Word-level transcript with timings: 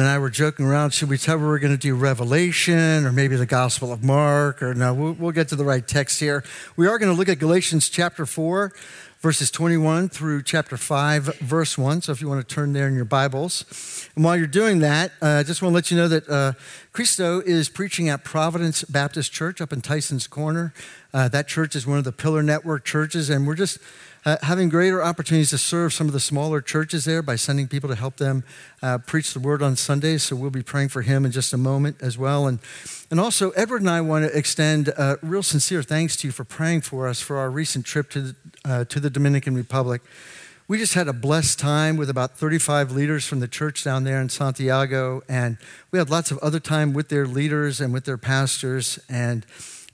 and 0.00 0.08
I 0.08 0.18
were 0.18 0.30
joking 0.30 0.66
around. 0.66 0.92
Should 0.92 1.08
we 1.08 1.18
tell 1.18 1.38
her 1.38 1.46
we're 1.46 1.58
going 1.58 1.72
to 1.72 1.78
do 1.78 1.94
Revelation 1.94 3.06
or 3.06 3.12
maybe 3.12 3.36
the 3.36 3.46
Gospel 3.46 3.92
of 3.92 4.04
Mark? 4.04 4.62
Or 4.62 4.74
no, 4.74 4.92
we'll, 4.92 5.12
we'll 5.12 5.32
get 5.32 5.48
to 5.48 5.56
the 5.56 5.64
right 5.64 5.86
text 5.86 6.20
here. 6.20 6.44
We 6.76 6.86
are 6.86 6.98
going 6.98 7.12
to 7.12 7.16
look 7.16 7.28
at 7.28 7.38
Galatians 7.38 7.88
chapter 7.88 8.26
4, 8.26 8.72
verses 9.20 9.50
21 9.50 10.08
through 10.08 10.42
chapter 10.42 10.76
5, 10.76 11.38
verse 11.38 11.78
1. 11.78 12.02
So 12.02 12.12
if 12.12 12.20
you 12.20 12.28
want 12.28 12.46
to 12.46 12.54
turn 12.54 12.72
there 12.72 12.88
in 12.88 12.94
your 12.94 13.04
Bibles. 13.04 14.08
And 14.14 14.24
while 14.24 14.36
you're 14.36 14.46
doing 14.46 14.80
that, 14.80 15.12
uh, 15.22 15.26
I 15.26 15.42
just 15.42 15.62
want 15.62 15.72
to 15.72 15.74
let 15.74 15.90
you 15.90 15.96
know 15.96 16.08
that 16.08 16.28
uh, 16.28 16.52
Cristo 16.92 17.40
is 17.40 17.68
preaching 17.68 18.08
at 18.08 18.24
Providence 18.24 18.84
Baptist 18.84 19.32
Church 19.32 19.60
up 19.60 19.72
in 19.72 19.80
Tyson's 19.80 20.26
Corner. 20.26 20.74
Uh, 21.14 21.28
that 21.28 21.48
church 21.48 21.74
is 21.74 21.86
one 21.86 21.98
of 21.98 22.04
the 22.04 22.12
Pillar 22.12 22.42
Network 22.42 22.84
churches, 22.84 23.30
and 23.30 23.46
we're 23.46 23.54
just 23.54 23.78
uh, 24.26 24.36
having 24.42 24.68
greater 24.68 25.02
opportunities 25.02 25.50
to 25.50 25.58
serve 25.58 25.92
some 25.92 26.08
of 26.08 26.12
the 26.12 26.18
smaller 26.18 26.60
churches 26.60 27.04
there 27.04 27.22
by 27.22 27.36
sending 27.36 27.68
people 27.68 27.88
to 27.88 27.94
help 27.94 28.16
them 28.16 28.42
uh, 28.82 28.98
preach 28.98 29.32
the 29.32 29.38
word 29.38 29.62
on 29.62 29.76
Sundays. 29.76 30.24
So 30.24 30.34
we'll 30.34 30.50
be 30.50 30.64
praying 30.64 30.88
for 30.88 31.02
him 31.02 31.24
in 31.24 31.30
just 31.30 31.52
a 31.52 31.56
moment 31.56 31.98
as 32.02 32.18
well. 32.18 32.48
And, 32.48 32.58
and 33.08 33.20
also, 33.20 33.50
Edward 33.50 33.82
and 33.82 33.90
I 33.90 34.00
want 34.00 34.28
to 34.28 34.36
extend 34.36 34.92
uh, 34.96 35.16
real 35.22 35.44
sincere 35.44 35.80
thanks 35.80 36.16
to 36.16 36.26
you 36.26 36.32
for 36.32 36.42
praying 36.42 36.80
for 36.80 37.06
us 37.06 37.20
for 37.20 37.36
our 37.36 37.48
recent 37.48 37.86
trip 37.86 38.10
to 38.10 38.20
the, 38.20 38.36
uh, 38.64 38.84
to 38.86 38.98
the 38.98 39.10
Dominican 39.10 39.54
Republic. 39.54 40.02
We 40.66 40.78
just 40.78 40.94
had 40.94 41.06
a 41.06 41.12
blessed 41.12 41.60
time 41.60 41.96
with 41.96 42.10
about 42.10 42.36
35 42.36 42.90
leaders 42.90 43.24
from 43.24 43.38
the 43.38 43.46
church 43.46 43.84
down 43.84 44.02
there 44.02 44.20
in 44.20 44.28
Santiago, 44.28 45.22
and 45.28 45.56
we 45.92 46.00
had 46.00 46.10
lots 46.10 46.32
of 46.32 46.38
other 46.38 46.58
time 46.58 46.92
with 46.92 47.08
their 47.08 47.24
leaders 47.24 47.80
and 47.80 47.92
with 47.92 48.04
their 48.04 48.18
pastors. 48.18 48.98
And 49.08 49.46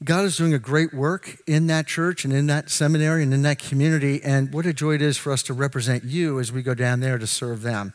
God 0.05 0.25
is 0.25 0.37
doing 0.37 0.53
a 0.53 0.59
great 0.59 0.93
work 0.93 1.39
in 1.47 1.69
that 1.69 1.87
church 1.87 2.25
and 2.25 2.33
in 2.33 2.47
that 2.47 2.71
seminary 2.71 3.23
and 3.23 3.33
in 3.33 3.43
that 3.43 3.59
community. 3.59 4.21
And 4.23 4.53
what 4.53 4.67
a 4.67 4.73
joy 4.73 4.95
it 4.95 5.03
is 5.03 5.17
for 5.17 5.33
us 5.33 5.43
to 5.45 5.53
represent 5.53 6.05
you 6.05 6.41
as 6.41 6.51
we 6.51 6.63
go 6.63 6.75
down 6.75 7.01
there 7.01 7.19
to 7.19 7.27
serve 7.27 7.63
them. 7.63 7.93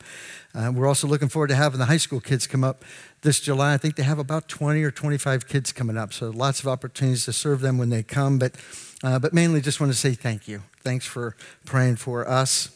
Uh, 0.55 0.71
we're 0.73 0.87
also 0.87 1.07
looking 1.07 1.27
forward 1.27 1.47
to 1.47 1.55
having 1.55 1.79
the 1.79 1.85
high 1.85 1.97
school 1.97 2.19
kids 2.19 2.47
come 2.47 2.63
up 2.63 2.85
this 3.21 3.39
July. 3.39 3.73
I 3.73 3.77
think 3.77 3.95
they 3.95 4.03
have 4.03 4.19
about 4.19 4.47
20 4.47 4.81
or 4.83 4.91
25 4.91 5.47
kids 5.47 5.73
coming 5.73 5.97
up. 5.97 6.13
So 6.13 6.29
lots 6.29 6.61
of 6.61 6.67
opportunities 6.67 7.25
to 7.25 7.33
serve 7.33 7.61
them 7.61 7.77
when 7.77 7.89
they 7.89 8.03
come. 8.03 8.39
But, 8.39 8.55
uh, 9.03 9.19
but 9.19 9.33
mainly 9.33 9.59
just 9.59 9.81
want 9.81 9.91
to 9.91 9.97
say 9.97 10.13
thank 10.13 10.47
you. 10.47 10.63
Thanks 10.83 11.05
for 11.05 11.35
praying 11.65 11.97
for 11.97 12.27
us. 12.27 12.69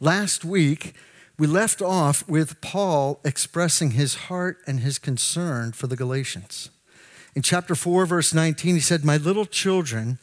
Last 0.00 0.44
week, 0.44 0.94
we 1.38 1.46
left 1.46 1.82
off 1.82 2.26
with 2.28 2.60
Paul 2.60 3.20
expressing 3.24 3.92
his 3.92 4.14
heart 4.14 4.58
and 4.66 4.80
his 4.80 4.98
concern 4.98 5.72
for 5.72 5.86
the 5.86 5.96
Galatians. 5.96 6.70
In 7.34 7.42
chapter 7.42 7.74
4, 7.74 8.06
verse 8.06 8.34
19, 8.34 8.74
he 8.74 8.80
said, 8.80 9.04
My 9.04 9.16
little 9.16 9.46
children, 9.46 10.18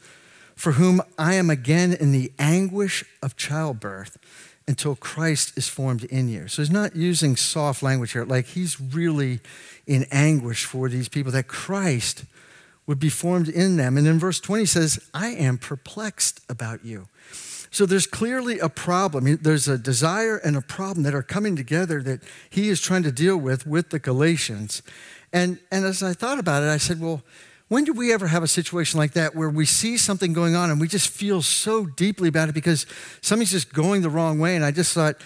for 0.55 0.73
whom 0.73 1.01
I 1.17 1.35
am 1.35 1.49
again 1.49 1.93
in 1.93 2.11
the 2.11 2.31
anguish 2.37 3.03
of 3.23 3.35
childbirth 3.35 4.17
until 4.67 4.95
Christ 4.95 5.57
is 5.57 5.67
formed 5.67 6.03
in 6.03 6.29
you. 6.29 6.47
So 6.47 6.61
he's 6.61 6.69
not 6.69 6.95
using 6.95 7.35
soft 7.35 7.81
language 7.81 8.11
here, 8.11 8.25
like 8.25 8.45
he's 8.45 8.79
really 8.79 9.39
in 9.87 10.05
anguish 10.11 10.65
for 10.65 10.87
these 10.87 11.09
people 11.09 11.31
that 11.31 11.47
Christ 11.47 12.25
would 12.85 12.99
be 12.99 13.09
formed 13.09 13.49
in 13.49 13.77
them. 13.77 13.97
And 13.97 14.05
in 14.05 14.19
verse 14.19 14.39
20 14.39 14.63
he 14.63 14.67
says, 14.67 14.99
I 15.13 15.29
am 15.29 15.57
perplexed 15.57 16.41
about 16.49 16.85
you. 16.85 17.07
So 17.71 17.85
there's 17.85 18.07
clearly 18.07 18.59
a 18.59 18.69
problem. 18.69 19.37
There's 19.41 19.67
a 19.67 19.77
desire 19.77 20.37
and 20.37 20.55
a 20.55 20.61
problem 20.61 21.03
that 21.03 21.13
are 21.13 21.23
coming 21.23 21.55
together 21.55 22.01
that 22.03 22.21
he 22.49 22.69
is 22.69 22.81
trying 22.81 23.03
to 23.03 23.11
deal 23.11 23.37
with 23.37 23.67
with 23.67 23.89
the 23.91 23.99
Galatians. 23.99 24.81
And, 25.31 25.59
and 25.71 25.85
as 25.85 26.01
I 26.01 26.13
thought 26.13 26.39
about 26.39 26.63
it, 26.63 26.67
I 26.67 26.77
said, 26.77 26.99
well, 26.99 27.21
when 27.67 27.83
do 27.83 27.93
we 27.93 28.11
ever 28.11 28.27
have 28.27 28.41
a 28.41 28.47
situation 28.47 28.99
like 28.99 29.13
that 29.13 29.35
where 29.35 29.49
we 29.49 29.65
see 29.65 29.95
something 29.95 30.33
going 30.33 30.55
on 30.55 30.71
and 30.71 30.81
we 30.81 30.87
just 30.87 31.09
feel 31.09 31.41
so 31.43 31.85
deeply 31.85 32.27
about 32.27 32.49
it 32.49 32.55
because 32.55 32.87
something's 33.21 33.51
just 33.51 33.71
going 33.73 34.01
the 34.01 34.09
wrong 34.09 34.39
way? 34.39 34.55
And 34.55 34.65
I 34.65 34.71
just 34.71 34.93
thought, 34.93 35.17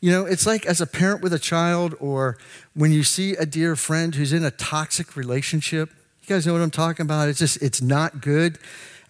you 0.00 0.10
know, 0.10 0.26
it's 0.26 0.46
like 0.46 0.66
as 0.66 0.80
a 0.80 0.86
parent 0.86 1.22
with 1.22 1.32
a 1.32 1.38
child 1.38 1.94
or 2.00 2.38
when 2.74 2.90
you 2.90 3.04
see 3.04 3.34
a 3.34 3.46
dear 3.46 3.76
friend 3.76 4.14
who's 4.14 4.32
in 4.32 4.44
a 4.44 4.50
toxic 4.50 5.16
relationship. 5.16 5.90
You 6.22 6.34
guys 6.34 6.44
know 6.44 6.54
what 6.54 6.62
I'm 6.62 6.72
talking 6.72 7.04
about? 7.04 7.28
It's 7.28 7.38
just, 7.38 7.62
it's 7.62 7.80
not 7.80 8.20
good. 8.20 8.58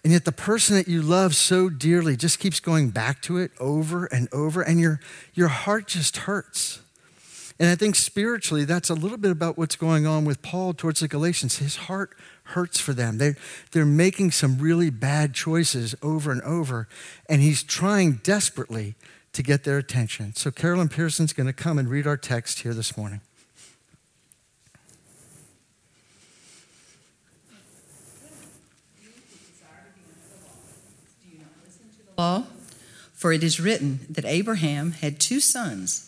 And 0.03 0.13
yet 0.13 0.25
the 0.25 0.31
person 0.31 0.75
that 0.75 0.87
you 0.87 1.01
love 1.01 1.35
so 1.35 1.69
dearly 1.69 2.15
just 2.15 2.39
keeps 2.39 2.59
going 2.59 2.91
back 2.91 3.21
to 3.23 3.37
it 3.37 3.51
over 3.59 4.05
and 4.05 4.29
over, 4.31 4.61
and 4.61 4.79
your, 4.79 4.99
your 5.33 5.47
heart 5.47 5.87
just 5.87 6.17
hurts. 6.17 6.79
And 7.59 7.69
I 7.69 7.75
think 7.75 7.95
spiritually, 7.95 8.65
that's 8.65 8.89
a 8.89 8.93
little 8.93 9.17
bit 9.17 9.31
about 9.31 9.57
what's 9.57 9.75
going 9.75 10.05
on 10.05 10.25
with 10.25 10.43
Paul 10.43 10.73
towards 10.73 10.99
the 10.99 11.07
Galatians. 11.07 11.57
His 11.57 11.75
heart 11.75 12.15
hurts 12.43 12.79
for 12.79 12.93
them. 12.93 13.17
They're, 13.17 13.35
they're 13.71 13.85
making 13.85 14.31
some 14.31 14.59
really 14.59 14.91
bad 14.91 15.33
choices 15.33 15.95
over 16.03 16.31
and 16.31 16.41
over, 16.43 16.87
and 17.27 17.41
he's 17.41 17.63
trying 17.63 18.19
desperately 18.23 18.93
to 19.33 19.41
get 19.41 19.63
their 19.63 19.79
attention. 19.79 20.35
So, 20.35 20.51
Carolyn 20.51 20.89
Pearson's 20.89 21.33
going 21.33 21.47
to 21.47 21.53
come 21.53 21.79
and 21.79 21.89
read 21.89 22.05
our 22.05 22.17
text 22.17 22.59
here 22.59 22.73
this 22.73 22.95
morning. 22.95 23.21
Law, 32.17 32.45
for 33.13 33.31
it 33.31 33.43
is 33.43 33.59
written 33.59 33.99
that 34.09 34.25
Abraham 34.25 34.93
had 34.93 35.19
two 35.19 35.39
sons 35.39 36.07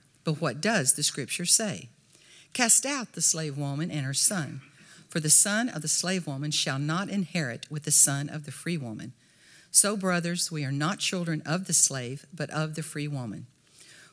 But 0.23 0.41
what 0.41 0.61
does 0.61 0.93
the 0.93 1.03
scripture 1.03 1.45
say? 1.45 1.89
Cast 2.53 2.85
out 2.85 3.13
the 3.13 3.21
slave 3.21 3.57
woman 3.57 3.89
and 3.89 4.05
her 4.05 4.13
son, 4.13 4.61
for 5.09 5.19
the 5.19 5.29
son 5.29 5.69
of 5.69 5.81
the 5.81 5.87
slave 5.87 6.27
woman 6.27 6.51
shall 6.51 6.79
not 6.79 7.09
inherit 7.09 7.65
with 7.69 7.83
the 7.83 7.91
son 7.91 8.29
of 8.29 8.45
the 8.45 8.51
free 8.51 8.77
woman. 8.77 9.13
So, 9.71 9.95
brothers, 9.95 10.51
we 10.51 10.65
are 10.65 10.71
not 10.71 10.99
children 10.99 11.41
of 11.45 11.65
the 11.65 11.73
slave, 11.73 12.25
but 12.33 12.49
of 12.49 12.75
the 12.75 12.83
free 12.83 13.07
woman. 13.07 13.47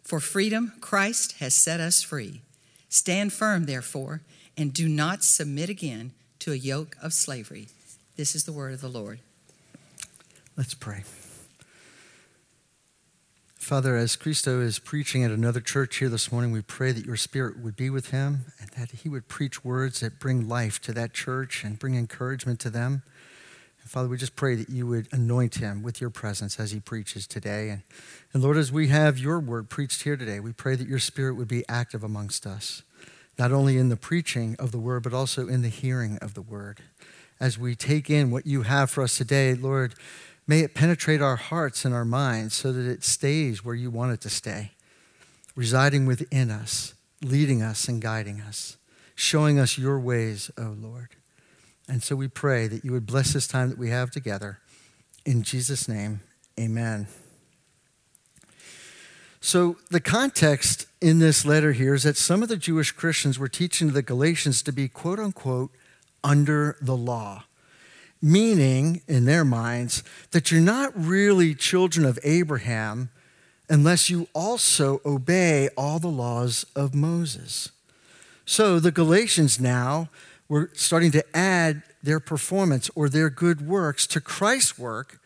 For 0.02 0.20
freedom, 0.20 0.72
Christ 0.80 1.32
has 1.38 1.54
set 1.54 1.80
us 1.80 2.02
free. 2.02 2.40
Stand 2.88 3.32
firm, 3.32 3.66
therefore, 3.66 4.22
and 4.56 4.72
do 4.72 4.88
not 4.88 5.25
submit 5.25 5.69
again 5.69 6.12
to 6.38 6.52
a 6.52 6.56
yoke 6.56 6.96
of 7.02 7.12
slavery. 7.12 7.69
This 8.16 8.34
is 8.34 8.44
the 8.44 8.52
word 8.52 8.72
of 8.72 8.80
the 8.80 8.88
Lord. 8.88 9.19
Let's 10.56 10.75
pray. 10.75 11.04
Father, 13.58 13.96
as 13.96 14.14
Cristo 14.14 14.60
is 14.60 14.78
preaching 14.78 15.24
at 15.24 15.32
another 15.32 15.60
church 15.60 15.96
here 15.96 16.08
this 16.08 16.30
morning, 16.30 16.52
we 16.52 16.62
pray 16.62 16.92
that 16.92 17.04
your 17.04 17.16
spirit 17.16 17.58
would 17.58 17.76
be 17.76 17.91
with 17.91 18.10
him 18.10 18.46
and 18.60 18.70
that 18.70 18.92
he 19.00 19.08
would 19.08 19.26
preach 19.26 19.64
words 19.64 20.00
that 20.00 20.20
bring 20.20 20.49
life 20.49 20.81
to 20.82 20.93
that 20.93 21.12
church 21.12 21.64
and 21.64 21.78
bring 21.78 21.96
encouragement 21.96 22.60
to 22.60 22.70
them. 22.70 23.02
And 23.82 23.90
Father, 23.90 24.08
we 24.08 24.16
just 24.16 24.37
pray 24.37 24.55
that 24.55 24.70
you 24.70 24.87
would 24.87 25.08
anoint 25.12 25.56
him 25.56 25.82
with 25.82 26.00
your 26.00 26.08
presence 26.08 26.58
as 26.58 26.70
he 26.70 26.78
preaches 26.78 27.26
today. 27.26 27.69
And, 27.69 27.82
and 28.32 28.43
Lord, 28.44 28.56
as 28.56 28.70
we 28.70 28.88
have 28.88 29.19
your 29.19 29.40
word 29.40 29.69
preached 29.69 30.05
here 30.05 30.16
today, 30.16 30.38
we 30.38 30.52
pray 30.52 30.76
that 30.76 30.88
your 30.88 31.00
spirit 31.00 31.34
would 31.34 31.49
be 31.49 31.69
active 31.69 32.05
amongst 32.05 32.46
us, 32.46 32.84
not 33.38 33.50
only 33.50 33.76
in 33.76 33.88
the 33.88 33.96
preaching 33.96 34.55
of 34.60 34.70
the 34.70 34.78
word, 34.78 35.02
but 35.02 35.12
also 35.12 35.49
in 35.49 35.62
the 35.62 35.69
hearing 35.69 36.16
of 36.22 36.34
the 36.34 36.43
word. 36.43 36.81
As 37.40 37.58
we 37.58 37.75
take 37.75 38.08
in 38.08 38.31
what 38.31 38.46
you 38.46 38.62
have 38.62 38.88
for 38.88 39.02
us 39.02 39.19
today, 39.19 39.55
Lord, 39.55 39.94
May 40.48 40.60
it 40.60 40.74
penetrate 40.74 41.20
our 41.20 41.36
hearts 41.36 41.84
and 41.84 41.94
our 41.94 42.06
minds 42.06 42.54
so 42.54 42.72
that 42.72 42.90
it 42.90 43.04
stays 43.04 43.62
where 43.62 43.74
you 43.74 43.90
want 43.90 44.12
it 44.12 44.20
to 44.22 44.30
stay, 44.30 44.72
residing 45.54 46.06
within 46.06 46.50
us, 46.50 46.94
leading 47.22 47.62
us 47.62 47.86
and 47.86 48.00
guiding 48.00 48.40
us, 48.40 48.78
showing 49.14 49.58
us 49.58 49.76
your 49.76 50.00
ways, 50.00 50.50
O 50.56 50.62
oh 50.62 50.76
Lord. 50.80 51.10
And 51.86 52.02
so 52.02 52.16
we 52.16 52.28
pray 52.28 52.66
that 52.66 52.82
you 52.82 52.92
would 52.92 53.04
bless 53.04 53.34
this 53.34 53.46
time 53.46 53.68
that 53.68 53.78
we 53.78 53.90
have 53.90 54.10
together. 54.10 54.58
In 55.26 55.42
Jesus' 55.42 55.86
name, 55.86 56.20
amen. 56.58 57.08
So, 59.40 59.76
the 59.90 60.00
context 60.00 60.86
in 61.00 61.20
this 61.20 61.44
letter 61.44 61.72
here 61.72 61.94
is 61.94 62.02
that 62.02 62.16
some 62.16 62.42
of 62.42 62.48
the 62.48 62.56
Jewish 62.56 62.90
Christians 62.90 63.38
were 63.38 63.48
teaching 63.48 63.92
the 63.92 64.02
Galatians 64.02 64.62
to 64.62 64.72
be, 64.72 64.88
quote 64.88 65.20
unquote, 65.20 65.70
under 66.24 66.76
the 66.80 66.96
law, 66.96 67.44
meaning, 68.20 69.03
in 69.06 69.25
their 69.25 69.44
minds, 69.44 70.03
that 70.31 70.50
you're 70.50 70.61
not 70.61 70.93
really 70.94 71.55
children 71.55 72.05
of 72.05 72.19
Abraham 72.23 73.11
unless 73.69 74.09
you 74.09 74.29
also 74.35 75.00
obey 75.05 75.69
all 75.76 75.99
the 75.99 76.09
laws 76.09 76.65
of 76.75 76.94
Moses. 76.94 77.70
So, 78.44 78.81
the 78.81 78.91
Galatians 78.91 79.61
now 79.61 80.09
were 80.49 80.70
starting 80.73 81.11
to 81.12 81.37
add 81.37 81.82
their 82.03 82.20
performance 82.20 82.91
or 82.94 83.09
their 83.09 83.29
good 83.31 83.67
works 83.67 84.06
to 84.06 84.20
Christ's 84.20 84.79
work 84.79 85.20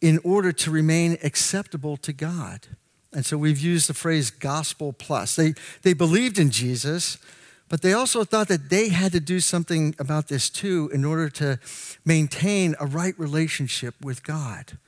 in 0.00 0.18
order 0.24 0.52
to 0.52 0.70
remain 0.70 1.18
acceptable 1.22 1.96
to 1.98 2.12
God. 2.12 2.66
And 3.12 3.24
so 3.24 3.38
we've 3.38 3.58
used 3.58 3.88
the 3.88 3.94
phrase 3.94 4.30
gospel 4.30 4.92
plus. 4.92 5.36
They, 5.36 5.54
they 5.82 5.94
believed 5.94 6.38
in 6.38 6.50
Jesus, 6.50 7.18
but 7.68 7.82
they 7.82 7.92
also 7.92 8.24
thought 8.24 8.48
that 8.48 8.70
they 8.70 8.88
had 8.90 9.12
to 9.12 9.20
do 9.20 9.40
something 9.40 9.94
about 9.98 10.28
this 10.28 10.48
too 10.48 10.90
in 10.92 11.04
order 11.04 11.28
to 11.30 11.58
maintain 12.04 12.74
a 12.78 12.86
right 12.86 13.18
relationship 13.18 13.94
with 14.00 14.22
God. 14.22 14.78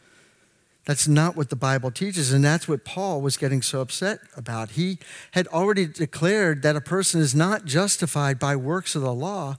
That's 0.85 1.07
not 1.07 1.37
what 1.37 1.51
the 1.51 1.57
Bible 1.57 1.91
teaches, 1.91 2.33
and 2.33 2.43
that's 2.43 2.67
what 2.67 2.85
Paul 2.85 3.21
was 3.21 3.37
getting 3.37 3.61
so 3.61 3.83
upset 3.83 4.21
about. 4.35 4.71
He 4.71 4.99
had 5.33 5.47
already 5.49 5.87
declared 5.87 6.63
that 6.63 6.77
a 6.77 6.81
person 6.81 7.21
is 7.21 7.35
not 7.35 7.67
justified 7.67 8.39
by 8.39 8.57
works 8.57 8.95
of 8.95 9.03
the 9.03 9.13
law, 9.13 9.59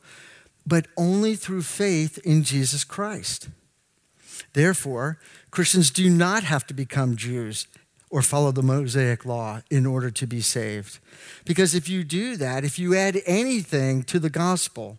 but 0.66 0.88
only 0.98 1.36
through 1.36 1.62
faith 1.62 2.18
in 2.20 2.42
Jesus 2.44 2.84
Christ. 2.84 3.50
Therefore, 4.54 5.20
Christians 5.52 5.92
do 5.92 6.10
not 6.10 6.44
have 6.44 6.66
to 6.66 6.74
become 6.74 7.16
Jews 7.16 7.68
or 8.10 8.22
follow 8.22 8.52
the 8.52 8.64
Mosaic 8.64 9.26
law 9.26 9.62
in 9.70 9.86
order 9.86 10.10
to 10.10 10.26
be 10.26 10.42
saved. 10.42 11.00
Because 11.46 11.76
if 11.76 11.88
you 11.88 12.04
do 12.04 12.38
that, 12.38 12.64
if 12.64 12.80
you 12.80 12.96
add 12.96 13.22
anything 13.26 14.04
to 14.04 14.20
the 14.20 14.30
gospel 14.30 14.98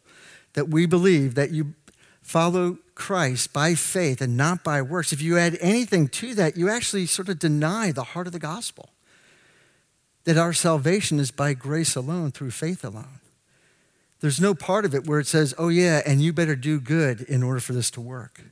that 0.53 0.69
we 0.69 0.87
believe, 0.87 1.35
that 1.35 1.51
you 1.51 1.75
follow 2.23 2.79
Christ 2.95 3.53
by 3.53 3.75
faith 3.75 4.21
and 4.21 4.37
not 4.37 4.63
by 4.63 4.81
works, 4.83 5.13
if 5.13 5.21
you 5.21 5.39
add 5.39 5.59
anything 5.61 6.09
to 6.09 6.35
that, 6.35 6.57
you 6.57 6.69
actually 6.69 7.07
sort 7.07 7.29
of 7.29 7.39
deny 7.39 7.91
the 7.91 8.05
heart 8.05 8.27
of 8.27 8.33
the 8.33 8.39
gospel 8.39 8.91
that 10.25 10.37
our 10.37 10.53
salvation 10.53 11.19
is 11.19 11.31
by 11.31 11.55
grace 11.55 11.97
alone, 11.97 12.31
through 12.31 12.51
faith 12.51 12.85
alone. 12.85 13.21
There's 14.21 14.41
no 14.41 14.55
part 14.55 14.85
of 14.85 14.95
it 14.95 15.07
where 15.07 15.19
it 15.19 15.27
says, 15.27 15.55
oh, 15.57 15.69
yeah, 15.69 16.03
and 16.07 16.21
you 16.21 16.33
better 16.33 16.55
do 16.55 16.79
good 16.79 17.23
in 17.23 17.43
order 17.43 17.59
for 17.59 17.73
this 17.73 17.91
to 17.93 18.01
work. 18.01 18.43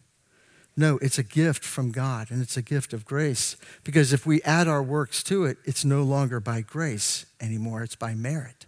No, 0.78 0.96
it's 0.98 1.18
a 1.18 1.24
gift 1.24 1.64
from 1.64 1.90
God 1.90 2.30
and 2.30 2.40
it's 2.40 2.56
a 2.56 2.62
gift 2.62 2.92
of 2.92 3.04
grace. 3.04 3.56
Because 3.82 4.12
if 4.12 4.24
we 4.24 4.40
add 4.42 4.68
our 4.68 4.82
works 4.82 5.24
to 5.24 5.44
it, 5.44 5.58
it's 5.64 5.84
no 5.84 6.04
longer 6.04 6.38
by 6.38 6.60
grace 6.60 7.26
anymore, 7.40 7.82
it's 7.82 7.96
by 7.96 8.14
merit. 8.14 8.64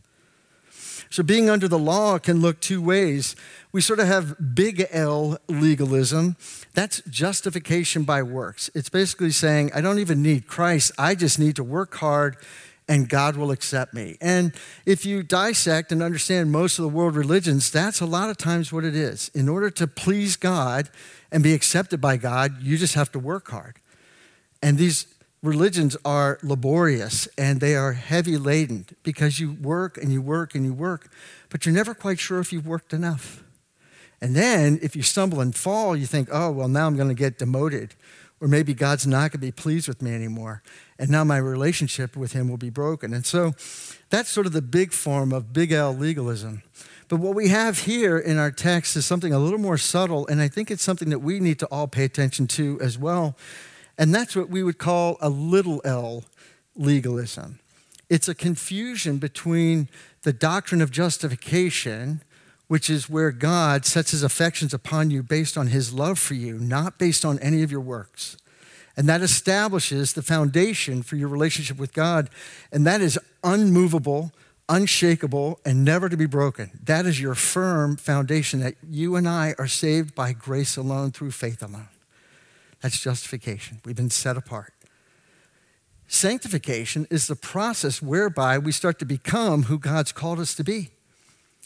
So 1.09 1.23
being 1.23 1.49
under 1.49 1.69
the 1.69 1.79
law 1.79 2.19
can 2.19 2.41
look 2.41 2.59
two 2.59 2.83
ways. 2.83 3.37
We 3.71 3.81
sort 3.81 4.01
of 4.01 4.09
have 4.09 4.55
big 4.57 4.89
L 4.91 5.39
legalism. 5.49 6.37
That's 6.75 7.01
justification 7.09 8.03
by 8.03 8.25
works. 8.25 8.71
It's 8.75 8.89
basically 8.89 9.31
saying, 9.31 9.71
I 9.73 9.81
don't 9.81 10.01
even 10.01 10.21
need 10.21 10.49
Christ, 10.49 10.91
I 10.99 11.15
just 11.15 11.39
need 11.39 11.55
to 11.57 11.65
work 11.65 11.95
hard 11.97 12.37
and 12.91 13.09
God 13.09 13.37
will 13.37 13.51
accept 13.51 13.95
me. 13.95 14.19
And 14.21 14.53
if 14.85 15.07
you 15.07 15.23
dissect 15.23 15.93
and 15.93 16.03
understand 16.03 16.53
most 16.53 16.79
of 16.79 16.83
the 16.83 16.91
world 16.91 17.17
religions, 17.17 17.71
that's 17.71 18.01
a 18.01 18.07
lot 18.07 18.29
of 18.29 18.37
times 18.37 18.71
what 18.71 18.85
it 18.85 18.95
is. 18.95 19.31
In 19.33 19.49
order 19.49 19.71
to 19.71 19.87
please 19.87 20.37
God, 20.37 20.91
and 21.33 21.43
be 21.43 21.55
accepted 21.55 22.01
by 22.01 22.17
God, 22.17 22.63
you 22.63 22.77
just 22.77 22.95
have 22.95 23.13
to 23.13 23.19
work 23.19 23.51
hard. 23.51 23.77
And 24.63 24.79
these 24.79 25.07
religions 25.43 25.97
are 26.05 26.39
laborious 26.43 27.27
and 27.39 27.61
they 27.61 27.75
are 27.75 27.93
heavy 27.93 28.37
laden 28.37 28.87
because 29.03 29.41
you 29.41 29.53
work 29.53 29.97
and 29.97 30.13
you 30.13 30.21
work 30.21 30.55
and 30.55 30.65
you 30.65 30.75
work, 30.75 31.11
but 31.49 31.65
you're 31.65 31.75
never 31.75 31.95
quite 31.95 32.19
sure 32.19 32.41
if 32.41 32.53
you've 32.53 32.67
worked 32.67 32.93
enough. 32.93 33.43
And 34.21 34.37
then 34.37 34.79
if 34.83 34.95
you 34.95 35.03
stumble 35.03 35.41
and 35.41 35.55
fall, 35.55 35.97
you 35.97 36.05
think, 36.05 36.29
oh, 36.31 36.51
well, 36.51 36.69
now 36.69 36.87
I'm 36.87 36.97
going 36.97 37.09
to 37.09 37.15
get 37.15 37.39
demoted. 37.39 37.95
Or 38.39 38.49
maybe 38.49 38.75
God's 38.75 39.07
not 39.07 39.33
going 39.33 39.33
to 39.33 39.39
be 39.39 39.53
pleased 39.53 39.89
with 39.89 40.03
me 40.03 40.15
anymore. 40.15 40.63
And 41.01 41.09
now 41.09 41.25
my 41.25 41.39
relationship 41.39 42.15
with 42.15 42.35
Him 42.35 42.51
will 42.51 42.59
be 42.59 42.69
broken. 42.69 43.15
And 43.15 43.25
so 43.25 43.55
that's 44.11 44.29
sort 44.29 44.47
of 44.47 44.53
the 44.53 44.61
big 44.61 44.93
form 44.93 45.33
of 45.33 45.51
big 45.51 45.73
L 45.73 45.97
legalism. 45.97 46.63
But 47.09 47.21
what 47.21 47.35
we 47.35 47.49
have 47.49 47.81
here 47.81 48.19
in 48.19 48.37
our 48.37 48.51
text 48.51 48.95
is 48.97 49.07
something 49.07 49.33
a 49.33 49.39
little 49.39 49.59
more 49.59 49.79
subtle, 49.79 50.27
and 50.27 50.43
I 50.43 50.49
think 50.49 50.71
it's 50.71 50.83
something 50.83 51.09
that 51.09 51.21
we 51.21 51.41
need 51.41 51.59
to 51.61 51.67
all 51.67 51.89
pay 51.89 52.05
attention 52.05 52.47
to 52.49 52.79
as 52.83 52.99
well. 52.99 53.35
And 53.97 54.15
that's 54.15 54.37
what 54.37 54.51
we 54.51 54.63
would 54.63 54.77
call 54.77 55.17
a 55.23 55.31
little 55.31 55.81
l 55.87 56.25
legalism. 56.77 57.61
It's 58.11 58.29
a 58.29 58.35
confusion 58.35 59.17
between 59.17 59.89
the 60.23 60.35
doctrine 60.35 60.83
of 60.83 60.91
justification, 60.91 62.21
which 62.69 62.91
is 62.91 63.09
where 63.09 63.33
God 63.33 63.87
sets 63.87 64.11
his 64.11 64.23
affections 64.23 64.75
upon 64.75 65.11
you 65.11 65.23
based 65.23 65.57
on 65.57 65.69
his 65.69 65.95
love 65.95 66.19
for 66.19 66.35
you, 66.35 66.59
not 66.59 66.99
based 66.99 67.25
on 67.25 67.39
any 67.39 67.63
of 67.63 67.73
your 67.73 67.81
works. 67.81 68.37
And 68.97 69.09
that 69.09 69.23
establishes 69.23 70.13
the 70.13 70.23
foundation 70.23 71.03
for 71.03 71.17
your 71.17 71.29
relationship 71.29 71.79
with 71.79 71.93
God. 71.93 72.29
And 72.73 72.87
that 72.87 73.01
is 73.01 73.19
unmovable, 73.43 74.33
unshakable, 74.69 75.61
and 75.65 75.85
never 75.85 76.09
to 76.09 76.17
be 76.17 76.27
broken. 76.27 76.71
That 76.85 77.07
is 77.07 77.21
your 77.21 77.35
firm 77.35 77.97
foundation 77.97 78.61
that 78.61 78.75
you 78.89 79.17
and 79.17 79.29
I 79.29 79.55
are 79.59 79.69
saved 79.69 80.15
by 80.15 80.33
grace 80.33 80.77
alone 80.77 81.13
through 81.13 81.31
faith 81.31 81.63
alone. 81.63 81.89
That's 82.81 83.01
justification. 83.01 83.81
We've 83.85 83.97
been 83.97 84.11
set 84.11 84.37
apart. 84.37 84.73
Sanctification 86.09 87.07
is 87.09 87.29
the 87.29 87.37
process 87.37 88.03
whereby 88.03 88.59
we 88.59 88.73
start 88.73 88.99
to 88.99 89.05
become 89.05 89.65
who 89.65 89.79
God's 89.79 90.11
called 90.11 90.41
us 90.41 90.55
to 90.57 90.65
be. 90.65 90.91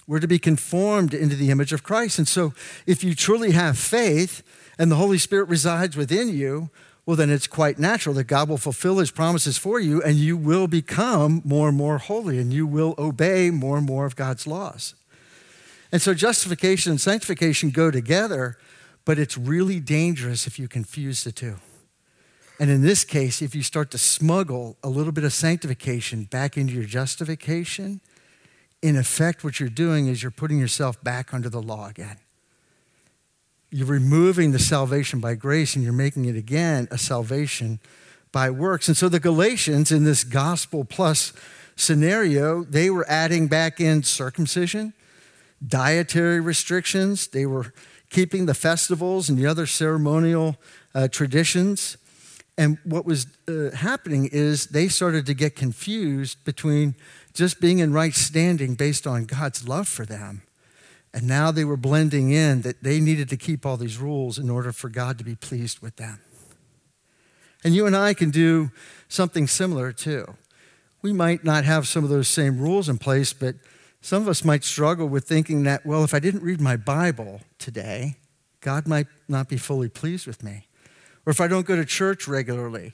We're 0.06 0.20
to 0.20 0.28
be 0.28 0.38
conformed 0.38 1.14
into 1.14 1.34
the 1.34 1.50
image 1.50 1.72
of 1.72 1.82
Christ. 1.82 2.18
And 2.18 2.28
so, 2.28 2.52
if 2.86 3.02
you 3.02 3.14
truly 3.14 3.52
have 3.52 3.78
faith 3.78 4.42
and 4.78 4.90
the 4.90 4.96
Holy 4.96 5.16
Spirit 5.16 5.48
resides 5.48 5.96
within 5.96 6.28
you, 6.28 6.68
well, 7.06 7.16
then 7.16 7.30
it's 7.30 7.46
quite 7.46 7.78
natural 7.78 8.14
that 8.14 8.24
God 8.24 8.48
will 8.48 8.56
fulfill 8.56 8.98
his 8.98 9.10
promises 9.10 9.58
for 9.58 9.78
you 9.78 10.02
and 10.02 10.16
you 10.16 10.36
will 10.36 10.66
become 10.66 11.42
more 11.44 11.68
and 11.68 11.76
more 11.76 11.98
holy 11.98 12.38
and 12.38 12.52
you 12.52 12.66
will 12.66 12.94
obey 12.96 13.50
more 13.50 13.76
and 13.76 13.86
more 13.86 14.06
of 14.06 14.16
God's 14.16 14.46
laws. 14.46 14.94
And 15.92 16.00
so 16.00 16.14
justification 16.14 16.90
and 16.90 17.00
sanctification 17.00 17.70
go 17.70 17.90
together, 17.90 18.56
but 19.04 19.18
it's 19.18 19.36
really 19.36 19.80
dangerous 19.80 20.46
if 20.46 20.58
you 20.58 20.66
confuse 20.66 21.24
the 21.24 21.32
two. 21.32 21.56
And 22.58 22.70
in 22.70 22.82
this 22.82 23.04
case, 23.04 23.42
if 23.42 23.54
you 23.54 23.62
start 23.62 23.90
to 23.90 23.98
smuggle 23.98 24.76
a 24.82 24.88
little 24.88 25.12
bit 25.12 25.24
of 25.24 25.32
sanctification 25.32 26.24
back 26.24 26.56
into 26.56 26.72
your 26.72 26.84
justification, 26.84 28.00
in 28.80 28.96
effect, 28.96 29.44
what 29.44 29.60
you're 29.60 29.68
doing 29.68 30.06
is 30.06 30.22
you're 30.22 30.30
putting 30.30 30.58
yourself 30.58 31.02
back 31.02 31.34
under 31.34 31.48
the 31.48 31.60
law 31.60 31.88
again. 31.88 32.16
You're 33.74 33.88
removing 33.88 34.52
the 34.52 34.60
salvation 34.60 35.18
by 35.18 35.34
grace 35.34 35.74
and 35.74 35.82
you're 35.82 35.92
making 35.92 36.26
it 36.26 36.36
again 36.36 36.86
a 36.92 36.96
salvation 36.96 37.80
by 38.30 38.48
works. 38.48 38.86
And 38.86 38.96
so 38.96 39.08
the 39.08 39.18
Galatians, 39.18 39.90
in 39.90 40.04
this 40.04 40.22
gospel 40.22 40.84
plus 40.84 41.32
scenario, 41.74 42.62
they 42.62 42.88
were 42.88 43.04
adding 43.08 43.48
back 43.48 43.80
in 43.80 44.04
circumcision, 44.04 44.92
dietary 45.66 46.38
restrictions, 46.38 47.26
they 47.26 47.46
were 47.46 47.74
keeping 48.10 48.46
the 48.46 48.54
festivals 48.54 49.28
and 49.28 49.36
the 49.36 49.46
other 49.46 49.66
ceremonial 49.66 50.56
uh, 50.94 51.08
traditions. 51.08 51.96
And 52.56 52.78
what 52.84 53.04
was 53.04 53.26
uh, 53.48 53.70
happening 53.74 54.28
is 54.30 54.66
they 54.66 54.86
started 54.86 55.26
to 55.26 55.34
get 55.34 55.56
confused 55.56 56.44
between 56.44 56.94
just 57.32 57.60
being 57.60 57.80
in 57.80 57.92
right 57.92 58.14
standing 58.14 58.76
based 58.76 59.04
on 59.04 59.24
God's 59.24 59.66
love 59.66 59.88
for 59.88 60.06
them 60.06 60.42
and 61.14 61.28
now 61.28 61.52
they 61.52 61.64
were 61.64 61.76
blending 61.76 62.30
in 62.32 62.62
that 62.62 62.82
they 62.82 62.98
needed 62.98 63.28
to 63.28 63.36
keep 63.36 63.64
all 63.64 63.76
these 63.76 63.98
rules 63.98 64.36
in 64.36 64.50
order 64.50 64.72
for 64.72 64.88
God 64.88 65.16
to 65.18 65.24
be 65.24 65.36
pleased 65.36 65.78
with 65.78 65.94
them. 65.94 66.18
And 67.62 67.72
you 67.72 67.86
and 67.86 67.96
I 67.96 68.14
can 68.14 68.30
do 68.30 68.72
something 69.08 69.46
similar 69.46 69.92
too. 69.92 70.34
We 71.02 71.12
might 71.12 71.44
not 71.44 71.64
have 71.64 71.86
some 71.86 72.02
of 72.02 72.10
those 72.10 72.26
same 72.26 72.58
rules 72.58 72.88
in 72.88 72.98
place, 72.98 73.32
but 73.32 73.54
some 74.00 74.22
of 74.22 74.28
us 74.28 74.44
might 74.44 74.64
struggle 74.64 75.06
with 75.06 75.24
thinking 75.24 75.62
that, 75.62 75.86
well, 75.86 76.02
if 76.02 76.14
I 76.14 76.18
didn't 76.18 76.42
read 76.42 76.60
my 76.60 76.76
Bible 76.76 77.42
today, 77.60 78.16
God 78.60 78.88
might 78.88 79.06
not 79.28 79.48
be 79.48 79.56
fully 79.56 79.88
pleased 79.88 80.26
with 80.26 80.42
me. 80.42 80.66
Or 81.24 81.30
if 81.30 81.40
I 81.40 81.46
don't 81.46 81.64
go 81.64 81.76
to 81.76 81.84
church 81.84 82.26
regularly, 82.26 82.92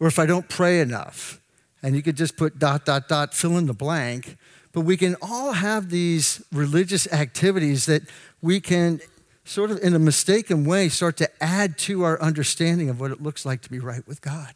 or 0.00 0.08
if 0.08 0.18
I 0.18 0.26
don't 0.26 0.48
pray 0.48 0.80
enough. 0.80 1.40
And 1.82 1.94
you 1.94 2.02
could 2.02 2.16
just 2.16 2.36
put 2.36 2.58
dot, 2.58 2.84
dot, 2.84 3.08
dot, 3.08 3.32
fill 3.32 3.56
in 3.56 3.66
the 3.66 3.74
blank 3.74 4.36
but 4.72 4.82
we 4.82 4.96
can 4.96 5.16
all 5.20 5.52
have 5.52 5.90
these 5.90 6.44
religious 6.52 7.10
activities 7.12 7.86
that 7.86 8.02
we 8.40 8.60
can 8.60 9.00
sort 9.44 9.70
of 9.70 9.82
in 9.82 9.94
a 9.94 9.98
mistaken 9.98 10.64
way 10.64 10.88
start 10.88 11.16
to 11.16 11.42
add 11.42 11.76
to 11.76 12.04
our 12.04 12.20
understanding 12.20 12.88
of 12.88 13.00
what 13.00 13.10
it 13.10 13.20
looks 13.20 13.44
like 13.44 13.62
to 13.62 13.70
be 13.70 13.78
right 13.78 14.06
with 14.06 14.20
God. 14.20 14.54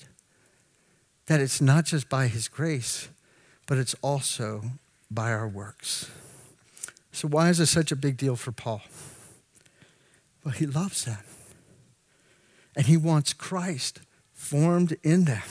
That 1.26 1.40
it's 1.40 1.60
not 1.60 1.86
just 1.86 2.08
by 2.08 2.28
His 2.28 2.48
grace, 2.48 3.08
but 3.66 3.78
it's 3.78 3.94
also 4.02 4.62
by 5.10 5.32
our 5.32 5.48
works. 5.48 6.10
So, 7.12 7.28
why 7.28 7.48
is 7.48 7.58
this 7.58 7.70
such 7.70 7.92
a 7.92 7.96
big 7.96 8.16
deal 8.16 8.36
for 8.36 8.52
Paul? 8.52 8.82
Well, 10.44 10.52
he 10.52 10.66
loves 10.66 11.04
them. 11.04 11.22
And 12.76 12.86
he 12.86 12.96
wants 12.96 13.32
Christ 13.32 14.00
formed 14.32 14.96
in 15.02 15.24
them. 15.24 15.42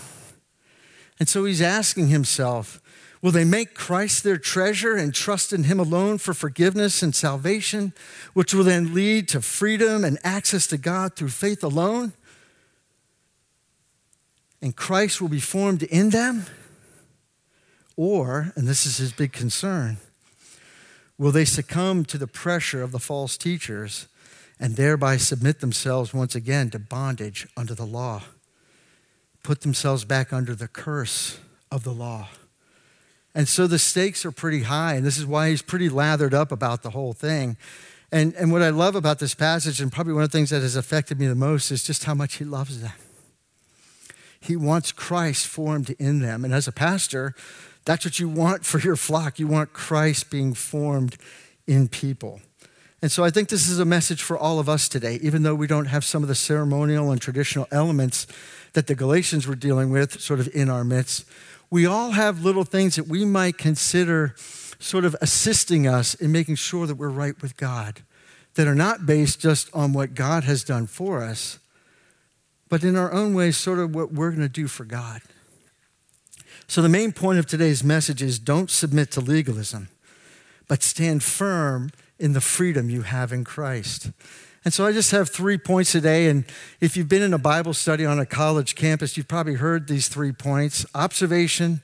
And 1.20 1.30
so 1.30 1.46
he's 1.46 1.62
asking 1.62 2.10
himself, 2.10 2.82
Will 3.24 3.32
they 3.32 3.46
make 3.46 3.74
Christ 3.74 4.26
their 4.26 4.38
treasure 4.38 4.96
and 4.98 5.14
trust 5.14 5.54
in 5.54 5.64
him 5.64 5.80
alone 5.80 6.18
for 6.18 6.34
forgiveness 6.34 7.02
and 7.02 7.16
salvation, 7.16 7.94
which 8.34 8.54
will 8.54 8.66
then 8.66 8.94
lead 8.94 9.30
to 9.30 9.42
freedom 9.42 10.04
and 10.04 10.20
access 10.26 10.68
to 10.68 10.78
God 10.78 11.16
through 11.16 11.30
faith 11.30 11.64
alone? 11.64 12.12
And 14.62 14.76
Christ 14.76 15.22
will 15.22 15.30
be 15.30 15.40
formed 15.40 15.84
in 15.84 16.10
them? 16.10 16.48
Or, 17.96 18.52
and 18.58 18.68
this 18.68 18.86
is 18.86 18.98
his 18.98 19.14
big 19.14 19.32
concern, 19.32 19.98
will 21.18 21.32
they 21.32 21.46
succumb 21.46 22.04
to 22.06 22.18
the 22.18 22.28
pressure 22.28 22.84
of 22.84 22.92
the 22.92 23.00
false 23.00 23.38
teachers 23.38 24.10
and 24.60 24.76
thereby 24.76 25.16
submit 25.16 25.62
themselves 25.62 26.14
once 26.14 26.36
again 26.36 26.72
to 26.72 26.80
bondage 26.80 27.48
under 27.56 27.74
the 27.74 27.86
law? 27.86 28.24
Put 29.44 29.62
themselves 29.62 30.04
back 30.04 30.34
under 30.34 30.56
the 30.56 30.68
curse 30.68 31.38
of 31.72 31.86
the 31.86 31.94
law. 31.94 32.28
And 33.36 33.48
so 33.48 33.66
the 33.66 33.80
stakes 33.80 34.26
are 34.26 34.32
pretty 34.32 34.64
high, 34.64 34.94
and 34.94 35.06
this 35.06 35.18
is 35.18 35.26
why 35.26 35.50
he's 35.50 35.62
pretty 35.62 35.90
lathered 35.90 36.34
up 36.34 36.52
about 36.52 36.84
the 36.84 36.92
whole 36.92 37.14
thing. 37.14 37.58
And, 38.12 38.36
and 38.36 38.52
what 38.52 38.62
I 38.62 38.70
love 38.70 38.96
about 38.96 39.18
this 39.18 39.34
passage, 39.34 39.82
and 39.82 39.92
probably 39.92 40.14
one 40.14 40.24
of 40.24 40.32
the 40.32 40.38
things 40.38 40.52
that 40.52 40.62
has 40.62 40.76
affected 40.76 41.20
me 41.20 41.26
the 41.26 41.34
most, 41.34 41.72
is 41.72 41.84
just 41.84 42.04
how 42.04 42.14
much 42.14 42.36
he 42.36 42.46
loves 42.46 42.82
them. 42.82 42.94
He 44.40 44.56
wants 44.56 44.92
Christ 44.92 45.48
formed 45.48 45.96
in 45.98 46.20
them. 46.20 46.46
And 46.46 46.54
as 46.54 46.68
a 46.68 46.72
pastor, 46.72 47.34
that's 47.86 48.06
what 48.06 48.20
you 48.20 48.30
want 48.30 48.66
for 48.66 48.80
your 48.80 48.96
flock. 48.96 49.40
You 49.40 49.48
want 49.48 49.74
Christ 49.74 50.30
being 50.30 50.54
formed 50.54 51.18
in 51.66 51.88
people. 51.88 52.42
And 53.02 53.12
so 53.12 53.24
I 53.24 53.32
think 53.32 53.50
this 53.50 53.68
is 53.68 53.80
a 53.80 53.86
message 53.86 54.22
for 54.22 54.38
all 54.38 54.60
of 54.60 54.70
us 54.70 54.88
today, 54.88 55.20
even 55.22 55.44
though 55.44 55.56
we 55.56 55.68
don't 55.68 55.88
have 55.88 56.06
some 56.06 56.22
of 56.22 56.30
the 56.30 56.36
ceremonial 56.36 57.12
and 57.12 57.20
traditional 57.20 57.68
elements 57.72 58.28
that 58.74 58.88
the 58.88 58.96
Galatians 58.96 59.48
were 59.48 59.56
dealing 59.56 59.90
with 59.90 60.22
sort 60.22 60.40
of 60.40 60.48
in 60.54 60.70
our 60.70 60.84
midst 60.84 61.26
we 61.74 61.88
all 61.88 62.12
have 62.12 62.46
little 62.46 62.66
things 62.66 62.98
that 62.98 63.08
we 63.08 63.26
might 63.26 63.58
consider 63.58 64.36
sort 64.78 65.04
of 65.04 65.16
assisting 65.22 65.88
us 65.88 66.14
in 66.14 66.32
making 66.32 66.54
sure 66.54 66.86
that 66.86 66.94
we're 66.94 67.10
right 67.10 67.42
with 67.42 67.58
God, 67.58 68.04
that 68.54 68.68
are 68.68 68.76
not 68.76 69.08
based 69.08 69.40
just 69.40 69.74
on 69.74 69.92
what 69.92 70.14
God 70.14 70.44
has 70.44 70.64
done 70.64 70.86
for 70.86 71.24
us, 71.24 71.58
but 72.70 72.84
in 72.84 72.96
our 72.96 73.12
own 73.12 73.34
ways, 73.34 73.58
sort 73.58 73.80
of 73.80 73.96
what 73.96 74.14
we're 74.14 74.30
going 74.30 74.44
to 74.44 74.48
do 74.48 74.68
for 74.68 74.86
God. 74.86 75.24
So, 76.68 76.84
the 76.84 76.90
main 76.90 77.12
point 77.12 77.40
of 77.40 77.48
today's 77.48 77.84
message 77.84 78.22
is 78.22 78.38
don't 78.38 78.70
submit 78.70 79.10
to 79.14 79.20
legalism, 79.20 79.90
but 80.68 80.84
stand 80.84 81.24
firm 81.24 81.90
in 82.20 82.34
the 82.34 82.42
freedom 82.42 82.92
you 82.92 83.02
have 83.02 83.34
in 83.34 83.44
Christ. 83.44 84.12
And 84.66 84.74
so 84.74 84.86
I 84.86 84.94
just 84.94 85.12
have 85.12 85.30
three 85.30 85.58
points 85.58 85.92
today. 85.92 86.28
And 86.30 86.46
if 86.80 86.96
you've 86.96 87.10
been 87.10 87.22
in 87.22 87.34
a 87.34 87.40
Bible 87.40 87.74
study 87.74 88.06
on 88.06 88.20
a 88.20 88.26
college 88.26 88.76
campus, 88.76 89.18
you've 89.18 89.28
probably 89.28 89.56
heard 89.56 89.88
these 89.88 90.08
three 90.08 90.32
points 90.32 90.86
observation, 90.96 91.82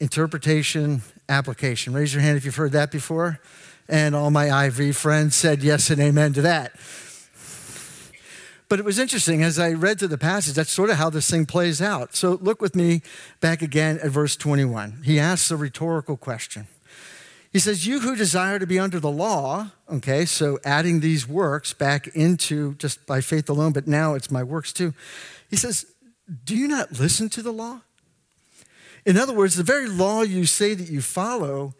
interpretation, 0.00 1.02
application. 1.28 1.92
Raise 1.92 2.14
your 2.14 2.22
hand 2.22 2.36
if 2.36 2.44
you've 2.44 2.56
heard 2.56 2.72
that 2.72 2.90
before. 2.90 3.40
And 3.88 4.14
all 4.14 4.30
my 4.30 4.66
IV 4.66 4.96
friends 4.96 5.34
said 5.34 5.62
yes 5.62 5.90
and 5.90 6.00
amen 6.00 6.32
to 6.34 6.42
that. 6.42 6.72
But 8.72 8.78
it 8.78 8.86
was 8.86 8.98
interesting 8.98 9.42
as 9.42 9.58
I 9.58 9.72
read 9.72 9.98
through 9.98 10.08
the 10.08 10.16
passage, 10.16 10.54
that's 10.54 10.72
sort 10.72 10.88
of 10.88 10.96
how 10.96 11.10
this 11.10 11.30
thing 11.30 11.44
plays 11.44 11.82
out. 11.82 12.16
So 12.16 12.38
look 12.40 12.62
with 12.62 12.74
me 12.74 13.02
back 13.40 13.60
again 13.60 13.98
at 14.02 14.10
verse 14.10 14.34
21. 14.34 15.02
He 15.04 15.20
asks 15.20 15.50
a 15.50 15.58
rhetorical 15.58 16.16
question 16.16 16.68
he 17.52 17.58
says, 17.58 17.86
You 17.86 18.00
who 18.00 18.16
desire 18.16 18.58
to 18.58 18.66
be 18.66 18.78
under 18.78 18.98
the 18.98 19.10
law, 19.10 19.70
okay, 19.90 20.24
so 20.24 20.58
adding 20.64 21.00
these 21.00 21.28
works 21.28 21.74
back 21.74 22.08
into 22.08 22.74
just 22.74 23.06
by 23.06 23.20
faith 23.20 23.48
alone, 23.50 23.72
but 23.72 23.86
now 23.86 24.14
it's 24.14 24.30
my 24.30 24.42
works 24.42 24.72
too. 24.72 24.94
He 25.50 25.56
says, 25.56 25.84
Do 26.44 26.56
you 26.56 26.66
not 26.66 26.98
listen 26.98 27.28
to 27.30 27.42
the 27.42 27.52
law? 27.52 27.82
In 29.04 29.18
other 29.18 29.34
words, 29.34 29.56
the 29.56 29.62
very 29.62 29.88
law 29.88 30.22
you 30.22 30.46
say 30.46 30.74
that 30.74 30.88
you 30.88 31.02
follow, 31.02 31.74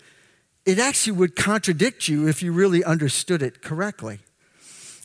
it 0.66 0.78
actually 0.78 1.12
would 1.12 1.36
contradict 1.36 2.06
you 2.06 2.28
if 2.28 2.42
you 2.42 2.52
really 2.52 2.84
understood 2.84 3.42
it 3.42 3.62
correctly. 3.62 4.18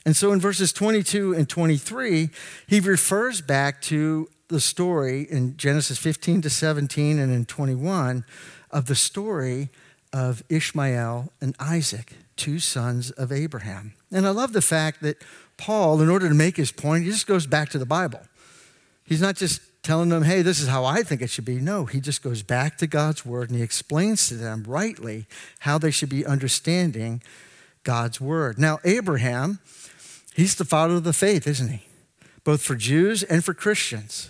And 0.05 0.15
so 0.15 0.31
in 0.31 0.39
verses 0.39 0.74
22 0.74 1.33
and 1.33 1.47
23, 1.47 2.29
he 2.65 2.79
refers 2.79 3.41
back 3.41 3.81
to 3.83 4.29
the 4.47 4.59
story 4.59 5.27
in 5.29 5.57
Genesis 5.57 5.97
15 5.97 6.41
to 6.43 6.50
17 6.50 7.19
and 7.19 7.33
in 7.33 7.45
21 7.45 8.25
of 8.71 8.86
the 8.86 8.95
story 8.95 9.69
of 10.13 10.43
Ishmael 10.49 11.31
and 11.41 11.55
Isaac, 11.59 12.13
two 12.35 12.59
sons 12.59 13.11
of 13.11 13.31
Abraham. 13.31 13.93
And 14.11 14.25
I 14.25 14.31
love 14.31 14.53
the 14.53 14.61
fact 14.61 15.01
that 15.01 15.23
Paul, 15.57 16.01
in 16.01 16.09
order 16.09 16.29
to 16.29 16.35
make 16.35 16.57
his 16.57 16.71
point, 16.71 17.03
he 17.03 17.11
just 17.11 17.27
goes 17.27 17.47
back 17.47 17.69
to 17.69 17.79
the 17.79 17.85
Bible. 17.85 18.21
He's 19.03 19.21
not 19.21 19.35
just 19.35 19.61
telling 19.83 20.09
them, 20.09 20.23
hey, 20.23 20.41
this 20.41 20.59
is 20.59 20.67
how 20.67 20.83
I 20.83 21.01
think 21.01 21.21
it 21.21 21.29
should 21.29 21.45
be. 21.45 21.59
No, 21.59 21.85
he 21.85 22.01
just 22.01 22.21
goes 22.21 22.43
back 22.43 22.77
to 22.79 22.87
God's 22.87 23.25
word 23.25 23.49
and 23.49 23.57
he 23.57 23.63
explains 23.63 24.27
to 24.27 24.35
them 24.35 24.65
rightly 24.67 25.25
how 25.59 25.77
they 25.77 25.91
should 25.91 26.09
be 26.09 26.25
understanding 26.25 27.21
God's 27.83 28.19
word. 28.19 28.59
Now, 28.59 28.79
Abraham, 28.83 29.59
he's 30.35 30.55
the 30.55 30.65
father 30.65 30.95
of 30.95 31.05
the 31.05 31.13
faith, 31.13 31.47
isn't 31.47 31.69
he? 31.69 31.87
Both 32.43 32.61
for 32.61 32.75
Jews 32.75 33.23
and 33.23 33.43
for 33.45 33.53
Christians. 33.53 34.29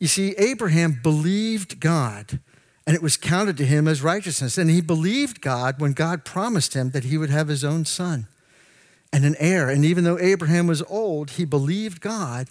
You 0.00 0.08
see, 0.08 0.34
Abraham 0.38 0.98
believed 1.02 1.80
God 1.80 2.40
and 2.88 2.94
it 2.94 3.02
was 3.02 3.18
counted 3.18 3.58
to 3.58 3.66
him 3.66 3.86
as 3.86 4.00
righteousness. 4.00 4.56
And 4.56 4.70
he 4.70 4.80
believed 4.80 5.42
God 5.42 5.78
when 5.78 5.92
God 5.92 6.24
promised 6.24 6.72
him 6.72 6.92
that 6.92 7.04
he 7.04 7.18
would 7.18 7.28
have 7.28 7.48
his 7.48 7.62
own 7.62 7.84
son 7.84 8.26
and 9.12 9.26
an 9.26 9.36
heir. 9.38 9.68
And 9.68 9.84
even 9.84 10.04
though 10.04 10.18
Abraham 10.18 10.66
was 10.66 10.80
old, 10.84 11.32
he 11.32 11.44
believed 11.44 12.00
God. 12.00 12.48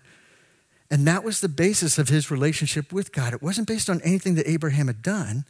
And 0.92 1.08
that 1.08 1.24
was 1.24 1.42
the 1.42 1.50
basis 1.50 1.98
of 1.98 2.10
his 2.10 2.30
relationship 2.30 2.94
with 2.94 3.12
God. 3.12 3.34
It 3.34 3.42
wasn't 3.42 3.68
based 3.68 3.90
on 3.90 4.00
anything 4.04 4.36
that 4.36 4.48
Abraham 4.48 4.86
had 4.86 5.02
done, 5.02 5.44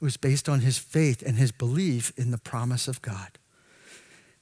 it 0.00 0.04
was 0.04 0.16
based 0.16 0.48
on 0.48 0.60
his 0.60 0.78
faith 0.78 1.20
and 1.26 1.36
his 1.36 1.50
belief 1.50 2.12
in 2.16 2.30
the 2.30 2.38
promise 2.38 2.86
of 2.86 3.02
God. 3.02 3.38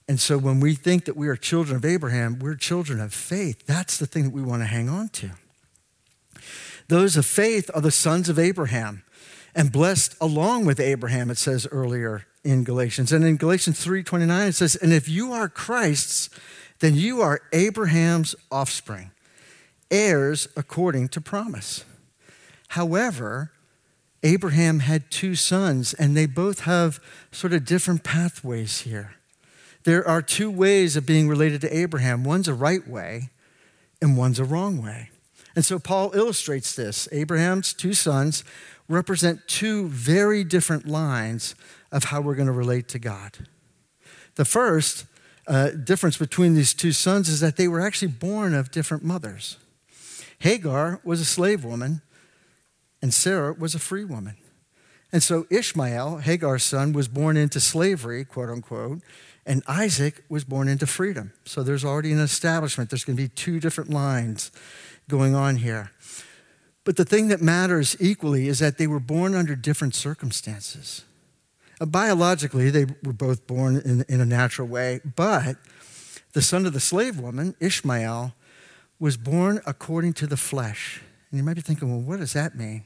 And 0.06 0.20
so 0.20 0.36
when 0.36 0.60
we 0.60 0.74
think 0.74 1.06
that 1.06 1.16
we 1.16 1.26
are 1.28 1.36
children 1.36 1.76
of 1.76 1.86
Abraham, 1.86 2.38
we're 2.38 2.56
children 2.56 3.00
of 3.00 3.14
faith. 3.14 3.64
That's 3.64 3.96
the 3.96 4.04
thing 4.04 4.24
that 4.24 4.34
we 4.34 4.42
want 4.42 4.60
to 4.60 4.66
hang 4.66 4.90
on 4.90 5.08
to. 5.08 5.30
Those 6.88 7.16
of 7.16 7.24
faith 7.24 7.70
are 7.72 7.80
the 7.80 7.90
sons 7.90 8.28
of 8.28 8.38
Abraham 8.38 9.04
and 9.54 9.70
blessed 9.70 10.16
along 10.20 10.64
with 10.66 10.80
Abraham, 10.80 11.30
it 11.30 11.38
says 11.38 11.66
earlier 11.70 12.26
in 12.42 12.64
Galatians. 12.64 13.12
And 13.12 13.24
in 13.24 13.36
Galatians 13.36 13.78
3:29 13.80 14.48
it 14.48 14.54
says, 14.54 14.76
"And 14.76 14.92
if 14.92 15.08
you 15.08 15.32
are 15.32 15.48
Christ's, 15.48 16.28
then 16.80 16.94
you 16.94 17.22
are 17.22 17.40
Abraham's 17.52 18.34
offspring, 18.50 19.10
heirs 19.90 20.48
according 20.56 21.08
to 21.08 21.20
promise." 21.20 21.84
However, 22.68 23.52
Abraham 24.22 24.80
had 24.80 25.10
two 25.10 25.36
sons, 25.36 25.94
and 25.94 26.16
they 26.16 26.26
both 26.26 26.60
have 26.60 26.98
sort 27.30 27.52
of 27.52 27.64
different 27.64 28.02
pathways 28.02 28.80
here. 28.80 29.14
There 29.84 30.06
are 30.06 30.22
two 30.22 30.50
ways 30.50 30.96
of 30.96 31.04
being 31.04 31.28
related 31.28 31.60
to 31.60 31.76
Abraham 31.76 32.24
one's 32.24 32.48
a 32.48 32.54
right 32.54 32.86
way, 32.88 33.30
and 34.00 34.16
one's 34.16 34.38
a 34.38 34.44
wrong 34.44 34.82
way. 34.82 35.10
And 35.54 35.64
so 35.64 35.78
Paul 35.78 36.12
illustrates 36.14 36.74
this. 36.74 37.06
Abraham's 37.12 37.72
two 37.72 37.92
sons 37.92 38.44
represent 38.88 39.46
two 39.46 39.88
very 39.88 40.44
different 40.44 40.86
lines 40.86 41.54
of 41.90 42.04
how 42.04 42.20
we're 42.20 42.34
going 42.34 42.46
to 42.46 42.52
relate 42.52 42.88
to 42.88 42.98
God. 42.98 43.48
The 44.34 44.44
first 44.44 45.06
uh, 45.46 45.70
difference 45.70 46.16
between 46.16 46.54
these 46.54 46.74
two 46.74 46.92
sons 46.92 47.28
is 47.28 47.40
that 47.40 47.56
they 47.56 47.68
were 47.68 47.80
actually 47.80 48.08
born 48.08 48.54
of 48.54 48.70
different 48.70 49.04
mothers. 49.04 49.58
Hagar 50.40 51.00
was 51.04 51.20
a 51.20 51.24
slave 51.24 51.64
woman, 51.64 52.02
and 53.00 53.14
Sarah 53.14 53.52
was 53.52 53.74
a 53.74 53.78
free 53.78 54.04
woman. 54.04 54.36
And 55.12 55.22
so 55.22 55.46
Ishmael, 55.48 56.18
Hagar's 56.18 56.64
son, 56.64 56.92
was 56.92 57.06
born 57.06 57.36
into 57.36 57.60
slavery, 57.60 58.24
quote 58.24 58.50
unquote, 58.50 59.00
and 59.46 59.62
Isaac 59.68 60.24
was 60.28 60.42
born 60.42 60.68
into 60.68 60.86
freedom. 60.86 61.32
So 61.44 61.62
there's 61.62 61.84
already 61.84 62.12
an 62.12 62.20
establishment. 62.20 62.90
There's 62.90 63.04
going 63.04 63.16
to 63.16 63.22
be 63.22 63.28
two 63.28 63.60
different 63.60 63.90
lines 63.90 64.50
going 65.08 65.34
on 65.34 65.56
here. 65.56 65.92
But 66.84 66.96
the 66.96 67.04
thing 67.04 67.28
that 67.28 67.40
matters 67.40 67.96
equally 67.98 68.46
is 68.46 68.58
that 68.58 68.76
they 68.78 68.86
were 68.86 69.00
born 69.00 69.34
under 69.34 69.56
different 69.56 69.94
circumstances. 69.94 71.04
Uh, 71.80 71.86
biologically, 71.86 72.70
they 72.70 72.86
were 73.02 73.14
both 73.14 73.46
born 73.46 73.76
in, 73.76 74.04
in 74.08 74.20
a 74.20 74.26
natural 74.26 74.68
way, 74.68 75.00
but 75.16 75.56
the 76.34 76.42
son 76.42 76.66
of 76.66 76.72
the 76.72 76.80
slave 76.80 77.18
woman, 77.18 77.54
Ishmael, 77.58 78.34
was 79.00 79.16
born 79.16 79.60
according 79.66 80.12
to 80.14 80.26
the 80.26 80.36
flesh. 80.36 81.00
And 81.30 81.38
you 81.38 81.44
might 81.44 81.54
be 81.54 81.62
thinking, 81.62 81.90
well, 81.90 82.00
what 82.00 82.20
does 82.20 82.34
that 82.34 82.54
mean? 82.54 82.84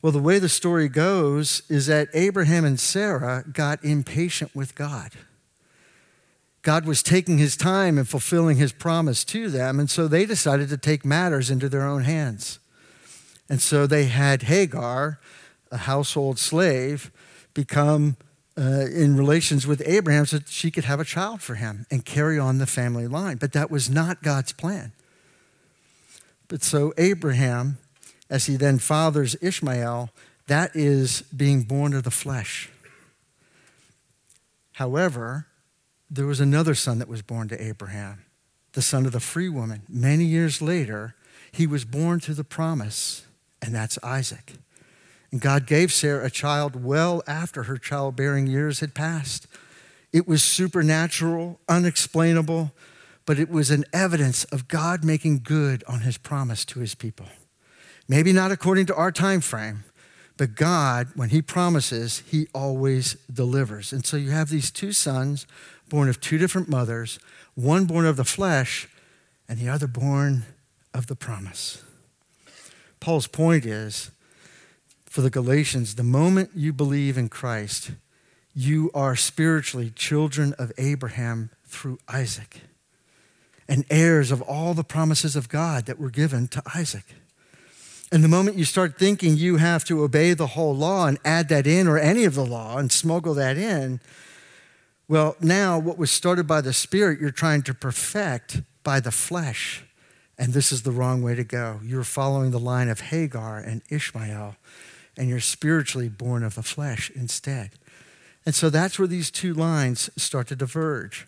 Well, 0.00 0.12
the 0.12 0.18
way 0.18 0.38
the 0.38 0.48
story 0.48 0.88
goes 0.88 1.62
is 1.68 1.86
that 1.86 2.08
Abraham 2.14 2.64
and 2.64 2.80
Sarah 2.80 3.44
got 3.52 3.84
impatient 3.84 4.54
with 4.54 4.74
God. 4.74 5.12
God 6.62 6.86
was 6.86 7.02
taking 7.02 7.38
his 7.38 7.56
time 7.56 7.98
and 7.98 8.08
fulfilling 8.08 8.56
his 8.56 8.72
promise 8.72 9.24
to 9.26 9.48
them, 9.50 9.80
and 9.80 9.90
so 9.90 10.06
they 10.06 10.24
decided 10.24 10.68
to 10.68 10.76
take 10.76 11.04
matters 11.04 11.50
into 11.50 11.68
their 11.68 11.86
own 11.86 12.04
hands. 12.04 12.59
And 13.50 13.60
so 13.60 13.86
they 13.86 14.04
had 14.04 14.44
Hagar, 14.44 15.20
a 15.70 15.76
household 15.76 16.38
slave, 16.38 17.10
become 17.52 18.16
uh, 18.56 18.86
in 18.86 19.16
relations 19.16 19.66
with 19.66 19.82
Abraham 19.84 20.24
so 20.24 20.38
she 20.46 20.70
could 20.70 20.84
have 20.84 21.00
a 21.00 21.04
child 21.04 21.42
for 21.42 21.56
him 21.56 21.84
and 21.90 22.04
carry 22.04 22.38
on 22.38 22.56
the 22.56 22.66
family 22.66 23.06
line. 23.06 23.36
But 23.36 23.52
that 23.52 23.70
was 23.70 23.90
not 23.90 24.22
God's 24.22 24.52
plan. 24.52 24.92
But 26.48 26.62
so 26.62 26.94
Abraham 26.96 27.76
as 28.30 28.46
he 28.46 28.56
then 28.56 28.78
fathers 28.78 29.36
Ishmael, 29.42 30.10
that 30.46 30.74
is 30.74 31.22
being 31.36 31.64
born 31.64 31.92
of 31.92 32.04
the 32.04 32.10
flesh. 32.10 32.70
However, 34.74 35.46
there 36.08 36.26
was 36.26 36.40
another 36.40 36.74
son 36.74 37.00
that 37.00 37.08
was 37.08 37.22
born 37.22 37.48
to 37.48 37.62
Abraham, 37.62 38.24
the 38.72 38.82
son 38.82 39.04
of 39.04 39.12
the 39.12 39.20
free 39.20 39.48
woman. 39.48 39.82
Many 39.88 40.24
years 40.24 40.62
later, 40.62 41.14
he 41.52 41.66
was 41.66 41.84
born 41.84 42.20
to 42.20 42.34
the 42.34 42.44
promise, 42.44 43.24
and 43.62 43.74
that's 43.74 43.98
Isaac. 44.02 44.54
And 45.30 45.40
God 45.40 45.66
gave 45.66 45.92
Sarah 45.92 46.26
a 46.26 46.30
child 46.30 46.82
well 46.82 47.22
after 47.26 47.64
her 47.64 47.78
childbearing 47.78 48.46
years 48.46 48.80
had 48.80 48.94
passed. 48.94 49.46
It 50.12 50.26
was 50.26 50.42
supernatural, 50.42 51.60
unexplainable, 51.68 52.72
but 53.26 53.38
it 53.38 53.48
was 53.48 53.70
an 53.70 53.84
evidence 53.92 54.44
of 54.44 54.66
God 54.66 55.04
making 55.04 55.42
good 55.44 55.84
on 55.86 56.00
his 56.00 56.18
promise 56.18 56.64
to 56.66 56.80
his 56.80 56.94
people. 56.94 57.26
Maybe 58.08 58.32
not 58.32 58.50
according 58.50 58.86
to 58.86 58.94
our 58.96 59.12
time 59.12 59.40
frame, 59.40 59.84
but 60.36 60.56
God, 60.56 61.08
when 61.14 61.28
he 61.28 61.42
promises, 61.42 62.24
he 62.26 62.48
always 62.52 63.14
delivers. 63.32 63.92
And 63.92 64.04
so 64.04 64.16
you 64.16 64.30
have 64.30 64.48
these 64.48 64.70
two 64.70 64.90
sons 64.92 65.46
born 65.88 66.08
of 66.08 66.20
two 66.20 66.38
different 66.38 66.68
mothers, 66.68 67.20
one 67.54 67.84
born 67.84 68.06
of 68.06 68.16
the 68.16 68.24
flesh 68.24 68.88
and 69.48 69.58
the 69.58 69.68
other 69.68 69.86
born 69.86 70.44
of 70.94 71.06
the 71.06 71.14
promise. 71.14 71.84
Paul's 73.00 73.26
point 73.26 73.64
is 73.64 74.10
for 75.06 75.22
the 75.22 75.30
Galatians, 75.30 75.96
the 75.96 76.02
moment 76.02 76.50
you 76.54 76.72
believe 76.72 77.18
in 77.18 77.28
Christ, 77.28 77.92
you 78.54 78.90
are 78.94 79.16
spiritually 79.16 79.90
children 79.90 80.54
of 80.58 80.70
Abraham 80.78 81.50
through 81.66 81.98
Isaac 82.08 82.60
and 83.68 83.84
heirs 83.88 84.30
of 84.30 84.42
all 84.42 84.74
the 84.74 84.84
promises 84.84 85.36
of 85.36 85.48
God 85.48 85.86
that 85.86 85.98
were 85.98 86.10
given 86.10 86.48
to 86.48 86.62
Isaac. 86.74 87.04
And 88.12 88.24
the 88.24 88.28
moment 88.28 88.56
you 88.56 88.64
start 88.64 88.98
thinking 88.98 89.36
you 89.36 89.56
have 89.56 89.84
to 89.84 90.02
obey 90.02 90.34
the 90.34 90.48
whole 90.48 90.74
law 90.74 91.06
and 91.06 91.18
add 91.24 91.48
that 91.48 91.66
in 91.66 91.86
or 91.86 91.96
any 91.96 92.24
of 92.24 92.34
the 92.34 92.44
law 92.44 92.78
and 92.78 92.90
smuggle 92.90 93.34
that 93.34 93.56
in, 93.56 94.00
well, 95.08 95.36
now 95.40 95.78
what 95.78 95.98
was 95.98 96.10
started 96.10 96.46
by 96.46 96.60
the 96.60 96.72
Spirit, 96.72 97.20
you're 97.20 97.30
trying 97.30 97.62
to 97.62 97.74
perfect 97.74 98.62
by 98.82 98.98
the 98.98 99.12
flesh. 99.12 99.84
And 100.40 100.54
this 100.54 100.72
is 100.72 100.82
the 100.82 100.90
wrong 100.90 101.20
way 101.20 101.34
to 101.34 101.44
go. 101.44 101.80
You're 101.84 102.02
following 102.02 102.50
the 102.50 102.58
line 102.58 102.88
of 102.88 103.00
Hagar 103.00 103.58
and 103.58 103.82
Ishmael, 103.90 104.56
and 105.18 105.28
you're 105.28 105.38
spiritually 105.38 106.08
born 106.08 106.42
of 106.42 106.54
the 106.54 106.62
flesh 106.62 107.10
instead. 107.14 107.72
And 108.46 108.54
so 108.54 108.70
that's 108.70 108.98
where 108.98 109.06
these 109.06 109.30
two 109.30 109.52
lines 109.52 110.08
start 110.16 110.48
to 110.48 110.56
diverge. 110.56 111.26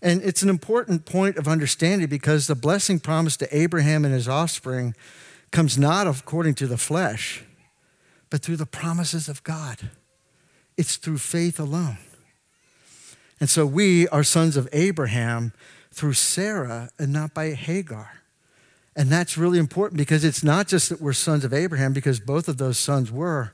And 0.00 0.22
it's 0.22 0.44
an 0.44 0.48
important 0.48 1.04
point 1.04 1.36
of 1.36 1.48
understanding 1.48 2.06
because 2.06 2.46
the 2.46 2.54
blessing 2.54 3.00
promised 3.00 3.40
to 3.40 3.56
Abraham 3.56 4.04
and 4.04 4.14
his 4.14 4.28
offspring 4.28 4.94
comes 5.50 5.76
not 5.76 6.06
according 6.06 6.54
to 6.54 6.68
the 6.68 6.78
flesh, 6.78 7.42
but 8.30 8.40
through 8.40 8.56
the 8.56 8.66
promises 8.66 9.28
of 9.28 9.42
God. 9.42 9.90
It's 10.76 10.96
through 10.96 11.18
faith 11.18 11.58
alone. 11.58 11.98
And 13.40 13.50
so 13.50 13.66
we 13.66 14.06
are 14.08 14.22
sons 14.22 14.56
of 14.56 14.68
Abraham 14.72 15.52
through 15.92 16.12
Sarah 16.12 16.90
and 17.00 17.12
not 17.12 17.34
by 17.34 17.50
Hagar. 17.50 18.20
And 18.96 19.10
that's 19.10 19.36
really 19.36 19.58
important 19.58 19.98
because 19.98 20.24
it's 20.24 20.44
not 20.44 20.68
just 20.68 20.88
that 20.88 21.00
we're 21.00 21.12
sons 21.12 21.44
of 21.44 21.52
Abraham, 21.52 21.92
because 21.92 22.20
both 22.20 22.48
of 22.48 22.58
those 22.58 22.78
sons 22.78 23.10
were, 23.10 23.52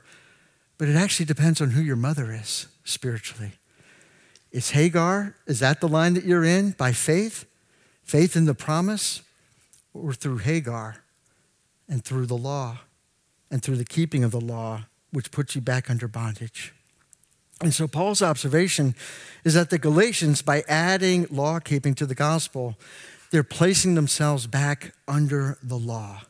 but 0.77 0.87
it 0.87 0.95
actually 0.95 1.25
depends 1.25 1.61
on 1.61 1.71
who 1.71 1.81
your 1.81 1.95
mother 1.95 2.31
is 2.31 2.67
spiritually. 2.83 3.53
Is 4.51 4.71
Hagar, 4.71 5.35
is 5.47 5.59
that 5.59 5.79
the 5.79 5.87
line 5.87 6.13
that 6.13 6.25
you're 6.25 6.43
in 6.43 6.71
by 6.71 6.91
faith? 6.91 7.45
Faith 8.03 8.35
in 8.35 8.45
the 8.45 8.53
promise? 8.53 9.21
Or 9.93 10.13
through 10.13 10.37
Hagar 10.37 11.03
and 11.89 12.03
through 12.03 12.25
the 12.25 12.37
law 12.37 12.79
and 13.49 13.61
through 13.61 13.77
the 13.77 13.85
keeping 13.85 14.23
of 14.23 14.31
the 14.31 14.39
law, 14.39 14.83
which 15.11 15.31
puts 15.31 15.55
you 15.55 15.61
back 15.61 15.89
under 15.89 16.07
bondage? 16.07 16.73
And 17.61 17.73
so 17.73 17.87
Paul's 17.87 18.21
observation 18.21 18.95
is 19.43 19.53
that 19.53 19.69
the 19.69 19.77
Galatians, 19.77 20.41
by 20.41 20.63
adding 20.67 21.27
law 21.29 21.59
keeping 21.59 21.93
to 21.95 22.05
the 22.05 22.15
gospel, 22.15 22.75
they're 23.31 23.43
placing 23.43 23.95
themselves 23.95 24.45
back 24.45 24.93
under 25.07 25.57
the 25.63 25.77
law 25.77 26.21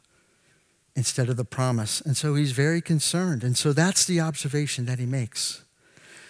instead 0.96 1.30
of 1.30 1.38
the 1.38 1.46
promise. 1.46 2.00
And 2.02 2.16
so 2.16 2.36
he's 2.36 2.52
very 2.52 2.82
concerned. 2.82 3.44
And 3.44 3.58
so 3.58 3.74
that's 3.74 4.06
the 4.06 4.22
observation 4.22 4.86
that 4.86 5.00
he 5.00 5.06
makes. 5.06 5.64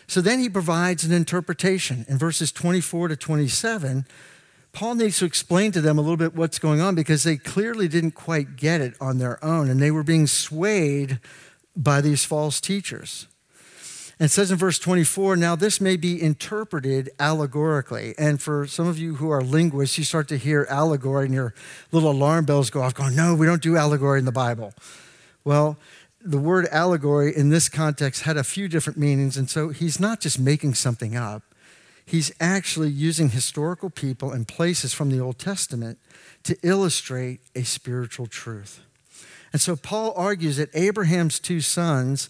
So 0.07 0.21
then 0.21 0.39
he 0.39 0.49
provides 0.49 1.03
an 1.03 1.11
interpretation. 1.11 2.05
In 2.07 2.17
verses 2.17 2.51
24 2.51 3.09
to 3.09 3.15
27, 3.15 4.05
Paul 4.73 4.95
needs 4.95 5.19
to 5.19 5.25
explain 5.25 5.71
to 5.73 5.81
them 5.81 5.97
a 5.97 6.01
little 6.01 6.17
bit 6.17 6.35
what's 6.35 6.59
going 6.59 6.79
on 6.79 6.95
because 6.95 7.23
they 7.23 7.37
clearly 7.37 7.87
didn't 7.87 8.11
quite 8.11 8.55
get 8.55 8.81
it 8.81 8.93
on 9.01 9.17
their 9.17 9.43
own 9.43 9.69
and 9.69 9.81
they 9.81 9.91
were 9.91 10.03
being 10.03 10.27
swayed 10.27 11.19
by 11.75 12.01
these 12.01 12.23
false 12.23 12.61
teachers. 12.61 13.27
And 14.21 14.29
says 14.29 14.51
in 14.51 14.57
verse 14.57 14.77
24, 14.77 15.35
now 15.35 15.55
this 15.55 15.81
may 15.81 15.97
be 15.97 16.21
interpreted 16.21 17.09
allegorically. 17.19 18.13
And 18.19 18.39
for 18.39 18.67
some 18.67 18.87
of 18.87 18.99
you 18.99 19.15
who 19.15 19.31
are 19.31 19.41
linguists, 19.41 19.97
you 19.97 20.03
start 20.03 20.27
to 20.27 20.37
hear 20.37 20.67
allegory 20.69 21.25
and 21.25 21.33
your 21.33 21.55
little 21.91 22.11
alarm 22.11 22.45
bells 22.45 22.69
go 22.69 22.83
off, 22.83 22.93
going, 22.93 23.15
no, 23.15 23.33
we 23.33 23.47
don't 23.47 23.63
do 23.63 23.77
allegory 23.77 24.19
in 24.19 24.25
the 24.25 24.31
Bible. 24.31 24.75
Well, 25.43 25.79
the 26.23 26.37
word 26.37 26.67
allegory 26.71 27.35
in 27.35 27.49
this 27.49 27.67
context 27.67 28.21
had 28.21 28.37
a 28.37 28.43
few 28.43 28.67
different 28.67 28.99
meanings, 28.99 29.37
and 29.37 29.49
so 29.49 29.69
he's 29.69 29.99
not 29.99 30.19
just 30.19 30.37
making 30.37 30.75
something 30.75 31.15
up. 31.15 31.41
He's 32.05 32.31
actually 32.39 32.89
using 32.89 33.29
historical 33.29 33.89
people 33.89 34.31
and 34.31 34.47
places 34.47 34.93
from 34.93 35.09
the 35.09 35.19
Old 35.19 35.39
Testament 35.39 35.97
to 36.43 36.55
illustrate 36.61 37.39
a 37.55 37.63
spiritual 37.63 38.27
truth. 38.27 38.81
And 39.51 39.59
so 39.59 39.75
Paul 39.75 40.13
argues 40.15 40.57
that 40.57 40.69
Abraham's 40.75 41.39
two 41.39 41.59
sons 41.59 42.29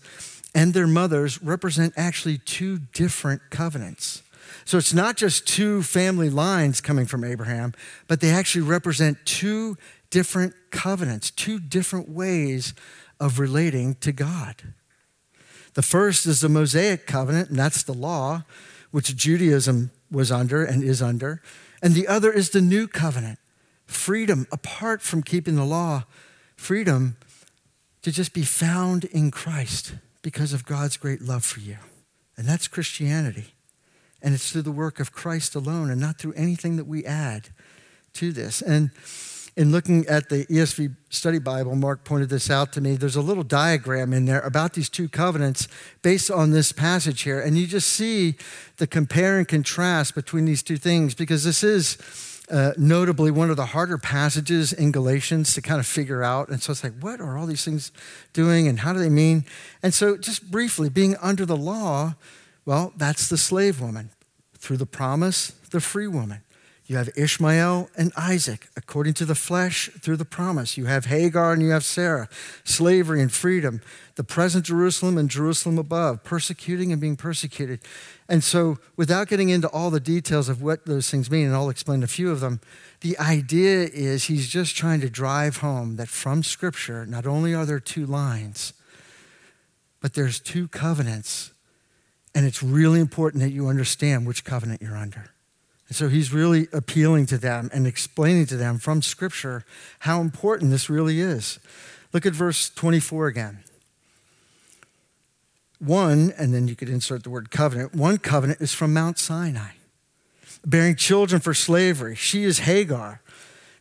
and 0.54 0.74
their 0.74 0.88
mothers 0.88 1.42
represent 1.42 1.94
actually 1.96 2.38
two 2.38 2.80
different 2.94 3.42
covenants. 3.50 4.22
So 4.66 4.78
it's 4.78 4.94
not 4.94 5.18
just 5.18 5.48
two 5.48 5.82
family 5.82 6.30
lines 6.30 6.82
coming 6.82 7.06
from 7.06 7.24
Abraham, 7.24 7.74
but 8.08 8.22
they 8.22 8.30
actually 8.30 8.64
represent 8.64 9.18
two 9.26 9.78
different 10.10 10.54
covenants, 10.72 11.32
two 11.32 11.60
different 11.60 12.10
ways 12.10 12.74
of 13.20 13.40
relating 13.40 13.96
to 13.96 14.12
God. 14.12 14.74
The 15.74 15.82
first 15.82 16.26
is 16.26 16.42
the 16.42 16.50
Mosaic 16.50 17.08
covenant, 17.08 17.50
and 17.50 17.58
that's 17.58 17.84
the 17.84 17.94
law, 17.94 18.44
which 18.92 19.16
Judaism 19.16 19.92
was 20.12 20.32
under 20.32 20.66
and 20.66 20.84
is 20.84 21.02
under. 21.02 21.42
And 21.82 21.94
the 21.94 22.08
other 22.08 22.32
is 22.32 22.50
the 22.50 22.62
new 22.62 22.88
covenant, 22.88 23.40
freedom 23.86 24.48
apart 24.52 25.02
from 25.02 25.24
keeping 25.24 25.56
the 25.56 25.64
law, 25.64 26.04
freedom 26.58 27.16
to 28.02 28.12
just 28.12 28.34
be 28.34 28.44
found 28.44 29.06
in 29.06 29.32
Christ 29.32 29.94
because 30.21 30.53
of 30.53 30.65
God's 30.65 30.97
great 30.97 31.21
love 31.21 31.43
for 31.43 31.60
you. 31.60 31.77
And 32.38 32.47
that's 32.47 32.67
Christianity. 32.67 33.53
And 34.21 34.34
it's 34.34 34.51
through 34.51 34.62
the 34.62 34.71
work 34.71 34.99
of 34.99 35.12
Christ 35.12 35.55
alone 35.55 35.89
and 35.89 35.99
not 35.99 36.19
through 36.19 36.34
anything 36.34 36.77
that 36.77 36.86
we 36.86 37.05
add 37.05 37.49
to 38.13 38.31
this. 38.31 38.62
And 38.62 38.91
in 39.57 39.71
looking 39.71 40.05
at 40.07 40.29
the 40.29 40.45
ESV 40.45 40.95
study 41.10 41.39
Bible, 41.39 41.75
Mark 41.75 42.05
pointed 42.05 42.29
this 42.29 42.49
out 42.49 42.71
to 42.73 42.81
me. 42.81 42.95
There's 42.95 43.15
a 43.15 43.21
little 43.21 43.43
diagram 43.43 44.13
in 44.13 44.25
there 44.25 44.39
about 44.41 44.73
these 44.73 44.89
two 44.89 45.10
covenants 45.10 45.67
based 46.01 46.31
on 46.31 46.51
this 46.51 46.71
passage 46.71 47.23
here. 47.23 47.41
And 47.41 47.57
you 47.57 47.67
just 47.67 47.89
see 47.89 48.36
the 48.77 48.88
compare 48.88 49.38
and 49.38 49.47
contrast 49.47 50.15
between 50.15 50.45
these 50.45 50.63
two 50.63 50.77
things 50.77 51.13
because 51.13 51.43
this 51.43 51.63
is 51.63 51.97
uh, 52.52 52.74
notably 52.78 53.32
one 53.32 53.50
of 53.50 53.56
the 53.56 53.68
harder 53.68 53.98
passages 53.98 54.74
in 54.74 54.92
Galatians 54.92 55.54
to 55.54 55.62
kind 55.62 55.80
of 55.80 55.88
figure 55.88 56.22
out. 56.22 56.50
And 56.50 56.62
so 56.62 56.72
it's 56.72 56.84
like, 56.84 57.00
what 57.00 57.22
are 57.22 57.38
all 57.38 57.46
these 57.46 57.64
things 57.64 57.92
doing 58.34 58.68
and 58.68 58.80
how 58.80 58.94
do 58.94 59.00
they 59.00 59.10
mean? 59.10 59.46
And 59.82 59.94
so, 59.94 60.18
just 60.18 60.52
briefly, 60.52 60.90
being 60.90 61.16
under 61.22 61.46
the 61.46 61.56
law, 61.56 62.16
well, 62.66 62.94
that's 62.98 63.30
the 63.30 63.38
slave 63.38 63.80
woman. 63.80 64.10
Through 64.58 64.78
the 64.78 64.86
promise, 64.86 65.54
the 65.72 65.82
free 65.82 66.08
woman. 66.08 66.42
You 66.91 66.97
have 66.97 67.10
Ishmael 67.15 67.89
and 67.95 68.12
Isaac, 68.17 68.67
according 68.75 69.13
to 69.13 69.23
the 69.23 69.34
flesh, 69.34 69.89
through 70.01 70.17
the 70.17 70.25
promise. 70.25 70.75
You 70.75 70.88
have 70.88 71.06
Hagar 71.06 71.54
and 71.54 71.62
you 71.62 71.69
have 71.69 71.86
Sarah, 71.86 72.27
slavery 72.65 73.21
and 73.21 73.32
freedom, 73.32 73.80
the 74.15 74.25
present 74.25 74.65
Jerusalem 74.65 75.17
and 75.17 75.30
Jerusalem 75.30 75.77
above, 75.77 76.25
persecuting 76.25 76.91
and 76.91 76.99
being 76.99 77.15
persecuted. 77.15 77.80
And 78.27 78.43
so, 78.43 78.77
without 78.97 79.30
getting 79.30 79.47
into 79.47 79.69
all 79.69 79.89
the 79.89 80.01
details 80.01 80.49
of 80.49 80.62
what 80.62 80.86
those 80.86 81.10
things 81.10 81.32
mean, 81.32 81.45
and 81.45 81.56
I'll 81.56 81.69
explain 81.69 82.04
a 82.04 82.08
few 82.08 82.30
of 82.30 82.41
them, 82.41 82.60
the 82.99 83.17
idea 83.19 83.84
is 83.84 84.25
he's 84.25 84.49
just 84.49 84.75
trying 84.75 84.99
to 84.99 85.10
drive 85.10 85.58
home 85.58 85.95
that 85.95 86.10
from 86.10 86.43
Scripture, 86.43 87.06
not 87.06 87.25
only 87.25 87.54
are 87.54 87.65
there 87.65 87.80
two 87.80 88.06
lines, 88.06 88.73
but 90.01 90.13
there's 90.13 90.41
two 90.41 90.67
covenants. 90.67 91.54
And 92.36 92.45
it's 92.45 92.62
really 92.62 92.99
important 92.99 93.43
that 93.43 93.51
you 93.51 93.67
understand 93.69 94.27
which 94.27 94.43
covenant 94.43 94.82
you're 94.82 94.97
under. 94.97 95.32
And 95.91 95.95
so 95.97 96.08
he's 96.08 96.32
really 96.32 96.69
appealing 96.71 97.25
to 97.25 97.38
them 97.38 97.69
and 97.73 97.86
explaining 97.86 98.45
to 98.45 98.56
them 98.56 98.77
from 98.77 99.01
Scripture 99.01 99.65
how 99.99 100.21
important 100.21 100.71
this 100.71 100.89
really 100.89 101.19
is. 101.19 101.60
Look 102.13 102.25
at 102.25 102.32
verse 102.32 102.69
24 102.69 103.27
again. 103.27 103.60
One, 105.80 106.32
and 106.38 106.54
then 106.54 106.69
you 106.69 106.77
could 106.77 106.88
insert 106.88 107.23
the 107.23 107.30
word 107.30 107.51
covenant, 107.51 107.93
one 107.93 108.19
covenant 108.19 108.62
is 108.62 108.71
from 108.73 108.93
Mount 108.93 109.19
Sinai, 109.19 109.71
bearing 110.65 110.95
children 110.95 111.41
for 111.41 111.54
slavery. 111.54 112.15
She 112.15 112.45
is 112.45 112.60
Hagar. 112.60 113.19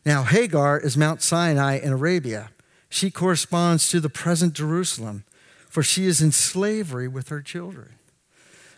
Now, 0.05 0.23
Hagar 0.23 0.81
is 0.81 0.97
Mount 0.97 1.21
Sinai 1.21 1.77
in 1.77 1.93
Arabia. 1.93 2.49
She 2.89 3.09
corresponds 3.09 3.87
to 3.87 4.01
the 4.01 4.09
present 4.09 4.51
Jerusalem, 4.51 5.23
for 5.69 5.81
she 5.81 6.07
is 6.07 6.21
in 6.21 6.33
slavery 6.33 7.07
with 7.07 7.29
her 7.29 7.41
children. 7.41 7.93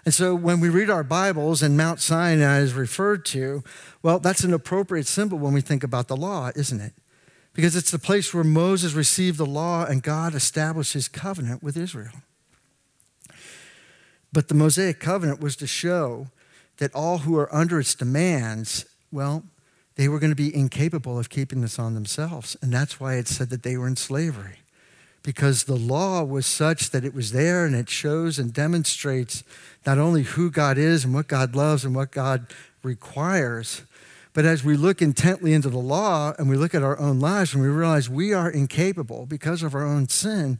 And 0.05 0.13
so 0.13 0.35
when 0.35 0.59
we 0.59 0.69
read 0.69 0.89
our 0.89 1.03
Bibles 1.03 1.63
and 1.63 1.77
Mount 1.77 2.01
Sinai 2.01 2.59
is 2.59 2.73
referred 2.73 3.23
to, 3.25 3.63
well, 4.01 4.19
that's 4.19 4.43
an 4.43 4.53
appropriate 4.53 5.07
symbol 5.07 5.37
when 5.37 5.53
we 5.53 5.61
think 5.61 5.83
about 5.83 6.09
the 6.09 6.17
law, 6.17 6.51
isn't 6.55 6.81
it? 6.81 6.93
Because 7.53 7.75
it's 7.75 7.91
the 7.91 7.99
place 7.99 8.33
where 8.33 8.43
Moses 8.43 8.93
received 8.93 9.37
the 9.37 9.45
law 9.45 9.85
and 9.85 10.03
God 10.03 10.35
established 10.35 10.93
his 10.93 11.07
covenant 11.07 11.63
with 11.63 11.77
Israel. 11.77 12.23
But 14.33 14.47
the 14.47 14.55
Mosaic 14.55 14.99
covenant 14.99 15.39
was 15.39 15.55
to 15.57 15.67
show 15.67 16.27
that 16.77 16.93
all 16.93 17.19
who 17.19 17.37
are 17.37 17.53
under 17.55 17.79
its 17.79 17.95
demands, 17.95 18.85
well, 19.11 19.43
they 19.95 20.09
were 20.09 20.19
going 20.19 20.31
to 20.31 20.35
be 20.35 20.53
incapable 20.53 21.19
of 21.19 21.29
keeping 21.29 21.61
this 21.61 21.77
on 21.77 21.93
themselves. 21.93 22.57
And 22.61 22.73
that's 22.73 22.99
why 22.99 23.15
it 23.15 23.27
said 23.27 23.51
that 23.51 23.63
they 23.63 23.77
were 23.77 23.87
in 23.87 23.95
slavery. 23.95 24.57
Because 25.23 25.63
the 25.63 25.75
law 25.75 26.23
was 26.23 26.45
such 26.45 26.89
that 26.89 27.05
it 27.05 27.13
was 27.13 27.31
there 27.31 27.65
and 27.65 27.73
it 27.75 27.89
shows 27.89 28.37
and 28.37 28.53
demonstrates 28.53 29.43
not 29.85 29.97
only 29.97 30.23
who 30.23 30.51
God 30.51 30.77
is 30.77 31.05
and 31.05 31.13
what 31.13 31.27
God 31.27 31.55
loves 31.55 31.85
and 31.85 31.95
what 31.95 32.11
God 32.11 32.47
requires, 32.83 33.83
but 34.33 34.45
as 34.45 34.63
we 34.63 34.75
look 34.75 35.01
intently 35.01 35.53
into 35.53 35.69
the 35.69 35.77
law 35.77 36.33
and 36.37 36.49
we 36.49 36.57
look 36.57 36.75
at 36.75 36.83
our 36.83 36.99
own 36.99 37.19
lives 37.19 37.53
and 37.53 37.63
we 37.63 37.69
realize 37.69 38.09
we 38.09 38.33
are 38.33 38.49
incapable 38.49 39.25
because 39.25 39.63
of 39.63 39.75
our 39.75 39.85
own 39.85 40.09
sin 40.09 40.59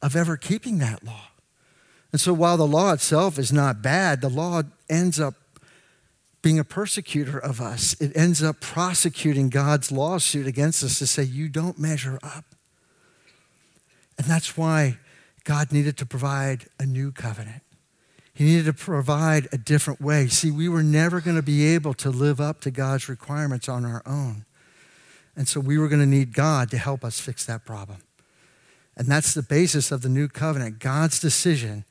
of 0.00 0.16
ever 0.16 0.36
keeping 0.36 0.78
that 0.78 1.04
law. 1.04 1.28
And 2.12 2.20
so 2.20 2.32
while 2.32 2.56
the 2.56 2.66
law 2.66 2.92
itself 2.92 3.38
is 3.38 3.52
not 3.52 3.82
bad, 3.82 4.20
the 4.20 4.30
law 4.30 4.62
ends 4.88 5.20
up 5.20 5.34
being 6.40 6.58
a 6.58 6.64
persecutor 6.64 7.38
of 7.38 7.60
us. 7.60 8.00
It 8.00 8.16
ends 8.16 8.42
up 8.42 8.60
prosecuting 8.60 9.50
God's 9.50 9.90
lawsuit 9.90 10.46
against 10.46 10.84
us 10.84 10.98
to 11.00 11.06
say, 11.06 11.24
You 11.24 11.48
don't 11.48 11.78
measure 11.78 12.18
up. 12.22 12.44
And 14.18 14.26
that's 14.26 14.56
why 14.56 14.98
God 15.44 15.72
needed 15.72 15.96
to 15.98 16.06
provide 16.06 16.66
a 16.78 16.84
new 16.84 17.12
covenant. 17.12 17.62
He 18.34 18.44
needed 18.44 18.66
to 18.66 18.72
provide 18.72 19.48
a 19.50 19.58
different 19.58 20.00
way. 20.00 20.28
See, 20.28 20.50
we 20.50 20.68
were 20.68 20.82
never 20.82 21.20
going 21.20 21.36
to 21.36 21.42
be 21.42 21.66
able 21.74 21.94
to 21.94 22.10
live 22.10 22.40
up 22.40 22.60
to 22.60 22.70
God's 22.70 23.08
requirements 23.08 23.68
on 23.68 23.84
our 23.84 24.02
own. 24.06 24.44
And 25.34 25.48
so 25.48 25.60
we 25.60 25.78
were 25.78 25.88
going 25.88 26.00
to 26.00 26.06
need 26.06 26.34
God 26.34 26.70
to 26.70 26.78
help 26.78 27.04
us 27.04 27.18
fix 27.18 27.46
that 27.46 27.64
problem. 27.64 27.98
And 28.96 29.06
that's 29.06 29.32
the 29.32 29.42
basis 29.42 29.92
of 29.92 30.02
the 30.02 30.08
new 30.08 30.28
covenant 30.28 30.80
God's 30.80 31.20
decision 31.20 31.84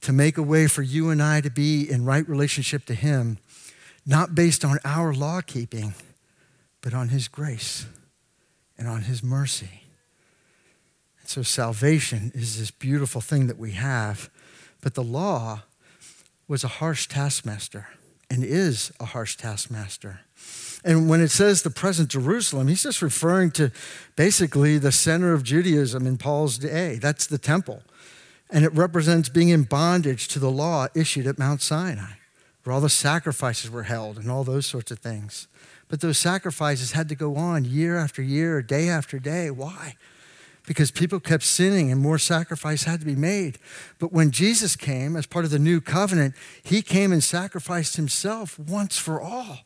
to 0.00 0.12
make 0.12 0.36
a 0.36 0.42
way 0.42 0.66
for 0.66 0.82
you 0.82 1.10
and 1.10 1.22
I 1.22 1.40
to 1.40 1.50
be 1.50 1.88
in 1.88 2.04
right 2.04 2.28
relationship 2.28 2.84
to 2.86 2.94
Him, 2.94 3.38
not 4.04 4.34
based 4.34 4.64
on 4.64 4.78
our 4.84 5.14
law 5.14 5.40
keeping, 5.40 5.94
but 6.80 6.92
on 6.92 7.08
His 7.08 7.28
grace 7.28 7.86
and 8.76 8.88
on 8.88 9.02
His 9.02 9.22
mercy. 9.22 9.85
So 11.26 11.42
salvation 11.42 12.32
is 12.34 12.58
this 12.58 12.70
beautiful 12.70 13.20
thing 13.20 13.46
that 13.48 13.58
we 13.58 13.72
have 13.72 14.30
but 14.86 14.94
the 14.94 15.02
law 15.02 15.62
was 16.46 16.62
a 16.62 16.68
harsh 16.68 17.08
taskmaster 17.08 17.88
and 18.30 18.44
is 18.44 18.92
a 19.00 19.06
harsh 19.06 19.36
taskmaster. 19.36 20.20
And 20.84 21.08
when 21.08 21.20
it 21.20 21.32
says 21.32 21.62
the 21.62 21.70
present 21.70 22.08
Jerusalem, 22.08 22.68
he's 22.68 22.84
just 22.84 23.02
referring 23.02 23.50
to 23.52 23.72
basically 24.14 24.78
the 24.78 24.92
center 24.92 25.32
of 25.32 25.42
Judaism 25.42 26.06
in 26.06 26.18
Paul's 26.18 26.56
day. 26.56 27.00
That's 27.00 27.26
the 27.26 27.36
temple. 27.36 27.82
And 28.48 28.64
it 28.64 28.72
represents 28.74 29.28
being 29.28 29.48
in 29.48 29.64
bondage 29.64 30.28
to 30.28 30.38
the 30.38 30.52
law 30.52 30.86
issued 30.94 31.26
at 31.26 31.36
Mount 31.36 31.62
Sinai, 31.62 32.12
where 32.62 32.74
all 32.74 32.80
the 32.80 32.88
sacrifices 32.88 33.70
were 33.70 33.82
held 33.82 34.18
and 34.18 34.30
all 34.30 34.44
those 34.44 34.66
sorts 34.66 34.92
of 34.92 35.00
things. 35.00 35.48
But 35.88 36.00
those 36.00 36.18
sacrifices 36.18 36.92
had 36.92 37.08
to 37.08 37.16
go 37.16 37.34
on 37.34 37.64
year 37.64 37.96
after 37.96 38.22
year, 38.22 38.62
day 38.62 38.88
after 38.88 39.18
day. 39.18 39.50
Why? 39.50 39.96
Because 40.66 40.90
people 40.90 41.20
kept 41.20 41.44
sinning 41.44 41.90
and 41.90 42.00
more 42.00 42.18
sacrifice 42.18 42.84
had 42.84 43.00
to 43.00 43.06
be 43.06 43.14
made. 43.14 43.58
But 43.98 44.12
when 44.12 44.32
Jesus 44.32 44.76
came 44.76 45.16
as 45.16 45.26
part 45.26 45.44
of 45.44 45.50
the 45.50 45.58
new 45.58 45.80
covenant, 45.80 46.34
he 46.62 46.82
came 46.82 47.12
and 47.12 47.22
sacrificed 47.22 47.96
himself 47.96 48.58
once 48.58 48.98
for 48.98 49.20
all. 49.20 49.60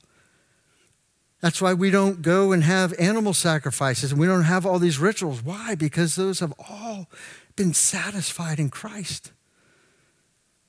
That's 1.40 1.62
why 1.62 1.72
we 1.72 1.90
don't 1.90 2.20
go 2.20 2.52
and 2.52 2.62
have 2.64 2.92
animal 2.98 3.32
sacrifices 3.32 4.12
and 4.12 4.20
we 4.20 4.26
don't 4.26 4.42
have 4.42 4.66
all 4.66 4.78
these 4.78 4.98
rituals. 4.98 5.42
Why? 5.42 5.74
Because 5.74 6.16
those 6.16 6.40
have 6.40 6.52
all 6.68 7.08
been 7.56 7.72
satisfied 7.72 8.58
in 8.58 8.68
Christ. 8.68 9.32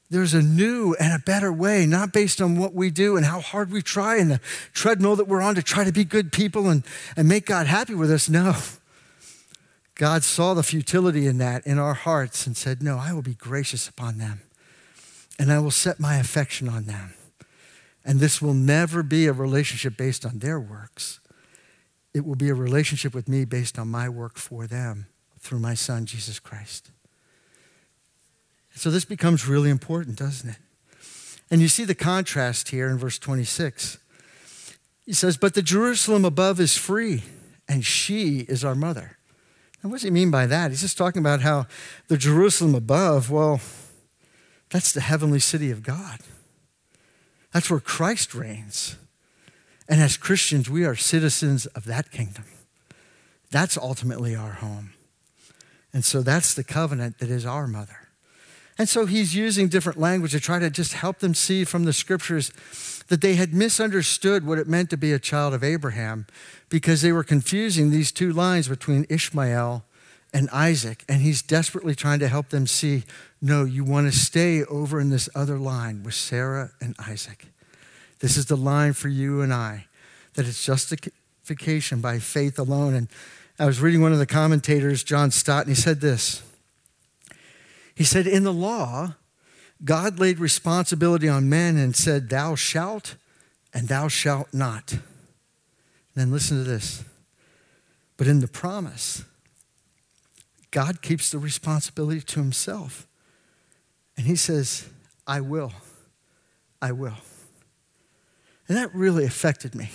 There's 0.10 0.34
a 0.34 0.42
new 0.42 0.96
and 1.00 1.14
a 1.14 1.20
better 1.20 1.52
way, 1.54 1.86
not 1.86 2.12
based 2.12 2.42
on 2.42 2.58
what 2.58 2.74
we 2.74 2.90
do 2.90 3.16
and 3.16 3.26
how 3.26 3.40
hard 3.40 3.72
we 3.72 3.82
try 3.82 4.18
and 4.18 4.32
the 4.32 4.42
treadmill 4.74 5.16
that 5.18 5.28
we're 5.28 5.42
on 5.42 5.56
to 5.56 5.64
try 5.64 5.84
to 5.84 5.92
be 5.92 6.04
good 6.04 6.32
people 6.32 6.70
and, 6.70 6.84
and 7.16 7.28
make 7.28 7.46
God 7.46 7.68
happy 7.68 7.94
with 7.94 8.12
us. 8.12 8.30
No. 8.30 8.56
God 10.02 10.24
saw 10.24 10.56
the 10.56 10.64
futility 10.64 11.28
in 11.28 11.38
that 11.38 11.64
in 11.68 11.78
our 11.78 11.94
hearts 11.94 12.48
and 12.48 12.58
said, 12.58 12.82
No, 12.82 12.98
I 12.98 13.14
will 13.14 13.22
be 13.22 13.36
gracious 13.36 13.88
upon 13.88 14.18
them 14.18 14.42
and 15.38 15.52
I 15.52 15.60
will 15.60 15.70
set 15.70 16.00
my 16.00 16.16
affection 16.16 16.68
on 16.68 16.86
them. 16.86 17.14
And 18.04 18.20
this 18.20 18.42
will 18.42 18.56
never 18.56 19.04
be 19.04 19.28
a 19.28 19.32
relationship 19.32 19.96
based 19.98 20.26
on 20.26 20.40
their 20.40 20.60
works. 20.60 21.20
It 22.16 22.26
will 22.26 22.34
be 22.34 22.50
a 22.50 22.56
relationship 22.56 23.14
with 23.14 23.30
me 23.30 23.46
based 23.46 23.78
on 23.78 23.90
my 23.90 24.10
work 24.10 24.40
for 24.40 24.66
them 24.66 25.06
through 25.40 25.60
my 25.60 25.76
son, 25.76 26.08
Jesus 26.08 26.40
Christ. 26.40 26.90
So 28.74 28.90
this 28.90 29.06
becomes 29.06 29.48
really 29.48 29.70
important, 29.70 30.18
doesn't 30.18 30.50
it? 30.50 30.58
And 31.52 31.62
you 31.62 31.68
see 31.68 31.84
the 31.84 31.94
contrast 31.94 32.70
here 32.70 32.90
in 32.90 32.98
verse 32.98 33.20
26. 33.20 34.00
He 35.06 35.14
says, 35.14 35.38
But 35.38 35.54
the 35.54 35.62
Jerusalem 35.62 36.26
above 36.26 36.60
is 36.60 36.76
free, 36.76 37.22
and 37.68 37.86
she 37.86 38.40
is 38.50 38.66
our 38.66 38.74
mother. 38.74 39.20
And 39.82 39.92
what 39.92 39.98
does 39.98 40.04
he 40.04 40.12
mean 40.12 40.32
by 40.32 40.46
that? 40.46 40.72
He's 40.72 40.82
just 40.82 40.98
talking 40.98 41.20
about 41.20 41.42
how 41.42 41.66
the 42.08 42.18
Jerusalem 42.18 42.76
above, 42.76 43.32
well, 43.32 43.60
that's 44.70 44.92
the 44.92 45.02
heavenly 45.02 45.40
city 45.40 45.72
of 45.72 45.84
God. 45.84 46.20
That's 47.54 47.70
where 47.70 47.80
Christ 47.80 48.34
reigns. 48.34 48.96
And 49.90 50.00
as 50.00 50.18
Christians, 50.18 50.70
we 50.70 50.86
are 50.86 50.96
citizens 50.96 51.66
of 51.68 51.86
that 51.86 52.12
kingdom. 52.12 52.46
That's 53.50 53.78
ultimately 53.78 54.36
our 54.36 54.54
home. 54.54 54.94
And 55.92 56.06
so 56.06 56.22
that's 56.22 56.54
the 56.54 56.64
covenant 56.64 57.18
that 57.20 57.30
is 57.30 57.46
our 57.46 57.68
mother. 57.68 58.08
And 58.78 58.88
so 58.88 59.06
he's 59.06 59.36
using 59.36 59.68
different 59.68 60.00
language 60.00 60.32
to 60.32 60.40
try 60.40 60.60
to 60.60 60.70
just 60.70 60.94
help 60.94 61.20
them 61.20 61.34
see 61.34 61.66
from 61.66 61.84
the 61.84 61.92
scriptures 61.92 62.54
that 63.12 63.20
they 63.20 63.36
had 63.36 63.54
misunderstood 63.54 64.48
what 64.48 64.58
it 64.58 64.70
meant 64.70 64.90
to 64.90 64.96
be 64.96 65.12
a 65.12 65.20
child 65.20 65.54
of 65.54 65.66
Abraham 65.66 66.26
because 66.70 67.02
they 67.02 67.12
were 67.12 67.26
confusing 67.26 67.92
these 67.92 68.10
two 68.10 68.32
lines 68.32 68.70
between 68.70 69.06
Ishmael 69.10 69.84
and 70.32 70.50
Isaac. 70.52 71.04
And 71.10 71.22
he's 71.22 71.42
desperately 71.42 71.94
trying 71.94 72.20
to 72.20 72.30
help 72.30 72.52
them 72.52 72.66
see 72.66 73.04
no, 73.42 73.66
you 73.66 73.84
want 73.84 74.10
to 74.10 74.18
stay 74.18 74.64
over 74.64 75.02
in 75.02 75.10
this 75.10 75.28
other 75.36 75.60
line 75.60 76.04
with 76.04 76.14
Sarah 76.14 76.72
and 76.80 76.96
Isaac. 77.00 77.48
This 78.20 78.38
is 78.38 78.46
the 78.46 78.56
line 78.56 78.94
for 78.94 79.10
you 79.10 79.42
and 79.42 79.54
I, 79.54 79.88
that 80.36 80.48
it's 80.48 80.66
justification 80.66 82.00
by 82.00 82.20
faith 82.20 82.58
alone. 82.58 82.94
And 82.94 83.10
I 83.60 83.66
was 83.66 83.82
reading 83.82 84.02
one 84.02 84.14
of 84.14 84.20
the 84.20 84.26
commentators, 84.26 85.04
John 85.04 85.32
Stott, 85.32 85.66
and 85.66 85.76
he 85.76 85.82
said 85.82 86.00
this. 86.00 86.44
He 87.94 88.06
said, 88.06 88.26
In 88.26 88.46
the 88.46 88.54
law, 88.54 89.16
God 89.84 90.20
laid 90.20 90.40
responsibility 90.40 91.28
on 91.28 91.50
men 91.50 91.78
and 91.78 91.96
said, 91.96 92.30
Thou 92.30 92.56
shalt 92.56 93.16
and 93.74 93.88
thou 93.88 94.08
shalt 94.08 94.54
not. 94.54 94.98
Then 96.16 96.32
listen 96.32 96.58
to 96.58 96.64
this. 96.64 97.04
But 98.18 98.28
in 98.28 98.40
the 98.40 98.48
promise, 98.48 99.24
God 100.70 101.02
keeps 101.02 101.30
the 101.30 101.40
responsibility 101.40 102.22
to 102.22 102.40
himself. 102.40 103.08
And 104.16 104.28
he 104.28 104.36
says, 104.36 104.88
I 105.26 105.42
will. 105.42 105.74
I 106.82 106.92
will. 106.92 107.18
And 108.68 108.78
that 108.78 108.94
really 108.94 109.26
affected 109.26 109.74
me. 109.74 109.90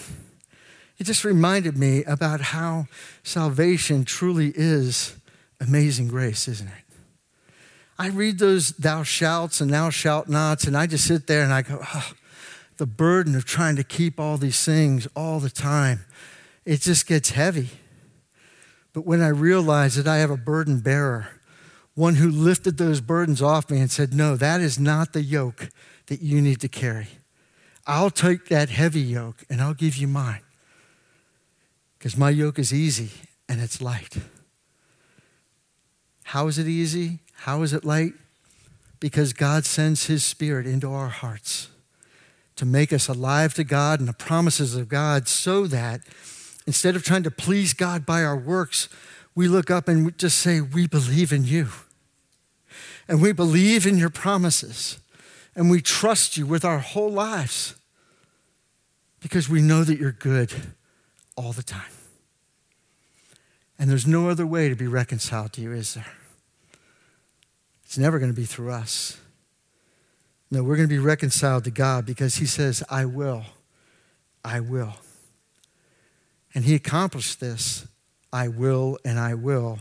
It 0.98 1.04
just 1.04 1.24
reminded 1.24 1.76
me 1.76 2.04
about 2.04 2.40
how 2.40 2.86
salvation 3.22 4.04
truly 4.04 4.52
is 4.54 5.16
amazing 5.60 6.08
grace, 6.08 6.48
isn't 6.48 6.68
it? 6.68 6.85
I 7.98 8.08
read 8.08 8.38
those 8.38 8.70
thou 8.70 9.02
shalts 9.02 9.60
and 9.60 9.72
thou 9.72 9.90
shalt 9.90 10.28
nots, 10.28 10.64
and 10.64 10.76
I 10.76 10.86
just 10.86 11.06
sit 11.06 11.26
there 11.26 11.42
and 11.42 11.52
I 11.52 11.62
go, 11.62 11.80
oh, 11.82 12.12
the 12.76 12.86
burden 12.86 13.34
of 13.34 13.44
trying 13.44 13.76
to 13.76 13.84
keep 13.84 14.20
all 14.20 14.36
these 14.36 14.62
things 14.64 15.08
all 15.16 15.40
the 15.40 15.50
time, 15.50 16.04
it 16.64 16.82
just 16.82 17.06
gets 17.06 17.30
heavy. 17.30 17.70
But 18.92 19.06
when 19.06 19.22
I 19.22 19.28
realize 19.28 19.94
that 19.96 20.06
I 20.06 20.18
have 20.18 20.30
a 20.30 20.36
burden 20.36 20.80
bearer, 20.80 21.28
one 21.94 22.16
who 22.16 22.30
lifted 22.30 22.76
those 22.76 23.00
burdens 23.00 23.40
off 23.40 23.70
me 23.70 23.80
and 23.80 23.90
said, 23.90 24.12
No, 24.12 24.36
that 24.36 24.60
is 24.60 24.78
not 24.78 25.12
the 25.12 25.22
yoke 25.22 25.70
that 26.06 26.20
you 26.20 26.42
need 26.42 26.60
to 26.60 26.68
carry. 26.68 27.08
I'll 27.86 28.10
take 28.10 28.46
that 28.48 28.68
heavy 28.68 29.00
yoke 29.00 29.44
and 29.48 29.62
I'll 29.62 29.74
give 29.74 29.96
you 29.96 30.06
mine. 30.06 30.40
Because 31.98 32.16
my 32.16 32.30
yoke 32.30 32.58
is 32.58 32.72
easy 32.72 33.10
and 33.48 33.60
it's 33.60 33.80
light. 33.80 34.18
How 36.24 36.48
is 36.48 36.58
it 36.58 36.66
easy? 36.66 37.20
How 37.40 37.62
is 37.62 37.72
it 37.72 37.84
light? 37.84 38.12
Because 38.98 39.32
God 39.32 39.64
sends 39.64 40.06
His 40.06 40.24
Spirit 40.24 40.66
into 40.66 40.92
our 40.92 41.08
hearts 41.08 41.68
to 42.56 42.64
make 42.64 42.92
us 42.92 43.08
alive 43.08 43.54
to 43.54 43.64
God 43.64 44.00
and 44.00 44.08
the 44.08 44.14
promises 44.14 44.74
of 44.74 44.88
God 44.88 45.28
so 45.28 45.66
that 45.66 46.00
instead 46.66 46.96
of 46.96 47.04
trying 47.04 47.22
to 47.22 47.30
please 47.30 47.74
God 47.74 48.06
by 48.06 48.24
our 48.24 48.36
works, 48.36 48.88
we 49.34 49.48
look 49.48 49.70
up 49.70 49.86
and 49.86 50.06
we 50.06 50.12
just 50.12 50.38
say, 50.38 50.60
We 50.60 50.86
believe 50.86 51.32
in 51.32 51.44
you. 51.44 51.68
And 53.08 53.22
we 53.22 53.32
believe 53.32 53.86
in 53.86 53.98
your 53.98 54.10
promises. 54.10 54.98
And 55.54 55.70
we 55.70 55.80
trust 55.80 56.36
you 56.36 56.46
with 56.46 56.64
our 56.64 56.78
whole 56.78 57.10
lives 57.10 57.76
because 59.20 59.48
we 59.48 59.62
know 59.62 59.84
that 59.84 59.98
you're 59.98 60.12
good 60.12 60.52
all 61.36 61.52
the 61.52 61.62
time. 61.62 61.82
And 63.78 63.90
there's 63.90 64.06
no 64.06 64.28
other 64.28 64.46
way 64.46 64.68
to 64.68 64.76
be 64.76 64.86
reconciled 64.86 65.52
to 65.54 65.60
you, 65.60 65.72
is 65.72 65.94
there? 65.94 66.12
It's 67.86 67.96
never 67.96 68.18
going 68.18 68.32
to 68.32 68.36
be 68.36 68.44
through 68.44 68.72
us. 68.72 69.16
No, 70.50 70.64
we're 70.64 70.76
going 70.76 70.88
to 70.88 70.94
be 70.94 70.98
reconciled 70.98 71.64
to 71.64 71.70
God 71.70 72.04
because 72.04 72.36
He 72.36 72.46
says, 72.46 72.82
I 72.90 73.04
will. 73.04 73.44
I 74.44 74.58
will. 74.58 74.94
And 76.52 76.64
He 76.64 76.74
accomplished 76.74 77.38
this 77.38 77.86
I 78.32 78.48
will 78.48 78.98
and 79.04 79.18
I 79.18 79.34
will 79.34 79.78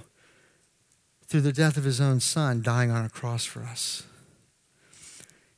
through 1.28 1.41
the 1.41 1.52
death 1.52 1.78
of 1.78 1.84
His 1.84 2.00
own 2.00 2.20
Son 2.20 2.62
dying 2.62 2.91
on 2.91 3.04
a 3.04 3.10
cross 3.10 3.44
for 3.44 3.63
us. 3.63 4.04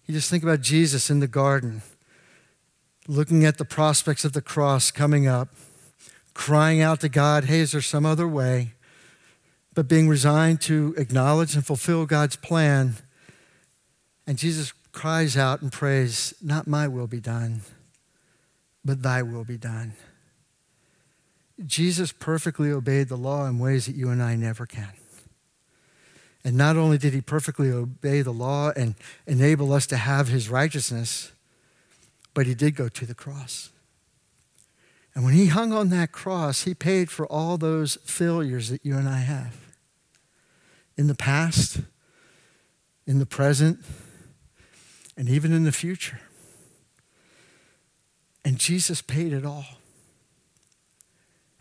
You 0.05 0.13
just 0.13 0.29
think 0.29 0.41
about 0.41 0.61
Jesus 0.61 1.09
in 1.09 1.19
the 1.19 1.27
garden, 1.27 1.81
looking 3.09 3.43
at 3.43 3.57
the 3.57 3.65
prospects 3.65 4.23
of 4.23 4.31
the 4.31 4.41
cross 4.41 4.89
coming 4.89 5.27
up, 5.27 5.49
crying 6.33 6.79
out 6.81 7.01
to 7.01 7.09
God, 7.09 7.43
Hey, 7.43 7.59
is 7.59 7.73
there 7.73 7.81
some 7.81 8.05
other 8.05 8.27
way? 8.27 8.73
But 9.77 9.87
being 9.87 10.09
resigned 10.09 10.59
to 10.61 10.95
acknowledge 10.97 11.53
and 11.53 11.63
fulfill 11.63 12.07
God's 12.07 12.35
plan. 12.35 12.95
And 14.25 14.35
Jesus 14.35 14.73
cries 14.91 15.37
out 15.37 15.61
and 15.61 15.71
prays, 15.71 16.33
Not 16.41 16.65
my 16.65 16.87
will 16.87 17.05
be 17.05 17.19
done, 17.19 17.61
but 18.83 19.03
thy 19.03 19.21
will 19.21 19.43
be 19.43 19.55
done. 19.55 19.93
Jesus 21.63 22.11
perfectly 22.11 22.71
obeyed 22.71 23.07
the 23.07 23.17
law 23.17 23.45
in 23.45 23.59
ways 23.59 23.85
that 23.85 23.95
you 23.95 24.09
and 24.09 24.23
I 24.23 24.35
never 24.35 24.65
can. 24.65 24.93
And 26.43 26.57
not 26.57 26.75
only 26.75 26.97
did 26.97 27.13
he 27.13 27.21
perfectly 27.21 27.69
obey 27.69 28.23
the 28.23 28.33
law 28.33 28.71
and 28.75 28.95
enable 29.27 29.71
us 29.73 29.85
to 29.87 29.97
have 29.97 30.27
his 30.27 30.49
righteousness, 30.49 31.31
but 32.33 32.47
he 32.47 32.55
did 32.55 32.75
go 32.75 32.89
to 32.89 33.05
the 33.05 33.13
cross. 33.13 33.69
And 35.13 35.23
when 35.23 35.35
he 35.35 35.47
hung 35.47 35.71
on 35.71 35.89
that 35.89 36.11
cross, 36.11 36.63
he 36.63 36.73
paid 36.73 37.11
for 37.11 37.27
all 37.27 37.59
those 37.59 37.99
failures 38.05 38.69
that 38.69 38.83
you 38.83 38.97
and 38.97 39.07
I 39.07 39.19
have 39.19 39.66
in 40.97 41.07
the 41.07 41.15
past, 41.15 41.81
in 43.05 43.19
the 43.19 43.25
present, 43.25 43.79
and 45.15 45.29
even 45.29 45.53
in 45.53 45.63
the 45.63 45.71
future. 45.71 46.19
And 48.43 48.57
Jesus 48.57 49.01
paid 49.01 49.33
it 49.33 49.45
all. 49.45 49.65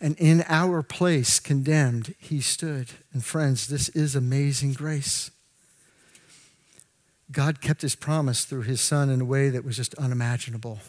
And 0.01 0.16
in 0.18 0.44
our 0.49 0.83
place, 0.83 1.40
condemned, 1.40 2.14
he 2.18 2.40
stood. 2.40 2.88
And 3.12 3.25
friends, 3.25 3.66
this 3.66 3.88
is 3.90 4.14
amazing 4.14 4.75
grace. 4.75 5.31
God 7.33 7.61
kept 7.61 7.83
his 7.83 7.94
promise 7.96 8.44
through 8.44 8.62
his 8.62 8.81
son 8.81 9.11
in 9.11 9.20
a 9.22 9.25
way 9.25 9.49
that 9.49 9.64
was 9.64 9.77
just 9.77 9.94
unimaginable. 9.94 10.81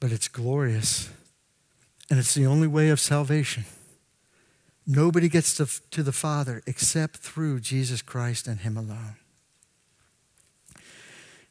But 0.00 0.12
it's 0.12 0.28
glorious. 0.28 1.10
And 2.10 2.18
it's 2.18 2.34
the 2.34 2.46
only 2.46 2.66
way 2.66 2.88
of 2.88 2.98
salvation. 2.98 3.64
Nobody 4.90 5.28
gets 5.28 5.54
to, 5.58 5.68
to 5.90 6.02
the 6.02 6.12
Father 6.12 6.62
except 6.66 7.18
through 7.18 7.60
Jesus 7.60 8.00
Christ 8.00 8.48
and 8.48 8.60
him 8.60 8.78
alone. 8.78 9.16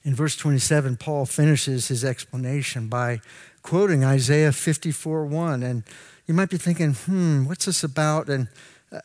In 0.04 0.16
verse 0.16 0.36
27, 0.36 0.98
Paul 0.98 1.28
finishes 1.28 1.90
his 1.90 2.04
explanation 2.04 2.88
by 2.88 3.22
quoting 3.62 4.04
Isaiah 4.04 4.52
54 4.52 5.26
1. 5.26 5.62
And 5.62 5.84
you 6.26 6.34
might 6.34 6.50
be 6.50 6.58
thinking, 6.58 6.94
hmm, 6.94 7.46
what's 7.46 7.66
this 7.66 7.84
about? 7.84 8.28
And 8.28 8.48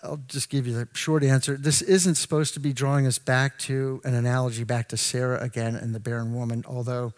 I'll 0.03 0.21
just 0.29 0.49
give 0.49 0.67
you 0.67 0.73
the 0.73 0.89
short 0.95 1.23
answer. 1.23 1.59
This 1.59 1.83
isn't 1.83 2.15
supposed 2.15 2.55
to 2.55 2.61
be 2.61 2.73
drawing 2.73 3.07
us 3.07 3.19
back 3.19 3.59
to 3.61 4.01
an 4.05 4.15
analogy 4.15 4.65
back 4.65 4.89
to 4.89 4.97
Sarah 4.97 5.43
again 5.43 5.75
and 5.77 5.95
the 5.95 6.01
barren 6.01 6.35
woman, 6.35 6.65
although 6.67 7.13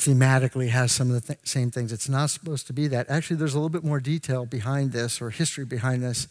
thematically 0.00 0.70
has 0.70 0.90
some 0.90 1.10
of 1.10 1.14
the 1.14 1.34
th- 1.34 1.38
same 1.44 1.70
things. 1.70 1.92
It's 1.92 2.08
not 2.08 2.30
supposed 2.30 2.66
to 2.66 2.72
be 2.72 2.88
that. 2.88 3.08
Actually, 3.08 3.36
there's 3.36 3.54
a 3.54 3.58
little 3.58 3.68
bit 3.68 3.84
more 3.84 4.00
detail 4.00 4.46
behind 4.46 4.92
this 4.92 5.20
or 5.20 5.30
history 5.30 5.64
behind 5.64 6.02
this. 6.02 6.26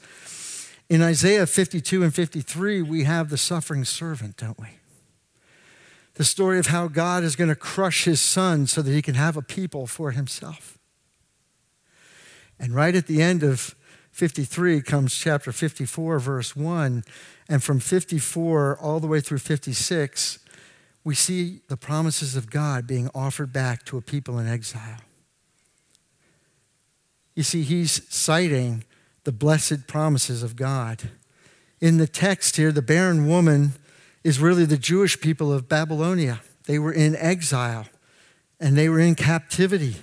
In 0.89 1.01
Isaiah 1.01 1.45
52 1.45 2.03
and 2.03 2.13
53, 2.13 2.81
we 2.81 3.03
have 3.03 3.29
the 3.29 3.37
suffering 3.37 3.85
servant, 3.85 4.37
don't 4.37 4.59
we? 4.59 4.79
the 6.19 6.25
story 6.25 6.59
of 6.59 6.67
how 6.67 6.89
God 6.89 7.23
is 7.23 7.37
going 7.37 7.47
to 7.47 7.55
crush 7.55 8.03
his 8.03 8.19
son 8.19 8.67
so 8.67 8.81
that 8.81 8.91
he 8.91 9.01
can 9.01 9.15
have 9.15 9.37
a 9.37 9.41
people 9.41 9.87
for 9.87 10.11
himself. 10.11 10.77
And 12.59 12.75
right 12.75 12.93
at 12.93 13.07
the 13.07 13.21
end 13.21 13.41
of 13.41 13.73
53 14.11 14.81
comes 14.81 15.15
chapter 15.15 15.53
54, 15.53 16.19
verse 16.19 16.57
1. 16.57 17.05
And 17.47 17.63
from 17.63 17.79
54 17.79 18.77
all 18.81 18.99
the 18.99 19.07
way 19.07 19.21
through 19.21 19.37
56, 19.37 20.39
we 21.03 21.15
see 21.15 21.61
the 21.67 21.77
promises 21.77 22.35
of 22.35 22.49
God 22.49 22.85
being 22.85 23.09
offered 23.15 23.53
back 23.53 23.85
to 23.85 23.97
a 23.97 24.01
people 24.01 24.37
in 24.37 24.47
exile. 24.47 24.99
You 27.35 27.43
see, 27.43 27.63
he's 27.63 28.01
citing 28.13 28.83
the 29.23 29.31
blessed 29.31 29.87
promises 29.87 30.43
of 30.43 30.55
God. 30.55 31.09
In 31.79 31.97
the 31.97 32.07
text 32.07 32.57
here, 32.57 32.71
the 32.71 32.81
barren 32.81 33.27
woman 33.27 33.73
is 34.23 34.39
really 34.39 34.65
the 34.65 34.77
Jewish 34.77 35.19
people 35.21 35.53
of 35.53 35.69
Babylonia. 35.69 36.41
They 36.65 36.77
were 36.79 36.91
in 36.91 37.15
exile 37.15 37.85
and 38.59 38.77
they 38.77 38.89
were 38.89 38.99
in 38.99 39.15
captivity. 39.15 39.95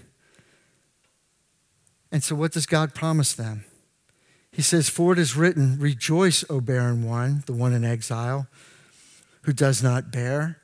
And 2.10 2.24
so, 2.24 2.34
what 2.34 2.52
does 2.52 2.66
God 2.66 2.94
promise 2.94 3.34
them? 3.34 3.64
He 4.50 4.62
says, 4.62 4.88
For 4.88 5.12
it 5.12 5.18
is 5.18 5.36
written, 5.36 5.78
Rejoice, 5.78 6.44
O 6.48 6.60
barren 6.62 7.04
one, 7.04 7.42
the 7.44 7.52
one 7.52 7.74
in 7.74 7.84
exile, 7.84 8.46
who 9.42 9.52
does 9.52 9.82
not 9.82 10.10
bear. 10.10 10.62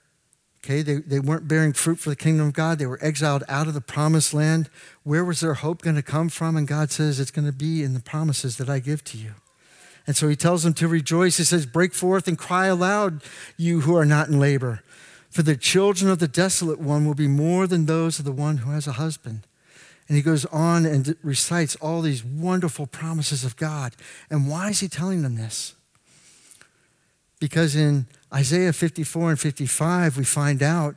Okay, 0.64 0.82
they, 0.82 0.96
they 0.96 1.18
weren't 1.18 1.48
bearing 1.48 1.72
fruit 1.72 1.98
for 1.98 2.08
the 2.08 2.16
kingdom 2.16 2.46
of 2.46 2.52
God. 2.52 2.78
They 2.78 2.86
were 2.86 2.98
exiled 3.02 3.42
out 3.48 3.66
of 3.66 3.74
the 3.74 3.80
promised 3.80 4.32
land. 4.32 4.70
Where 5.02 5.24
was 5.24 5.40
their 5.40 5.54
hope 5.54 5.82
going 5.82 5.96
to 5.96 6.02
come 6.02 6.28
from? 6.28 6.56
And 6.56 6.68
God 6.68 6.92
says, 6.92 7.18
It's 7.18 7.32
going 7.32 7.46
to 7.46 7.52
be 7.52 7.82
in 7.82 7.94
the 7.94 8.00
promises 8.00 8.58
that 8.58 8.68
I 8.68 8.78
give 8.78 9.02
to 9.04 9.18
you. 9.18 9.34
And 10.06 10.16
so 10.16 10.28
he 10.28 10.36
tells 10.36 10.62
them 10.62 10.74
to 10.74 10.86
rejoice. 10.86 11.36
He 11.36 11.44
says, 11.44 11.66
Break 11.66 11.94
forth 11.94 12.28
and 12.28 12.38
cry 12.38 12.66
aloud, 12.66 13.24
you 13.56 13.80
who 13.80 13.96
are 13.96 14.04
not 14.04 14.28
in 14.28 14.38
labor. 14.38 14.82
For 15.30 15.42
the 15.42 15.56
children 15.56 16.10
of 16.10 16.20
the 16.20 16.28
desolate 16.28 16.78
one 16.78 17.06
will 17.06 17.14
be 17.14 17.28
more 17.28 17.66
than 17.66 17.86
those 17.86 18.20
of 18.20 18.24
the 18.24 18.32
one 18.32 18.58
who 18.58 18.70
has 18.70 18.86
a 18.86 18.92
husband. 18.92 19.46
And 20.06 20.16
he 20.16 20.22
goes 20.22 20.44
on 20.46 20.84
and 20.84 21.16
recites 21.22 21.74
all 21.76 22.02
these 22.02 22.24
wonderful 22.24 22.86
promises 22.86 23.44
of 23.44 23.56
God. 23.56 23.94
And 24.30 24.48
why 24.48 24.70
is 24.70 24.80
he 24.80 24.88
telling 24.88 25.22
them 25.22 25.36
this? 25.36 25.74
Because 27.40 27.74
in 27.74 28.06
Isaiah 28.34 28.72
54 28.72 29.30
and 29.30 29.40
55, 29.40 30.16
we 30.16 30.24
find 30.24 30.62
out 30.62 30.96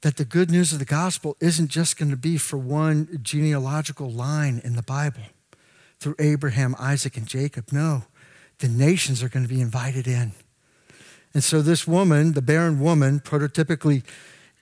that 0.00 0.16
the 0.16 0.24
good 0.24 0.50
news 0.50 0.72
of 0.72 0.78
the 0.78 0.84
gospel 0.84 1.36
isn't 1.40 1.68
just 1.68 1.98
going 1.98 2.10
to 2.10 2.16
be 2.16 2.36
for 2.38 2.56
one 2.56 3.20
genealogical 3.22 4.10
line 4.10 4.60
in 4.64 4.74
the 4.74 4.82
Bible 4.82 5.22
through 5.98 6.16
Abraham, 6.18 6.74
Isaac, 6.78 7.16
and 7.16 7.26
Jacob. 7.26 7.70
No, 7.70 8.04
the 8.58 8.68
nations 8.68 9.22
are 9.22 9.28
going 9.28 9.46
to 9.46 9.54
be 9.54 9.60
invited 9.60 10.06
in. 10.06 10.32
And 11.32 11.44
so, 11.44 11.62
this 11.62 11.86
woman, 11.86 12.32
the 12.32 12.42
barren 12.42 12.80
woman, 12.80 13.20
prototypically 13.20 14.02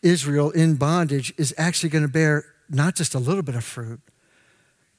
Israel 0.02 0.50
in 0.50 0.74
bondage, 0.74 1.32
is 1.38 1.54
actually 1.56 1.88
going 1.88 2.02
to 2.02 2.12
bear 2.12 2.44
not 2.68 2.94
just 2.94 3.14
a 3.14 3.18
little 3.18 3.42
bit 3.42 3.54
of 3.54 3.64
fruit, 3.64 4.00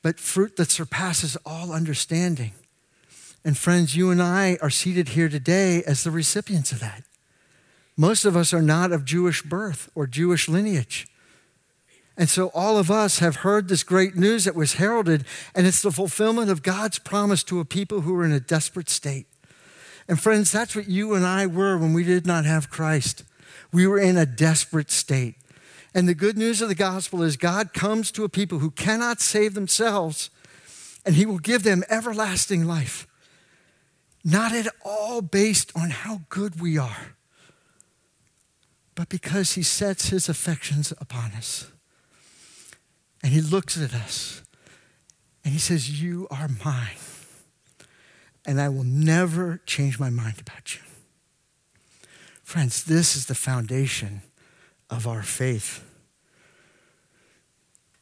but 0.01 0.19
fruit 0.19 0.55
that 0.55 0.71
surpasses 0.71 1.37
all 1.45 1.71
understanding. 1.71 2.53
And, 3.43 3.57
friends, 3.57 3.95
you 3.95 4.11
and 4.11 4.21
I 4.21 4.57
are 4.61 4.69
seated 4.69 5.09
here 5.09 5.29
today 5.29 5.83
as 5.83 6.03
the 6.03 6.11
recipients 6.11 6.71
of 6.71 6.79
that. 6.81 7.03
Most 7.95 8.25
of 8.25 8.35
us 8.35 8.53
are 8.53 8.61
not 8.61 8.91
of 8.91 9.05
Jewish 9.05 9.41
birth 9.41 9.89
or 9.95 10.07
Jewish 10.07 10.47
lineage. 10.47 11.07
And 12.17 12.29
so 12.29 12.51
all 12.53 12.77
of 12.77 12.91
us 12.91 13.19
have 13.19 13.37
heard 13.37 13.69
this 13.69 13.83
great 13.83 14.15
news 14.15 14.43
that 14.43 14.55
was 14.55 14.73
heralded, 14.73 15.23
and 15.55 15.65
it's 15.65 15.81
the 15.81 15.91
fulfillment 15.91 16.51
of 16.51 16.63
God's 16.63 16.99
promise 16.99 17.43
to 17.45 17.61
a 17.61 17.65
people 17.65 18.01
who 18.01 18.13
are 18.15 18.25
in 18.25 18.33
a 18.33 18.41
desperate 18.41 18.89
state. 18.89 19.27
And 20.07 20.19
friends, 20.19 20.51
that's 20.51 20.75
what 20.75 20.89
you 20.89 21.13
and 21.13 21.25
I 21.25 21.45
were 21.45 21.77
when 21.77 21.93
we 21.93 22.03
did 22.03 22.27
not 22.27 22.43
have 22.43 22.69
Christ. 22.69 23.23
We 23.71 23.87
were 23.87 23.99
in 23.99 24.17
a 24.17 24.25
desperate 24.25 24.91
state. 24.91 25.35
And 25.93 26.09
the 26.09 26.13
good 26.13 26.37
news 26.37 26.61
of 26.61 26.67
the 26.67 26.75
gospel 26.75 27.23
is 27.23 27.37
God 27.37 27.73
comes 27.73 28.11
to 28.11 28.25
a 28.25 28.29
people 28.29 28.59
who 28.59 28.71
cannot 28.71 29.21
save 29.21 29.53
themselves, 29.53 30.29
and 31.05 31.15
he 31.15 31.25
will 31.25 31.39
give 31.39 31.63
them 31.63 31.83
everlasting 31.89 32.65
life. 32.65 33.07
Not 34.23 34.53
at 34.53 34.67
all 34.83 35.21
based 35.21 35.71
on 35.75 35.89
how 35.89 36.21
good 36.29 36.59
we 36.59 36.77
are, 36.77 37.15
but 38.95 39.09
because 39.09 39.53
he 39.53 39.63
sets 39.63 40.09
his 40.09 40.27
affections 40.27 40.91
upon 40.99 41.31
us. 41.31 41.71
And 43.23 43.31
he 43.33 43.41
looks 43.41 43.81
at 43.81 43.93
us 43.93 44.43
and 45.43 45.53
he 45.53 45.59
says, 45.59 46.01
You 46.01 46.27
are 46.29 46.49
mine. 46.63 46.97
And 48.45 48.59
I 48.59 48.69
will 48.69 48.83
never 48.83 49.61
change 49.65 49.99
my 49.99 50.09
mind 50.09 50.39
about 50.39 50.75
you. 50.75 50.81
Friends, 52.43 52.83
this 52.83 53.15
is 53.15 53.27
the 53.27 53.35
foundation 53.35 54.21
of 54.89 55.05
our 55.05 55.21
faith. 55.21 55.83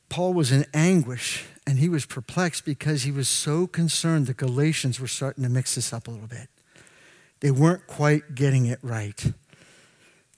Paul 0.09 0.33
was 0.33 0.51
in 0.51 0.65
anguish 0.73 1.45
and 1.65 1.79
he 1.79 1.89
was 1.89 2.05
perplexed 2.05 2.65
because 2.65 3.03
he 3.03 3.11
was 3.11 3.27
so 3.27 3.67
concerned 3.67 4.27
the 4.27 4.33
Galatians 4.33 4.99
were 4.99 5.07
starting 5.07 5.43
to 5.43 5.49
mix 5.49 5.75
this 5.75 5.91
up 5.91 6.07
a 6.07 6.11
little 6.11 6.27
bit. 6.27 6.47
They 7.41 7.51
weren't 7.51 7.87
quite 7.87 8.35
getting 8.35 8.65
it 8.65 8.79
right. 8.81 9.33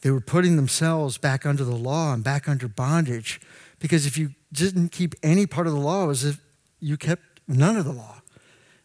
They 0.01 0.11
were 0.11 0.21
putting 0.21 0.55
themselves 0.55 1.17
back 1.17 1.45
under 1.45 1.63
the 1.63 1.75
law 1.75 2.13
and 2.13 2.23
back 2.23 2.47
under 2.47 2.67
bondage 2.67 3.39
because 3.79 4.05
if 4.05 4.17
you 4.17 4.31
didn't 4.51 4.91
keep 4.91 5.15
any 5.21 5.45
part 5.45 5.67
of 5.67 5.73
the 5.73 5.79
law, 5.79 6.05
it 6.05 6.07
was 6.07 6.23
as 6.23 6.35
if 6.35 6.41
you 6.79 6.97
kept 6.97 7.23
none 7.47 7.77
of 7.77 7.85
the 7.85 7.91
law. 7.91 8.21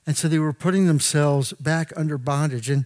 And 0.07 0.17
so 0.17 0.29
they 0.29 0.39
were 0.39 0.53
putting 0.53 0.87
themselves 0.87 1.53
back 1.55 1.93
under 1.97 2.19
bondage. 2.19 2.69
And 2.69 2.85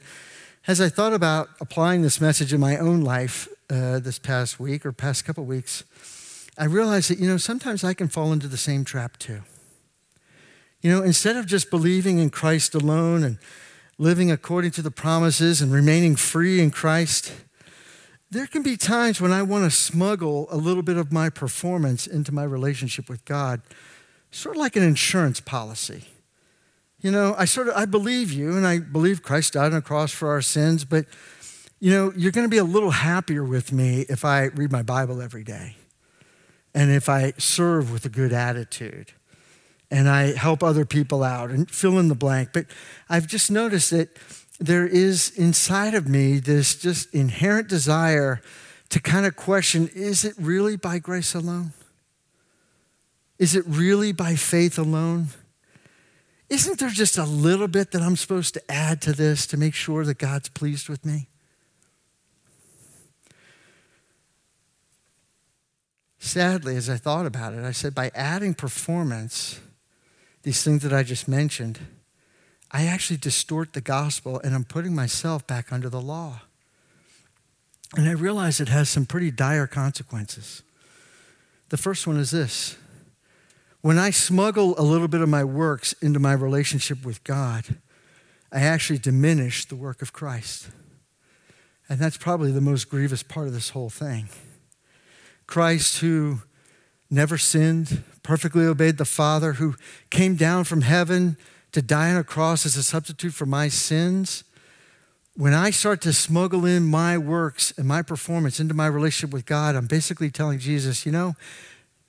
as 0.66 0.80
I 0.80 0.88
thought 0.88 1.12
about 1.12 1.48
applying 1.60 2.02
this 2.02 2.20
message 2.20 2.52
in 2.52 2.60
my 2.60 2.76
own 2.76 3.00
life 3.00 3.48
uh, 3.70 3.98
this 3.98 4.18
past 4.18 4.60
week 4.60 4.86
or 4.86 4.92
past 4.92 5.24
couple 5.24 5.44
weeks, 5.44 5.82
I 6.58 6.64
realized 6.64 7.10
that, 7.10 7.18
you 7.18 7.28
know, 7.28 7.36
sometimes 7.36 7.84
I 7.84 7.94
can 7.94 8.08
fall 8.08 8.32
into 8.32 8.48
the 8.48 8.56
same 8.56 8.84
trap 8.84 9.16
too. 9.18 9.42
You 10.82 10.90
know, 10.90 11.02
instead 11.02 11.36
of 11.36 11.46
just 11.46 11.70
believing 11.70 12.18
in 12.18 12.30
Christ 12.30 12.74
alone 12.74 13.22
and 13.22 13.38
living 13.96 14.30
according 14.30 14.72
to 14.72 14.82
the 14.82 14.90
promises 14.90 15.62
and 15.62 15.72
remaining 15.72 16.16
free 16.16 16.60
in 16.60 16.70
Christ, 16.70 17.32
there 18.30 18.46
can 18.46 18.62
be 18.62 18.76
times 18.76 19.20
when 19.20 19.32
I 19.32 19.42
want 19.42 19.64
to 19.64 19.70
smuggle 19.70 20.48
a 20.50 20.56
little 20.56 20.82
bit 20.82 20.96
of 20.96 21.12
my 21.12 21.30
performance 21.30 22.06
into 22.06 22.32
my 22.32 22.44
relationship 22.44 23.08
with 23.08 23.24
God, 23.24 23.62
sort 24.30 24.56
of 24.56 24.60
like 24.60 24.76
an 24.76 24.82
insurance 24.82 25.40
policy. 25.40 26.04
You 27.00 27.12
know, 27.12 27.34
I 27.38 27.44
sort 27.44 27.68
of 27.68 27.74
I 27.76 27.86
believe 27.86 28.32
you 28.32 28.56
and 28.56 28.66
I 28.66 28.80
believe 28.80 29.22
Christ 29.22 29.52
died 29.52 29.66
on 29.66 29.72
the 29.72 29.82
cross 29.82 30.12
for 30.12 30.28
our 30.30 30.42
sins, 30.42 30.84
but 30.84 31.06
you 31.80 31.92
know, 31.92 32.12
you're 32.16 32.32
going 32.32 32.44
to 32.44 32.50
be 32.50 32.58
a 32.58 32.64
little 32.64 32.90
happier 32.90 33.44
with 33.44 33.72
me 33.72 34.00
if 34.08 34.24
I 34.24 34.46
read 34.46 34.72
my 34.72 34.82
Bible 34.82 35.22
every 35.22 35.44
day. 35.44 35.76
And 36.78 36.92
if 36.92 37.08
I 37.08 37.32
serve 37.38 37.90
with 37.90 38.04
a 38.04 38.08
good 38.08 38.32
attitude 38.32 39.10
and 39.90 40.08
I 40.08 40.36
help 40.36 40.62
other 40.62 40.84
people 40.84 41.24
out 41.24 41.50
and 41.50 41.68
fill 41.68 41.98
in 41.98 42.06
the 42.06 42.14
blank. 42.14 42.50
But 42.52 42.66
I've 43.08 43.26
just 43.26 43.50
noticed 43.50 43.90
that 43.90 44.16
there 44.60 44.86
is 44.86 45.30
inside 45.30 45.94
of 45.94 46.06
me 46.06 46.38
this 46.38 46.76
just 46.76 47.12
inherent 47.12 47.66
desire 47.66 48.40
to 48.90 49.00
kind 49.00 49.26
of 49.26 49.34
question 49.34 49.90
is 49.92 50.24
it 50.24 50.34
really 50.38 50.76
by 50.76 51.00
grace 51.00 51.34
alone? 51.34 51.72
Is 53.40 53.56
it 53.56 53.64
really 53.66 54.12
by 54.12 54.36
faith 54.36 54.78
alone? 54.78 55.30
Isn't 56.48 56.78
there 56.78 56.90
just 56.90 57.18
a 57.18 57.24
little 57.24 57.66
bit 57.66 57.90
that 57.90 58.02
I'm 58.02 58.14
supposed 58.14 58.54
to 58.54 58.70
add 58.70 59.02
to 59.02 59.12
this 59.12 59.48
to 59.48 59.56
make 59.56 59.74
sure 59.74 60.04
that 60.04 60.18
God's 60.18 60.48
pleased 60.48 60.88
with 60.88 61.04
me? 61.04 61.26
Sadly, 66.18 66.76
as 66.76 66.90
I 66.90 66.96
thought 66.96 67.26
about 67.26 67.54
it, 67.54 67.64
I 67.64 67.72
said 67.72 67.94
by 67.94 68.10
adding 68.14 68.54
performance, 68.54 69.60
these 70.42 70.62
things 70.62 70.82
that 70.82 70.92
I 70.92 71.02
just 71.02 71.28
mentioned, 71.28 71.78
I 72.70 72.86
actually 72.86 73.16
distort 73.16 73.72
the 73.72 73.80
gospel 73.80 74.40
and 74.40 74.54
I'm 74.54 74.64
putting 74.64 74.94
myself 74.94 75.46
back 75.46 75.72
under 75.72 75.88
the 75.88 76.00
law. 76.00 76.42
And 77.96 78.08
I 78.08 78.12
realize 78.12 78.60
it 78.60 78.68
has 78.68 78.88
some 78.88 79.06
pretty 79.06 79.30
dire 79.30 79.66
consequences. 79.66 80.62
The 81.70 81.76
first 81.76 82.06
one 82.06 82.18
is 82.18 82.30
this 82.30 82.76
when 83.80 83.98
I 83.98 84.10
smuggle 84.10 84.74
a 84.78 84.82
little 84.82 85.08
bit 85.08 85.20
of 85.20 85.28
my 85.28 85.44
works 85.44 85.92
into 85.94 86.18
my 86.18 86.32
relationship 86.32 87.04
with 87.04 87.22
God, 87.24 87.76
I 88.50 88.60
actually 88.60 88.98
diminish 88.98 89.64
the 89.64 89.76
work 89.76 90.02
of 90.02 90.12
Christ. 90.12 90.68
And 91.88 91.98
that's 91.98 92.16
probably 92.16 92.52
the 92.52 92.60
most 92.60 92.90
grievous 92.90 93.22
part 93.22 93.46
of 93.46 93.54
this 93.54 93.70
whole 93.70 93.88
thing. 93.88 94.28
Christ, 95.48 95.98
who 95.98 96.42
never 97.10 97.36
sinned, 97.36 98.04
perfectly 98.22 98.64
obeyed 98.64 98.98
the 98.98 99.04
Father, 99.04 99.54
who 99.54 99.74
came 100.10 100.36
down 100.36 100.62
from 100.62 100.82
heaven 100.82 101.36
to 101.72 101.82
die 101.82 102.10
on 102.10 102.16
a 102.16 102.22
cross 102.22 102.64
as 102.64 102.76
a 102.76 102.82
substitute 102.84 103.34
for 103.34 103.46
my 103.46 103.66
sins, 103.66 104.44
when 105.34 105.54
I 105.54 105.70
start 105.70 106.00
to 106.02 106.12
smuggle 106.12 106.66
in 106.66 106.84
my 106.84 107.16
works 107.16 107.72
and 107.78 107.86
my 107.86 108.02
performance 108.02 108.60
into 108.60 108.74
my 108.74 108.86
relationship 108.86 109.32
with 109.32 109.46
God, 109.46 109.74
I'm 109.74 109.86
basically 109.86 110.30
telling 110.30 110.58
Jesus, 110.58 111.06
you 111.06 111.12
know, 111.12 111.34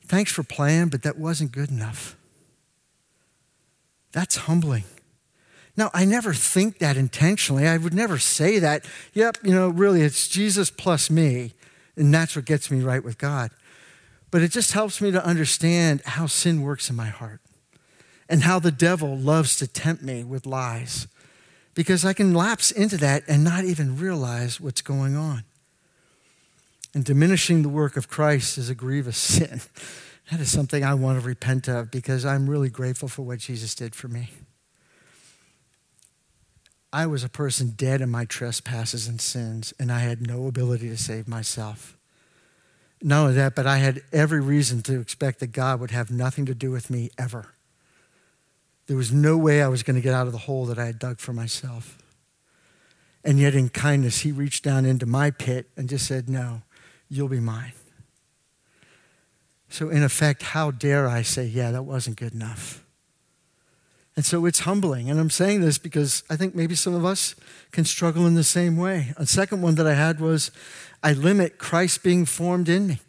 thanks 0.06 0.32
for 0.32 0.44
playing, 0.44 0.90
but 0.90 1.04
that 1.04 1.18
wasn't 1.18 1.52
good 1.52 1.70
enough. 1.70 2.18
That's 4.12 4.36
humbling. 4.36 4.84
Now, 5.78 5.92
I 5.94 6.04
never 6.04 6.34
think 6.34 6.80
that 6.80 6.98
intentionally. 6.98 7.68
I 7.68 7.78
would 7.78 7.94
never 7.94 8.18
say 8.18 8.60
that, 8.60 8.84
yep, 9.14 9.38
you 9.44 9.52
know, 9.52 9.70
really, 9.70 10.02
it's 10.02 10.28
Jesus 10.28 10.70
plus 10.72 11.10
me, 11.10 11.54
and 12.00 12.14
that's 12.14 12.36
what 12.36 12.46
gets 12.46 12.72
me 12.72 12.82
right 12.82 13.04
with 13.04 13.18
God. 13.18 13.52
But 14.32 14.42
it 14.42 14.52
just 14.52 14.72
helps 14.72 15.02
me 15.02 15.12
to 15.12 15.24
understand 15.24 16.02
how 16.06 16.28
sin 16.28 16.62
works 16.62 16.90
in 16.90 16.96
my 16.96 17.08
heart 17.08 17.42
and 18.28 18.44
how 18.44 18.60
the 18.60 18.72
devil 18.72 19.18
loves 19.18 19.58
to 19.58 19.68
tempt 19.68 20.02
me 20.02 20.24
with 20.24 20.46
lies 20.46 21.08
because 21.74 22.06
I 22.06 22.14
can 22.14 22.34
lapse 22.34 22.72
into 22.72 22.98
that 22.98 23.24
and 23.28 23.44
not 23.44 23.66
even 23.66 23.98
realize 23.98 24.60
what's 24.60 24.82
going 24.82 25.16
on. 25.16 25.44
And 26.94 27.04
diminishing 27.04 27.62
the 27.62 27.70
work 27.70 27.98
of 27.98 28.08
Christ 28.08 28.58
is 28.58 28.70
a 28.70 28.76
grievous 28.76 29.18
sin. 29.18 29.62
That 30.32 30.40
is 30.40 30.52
something 30.52 30.84
I 30.84 30.94
want 30.94 31.20
to 31.20 31.26
repent 31.26 31.68
of 31.68 31.92
because 31.92 32.26
I'm 32.26 32.50
really 32.50 32.70
grateful 32.70 33.10
for 33.10 33.24
what 33.24 33.40
Jesus 33.40 33.76
did 33.76 33.96
for 33.96 34.08
me. 34.08 34.30
I 36.92 37.06
was 37.06 37.24
a 37.24 37.30
person 37.30 37.74
dead 37.76 38.02
in 38.02 38.10
my 38.10 38.26
trespasses 38.26 39.08
and 39.08 39.22
sins, 39.22 39.74
and 39.80 39.92
I 39.92 40.00
had 40.00 40.26
no 40.26 40.48
ability 40.48 40.90
to 40.90 40.98
save 40.98 41.28
myself. 41.28 41.96
Not 43.02 43.22
only 43.22 43.34
that, 43.36 43.56
but 43.56 43.68
I 43.68 43.78
had 43.78 44.02
every 44.12 44.42
reason 44.42 44.82
to 44.84 45.00
expect 45.00 45.40
that 45.40 45.52
God 45.52 45.80
would 45.80 45.92
have 45.92 46.10
nothing 46.10 46.46
to 46.48 46.56
do 46.56 46.72
with 46.72 46.90
me 46.90 47.12
ever. 47.18 47.54
There 48.88 48.98
was 48.98 49.12
no 49.12 49.38
way 49.38 49.62
I 49.62 49.68
was 49.68 49.84
going 49.84 49.96
to 49.96 50.02
get 50.02 50.16
out 50.16 50.26
of 50.26 50.34
the 50.34 50.40
hole 50.40 50.66
that 50.66 50.80
I 50.80 50.86
had 50.86 51.00
dug 51.00 51.20
for 51.20 51.32
myself. 51.32 51.98
And 53.24 53.38
yet, 53.38 53.54
in 53.54 53.70
kindness, 53.70 54.22
He 54.22 54.32
reached 54.32 54.64
down 54.64 54.86
into 54.86 55.06
my 55.06 55.30
pit 55.30 55.70
and 55.78 55.88
just 55.88 56.08
said, 56.08 56.28
No, 56.28 56.64
you'll 57.08 57.28
be 57.28 57.40
mine. 57.40 57.74
So, 59.70 59.90
in 59.90 60.02
effect, 60.02 60.42
how 60.42 60.72
dare 60.72 61.08
I 61.08 61.22
say, 61.22 61.46
Yeah, 61.46 61.72
that 61.72 61.84
wasn't 61.84 62.18
good 62.18 62.34
enough? 62.34 62.84
And 64.20 64.26
so 64.26 64.46
it's 64.46 64.60
humbling. 64.60 65.10
And 65.10 65.18
I'm 65.18 65.30
saying 65.30 65.62
this 65.62 65.78
because 65.78 66.24
I 66.30 66.36
think 66.36 66.54
maybe 66.54 66.76
some 66.76 66.94
of 66.94 67.06
us 67.06 67.36
can 67.72 67.86
struggle 67.86 68.28
in 68.28 68.36
the 68.36 68.44
same 68.44 68.76
way. 68.76 69.14
A 69.16 69.26
second 69.26 69.62
one 69.62 69.76
that 69.76 69.88
I 69.88 69.94
had 69.94 70.20
was 70.20 70.52
I 71.02 71.14
limit 71.14 71.58
Christ 71.58 72.04
being 72.04 72.26
formed 72.26 72.68
in 72.68 72.88
me. 72.88 73.00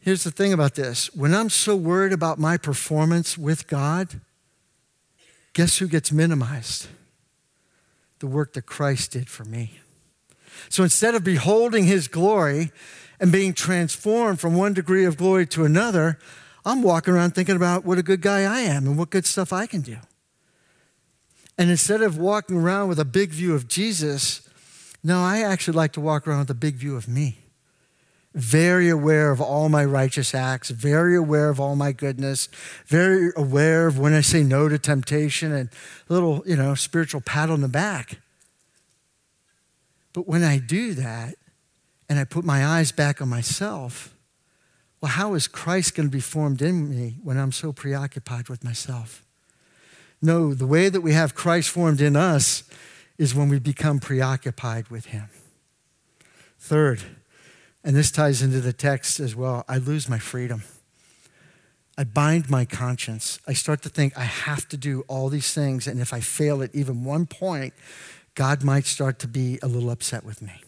Here's 0.00 0.24
the 0.24 0.32
thing 0.32 0.52
about 0.52 0.74
this 0.74 1.14
when 1.14 1.34
I'm 1.34 1.50
so 1.50 1.76
worried 1.76 2.12
about 2.12 2.40
my 2.40 2.56
performance 2.56 3.38
with 3.38 3.68
God, 3.68 4.20
guess 5.52 5.78
who 5.78 5.86
gets 5.86 6.10
minimized? 6.10 6.88
The 8.18 8.26
work 8.26 8.54
that 8.54 8.66
Christ 8.66 9.12
did 9.12 9.28
for 9.28 9.44
me. 9.44 9.78
So 10.68 10.82
instead 10.82 11.14
of 11.14 11.22
beholding 11.22 11.84
his 11.84 12.08
glory 12.08 12.72
and 13.20 13.30
being 13.30 13.54
transformed 13.54 14.40
from 14.40 14.56
one 14.56 14.74
degree 14.74 15.04
of 15.04 15.16
glory 15.16 15.46
to 15.46 15.64
another, 15.64 16.18
I'm 16.64 16.82
walking 16.82 17.14
around 17.14 17.34
thinking 17.34 17.56
about 17.56 17.84
what 17.84 17.98
a 17.98 18.02
good 18.02 18.20
guy 18.20 18.40
I 18.40 18.60
am 18.60 18.86
and 18.86 18.98
what 18.98 19.10
good 19.10 19.26
stuff 19.26 19.52
I 19.52 19.66
can 19.66 19.80
do. 19.80 19.96
And 21.56 21.70
instead 21.70 22.02
of 22.02 22.18
walking 22.18 22.56
around 22.56 22.88
with 22.88 22.98
a 22.98 23.04
big 23.04 23.30
view 23.30 23.54
of 23.54 23.68
Jesus, 23.68 24.48
no, 25.02 25.22
I 25.22 25.42
actually 25.42 25.76
like 25.76 25.92
to 25.92 26.00
walk 26.00 26.26
around 26.26 26.40
with 26.40 26.50
a 26.50 26.54
big 26.54 26.76
view 26.76 26.96
of 26.96 27.08
me. 27.08 27.38
Very 28.34 28.88
aware 28.88 29.30
of 29.30 29.40
all 29.40 29.68
my 29.68 29.84
righteous 29.84 30.34
acts, 30.34 30.70
very 30.70 31.16
aware 31.16 31.48
of 31.48 31.58
all 31.58 31.74
my 31.74 31.92
goodness, 31.92 32.48
very 32.86 33.32
aware 33.36 33.88
of 33.88 33.98
when 33.98 34.14
I 34.14 34.20
say 34.20 34.42
no 34.42 34.68
to 34.68 34.78
temptation 34.78 35.52
and 35.52 35.68
a 36.08 36.12
little, 36.12 36.42
you 36.46 36.56
know, 36.56 36.74
spiritual 36.74 37.20
pat 37.20 37.50
on 37.50 37.60
the 37.60 37.68
back. 37.68 38.20
But 40.12 40.28
when 40.28 40.44
I 40.44 40.58
do 40.58 40.94
that 40.94 41.34
and 42.08 42.18
I 42.18 42.24
put 42.24 42.44
my 42.44 42.64
eyes 42.64 42.92
back 42.92 43.20
on 43.20 43.28
myself, 43.28 44.14
well, 45.00 45.12
how 45.12 45.34
is 45.34 45.48
Christ 45.48 45.94
going 45.94 46.08
to 46.08 46.12
be 46.12 46.20
formed 46.20 46.60
in 46.60 46.90
me 46.90 47.16
when 47.22 47.38
I'm 47.38 47.52
so 47.52 47.72
preoccupied 47.72 48.48
with 48.48 48.62
myself? 48.62 49.24
No, 50.20 50.52
the 50.52 50.66
way 50.66 50.90
that 50.90 51.00
we 51.00 51.14
have 51.14 51.34
Christ 51.34 51.70
formed 51.70 52.00
in 52.00 52.16
us 52.16 52.64
is 53.16 53.34
when 53.34 53.48
we 53.48 53.58
become 53.58 53.98
preoccupied 53.98 54.88
with 54.88 55.06
Him. 55.06 55.28
Third, 56.58 57.02
and 57.82 57.96
this 57.96 58.10
ties 58.10 58.42
into 58.42 58.60
the 58.60 58.74
text 58.74 59.20
as 59.20 59.34
well, 59.34 59.64
I 59.66 59.78
lose 59.78 60.08
my 60.08 60.18
freedom. 60.18 60.62
I 61.96 62.04
bind 62.04 62.50
my 62.50 62.66
conscience. 62.66 63.40
I 63.46 63.54
start 63.54 63.82
to 63.82 63.88
think 63.88 64.16
I 64.16 64.24
have 64.24 64.68
to 64.68 64.76
do 64.76 65.04
all 65.08 65.30
these 65.30 65.54
things, 65.54 65.86
and 65.86 66.00
if 66.00 66.12
I 66.12 66.20
fail 66.20 66.62
at 66.62 66.74
even 66.74 67.04
one 67.04 67.26
point, 67.26 67.72
God 68.34 68.62
might 68.62 68.84
start 68.84 69.18
to 69.20 69.28
be 69.28 69.58
a 69.62 69.68
little 69.68 69.90
upset 69.90 70.24
with 70.24 70.42
me. 70.42 70.62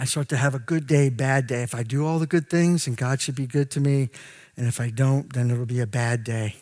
I 0.00 0.06
start 0.06 0.30
to 0.30 0.38
have 0.38 0.54
a 0.54 0.58
good 0.58 0.86
day, 0.86 1.10
bad 1.10 1.46
day. 1.46 1.62
If 1.62 1.74
I 1.74 1.82
do 1.82 2.06
all 2.06 2.18
the 2.18 2.26
good 2.26 2.48
things, 2.48 2.86
and 2.86 2.96
God 2.96 3.20
should 3.20 3.34
be 3.34 3.46
good 3.46 3.70
to 3.72 3.80
me, 3.80 4.08
and 4.56 4.66
if 4.66 4.80
I 4.80 4.88
don't, 4.88 5.30
then 5.34 5.50
it'll 5.50 5.66
be 5.66 5.80
a 5.80 5.86
bad 5.86 6.24
day. 6.24 6.56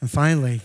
And 0.00 0.08
finally, 0.08 0.60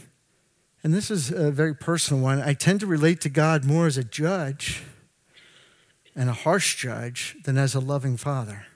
and 0.83 0.93
this 0.93 1.09
is 1.09 1.31
a 1.31 1.49
very 1.49 1.73
personal 1.73 2.21
one, 2.21 2.39
I 2.39 2.53
tend 2.53 2.81
to 2.81 2.85
relate 2.85 3.19
to 3.21 3.29
God 3.29 3.65
more 3.65 3.87
as 3.87 3.97
a 3.97 4.03
judge 4.03 4.83
and 6.15 6.29
a 6.29 6.33
harsh 6.33 6.75
judge 6.75 7.35
than 7.45 7.57
as 7.57 7.73
a 7.73 7.79
loving 7.79 8.15
father. 8.15 8.67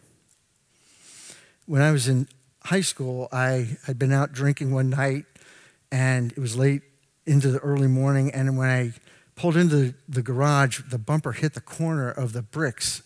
when 1.67 1.83
I 1.83 1.91
was 1.91 2.07
in 2.07 2.27
high 2.63 2.81
school, 2.81 3.27
I 3.31 3.77
had 3.85 3.99
been 3.99 4.11
out 4.11 4.33
drinking 4.33 4.73
one 4.73 4.89
night 4.89 5.25
and 5.91 6.31
it 6.31 6.39
was 6.39 6.57
late 6.57 6.81
into 7.27 7.51
the 7.51 7.59
early 7.59 7.87
morning. 7.87 8.31
And 8.31 8.57
when 8.57 8.69
I 8.69 8.93
pulled 9.35 9.57
into 9.57 9.93
the 10.07 10.21
garage, 10.21 10.81
the 10.89 10.97
bumper 10.97 11.31
hit 11.31 11.53
the 11.53 11.61
corner 11.61 12.09
of 12.09 12.33
the 12.33 12.41
bricks 12.41 13.03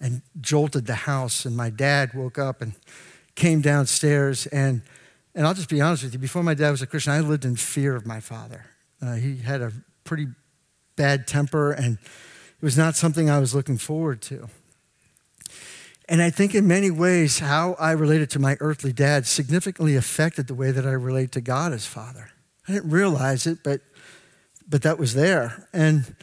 and 0.00 0.22
jolted 0.40 0.86
the 0.86 0.94
house. 0.94 1.44
And 1.44 1.56
my 1.56 1.70
dad 1.70 2.14
woke 2.14 2.38
up 2.38 2.62
and 2.62 2.74
came 3.34 3.60
downstairs. 3.60 4.46
And, 4.46 4.82
and 5.34 5.46
I'll 5.46 5.54
just 5.54 5.68
be 5.68 5.80
honest 5.80 6.04
with 6.04 6.12
you 6.12 6.18
before 6.18 6.42
my 6.42 6.54
dad 6.54 6.70
was 6.70 6.82
a 6.82 6.86
Christian, 6.86 7.12
I 7.12 7.20
lived 7.20 7.44
in 7.44 7.56
fear 7.56 7.94
of 7.96 8.06
my 8.06 8.20
father. 8.20 8.66
Uh, 9.00 9.14
he 9.14 9.38
had 9.38 9.60
a 9.60 9.72
pretty 10.04 10.26
bad 10.96 11.26
temper, 11.26 11.70
and 11.70 11.98
it 11.98 12.64
was 12.64 12.76
not 12.76 12.96
something 12.96 13.30
I 13.30 13.38
was 13.38 13.54
looking 13.54 13.78
forward 13.78 14.20
to. 14.22 14.48
And 16.08 16.22
I 16.22 16.30
think 16.30 16.54
in 16.54 16.66
many 16.66 16.90
ways, 16.90 17.38
how 17.38 17.76
I 17.78 17.92
related 17.92 18.30
to 18.30 18.38
my 18.38 18.56
earthly 18.60 18.92
dad 18.92 19.26
significantly 19.26 19.94
affected 19.94 20.46
the 20.46 20.54
way 20.54 20.70
that 20.70 20.86
I 20.86 20.92
relate 20.92 21.32
to 21.32 21.40
God 21.40 21.72
as 21.72 21.86
Father. 21.86 22.30
I 22.66 22.72
didn't 22.72 22.90
realize 22.90 23.46
it, 23.46 23.58
but, 23.62 23.82
but 24.68 24.82
that 24.82 24.98
was 24.98 25.14
there. 25.14 25.68
And 25.72 26.14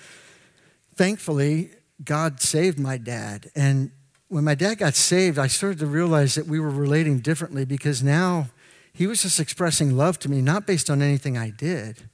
thankfully, 0.96 1.72
God 2.04 2.42
saved 2.42 2.78
my 2.80 2.98
dad. 2.98 3.50
And 3.56 3.92
when 4.28 4.44
my 4.44 4.56
dad 4.56 4.80
got 4.80 4.96
saved, 4.96 5.40
I 5.40 5.48
started 5.48 5.80
to 5.80 5.86
realize 5.86 6.36
that 6.36 6.48
we 6.48 6.60
were 6.60 6.70
relating 6.70 7.20
differently 7.20 7.66
because 7.66 8.04
now 8.04 8.50
he 8.94 9.08
was 9.08 9.22
just 9.22 9.40
expressing 9.40 9.96
love 9.96 10.20
to 10.20 10.30
me, 10.30 10.42
not 10.42 10.66
based 10.66 10.90
on 10.90 11.02
anything 11.02 11.38
I 11.38 11.50
did, 11.50 12.10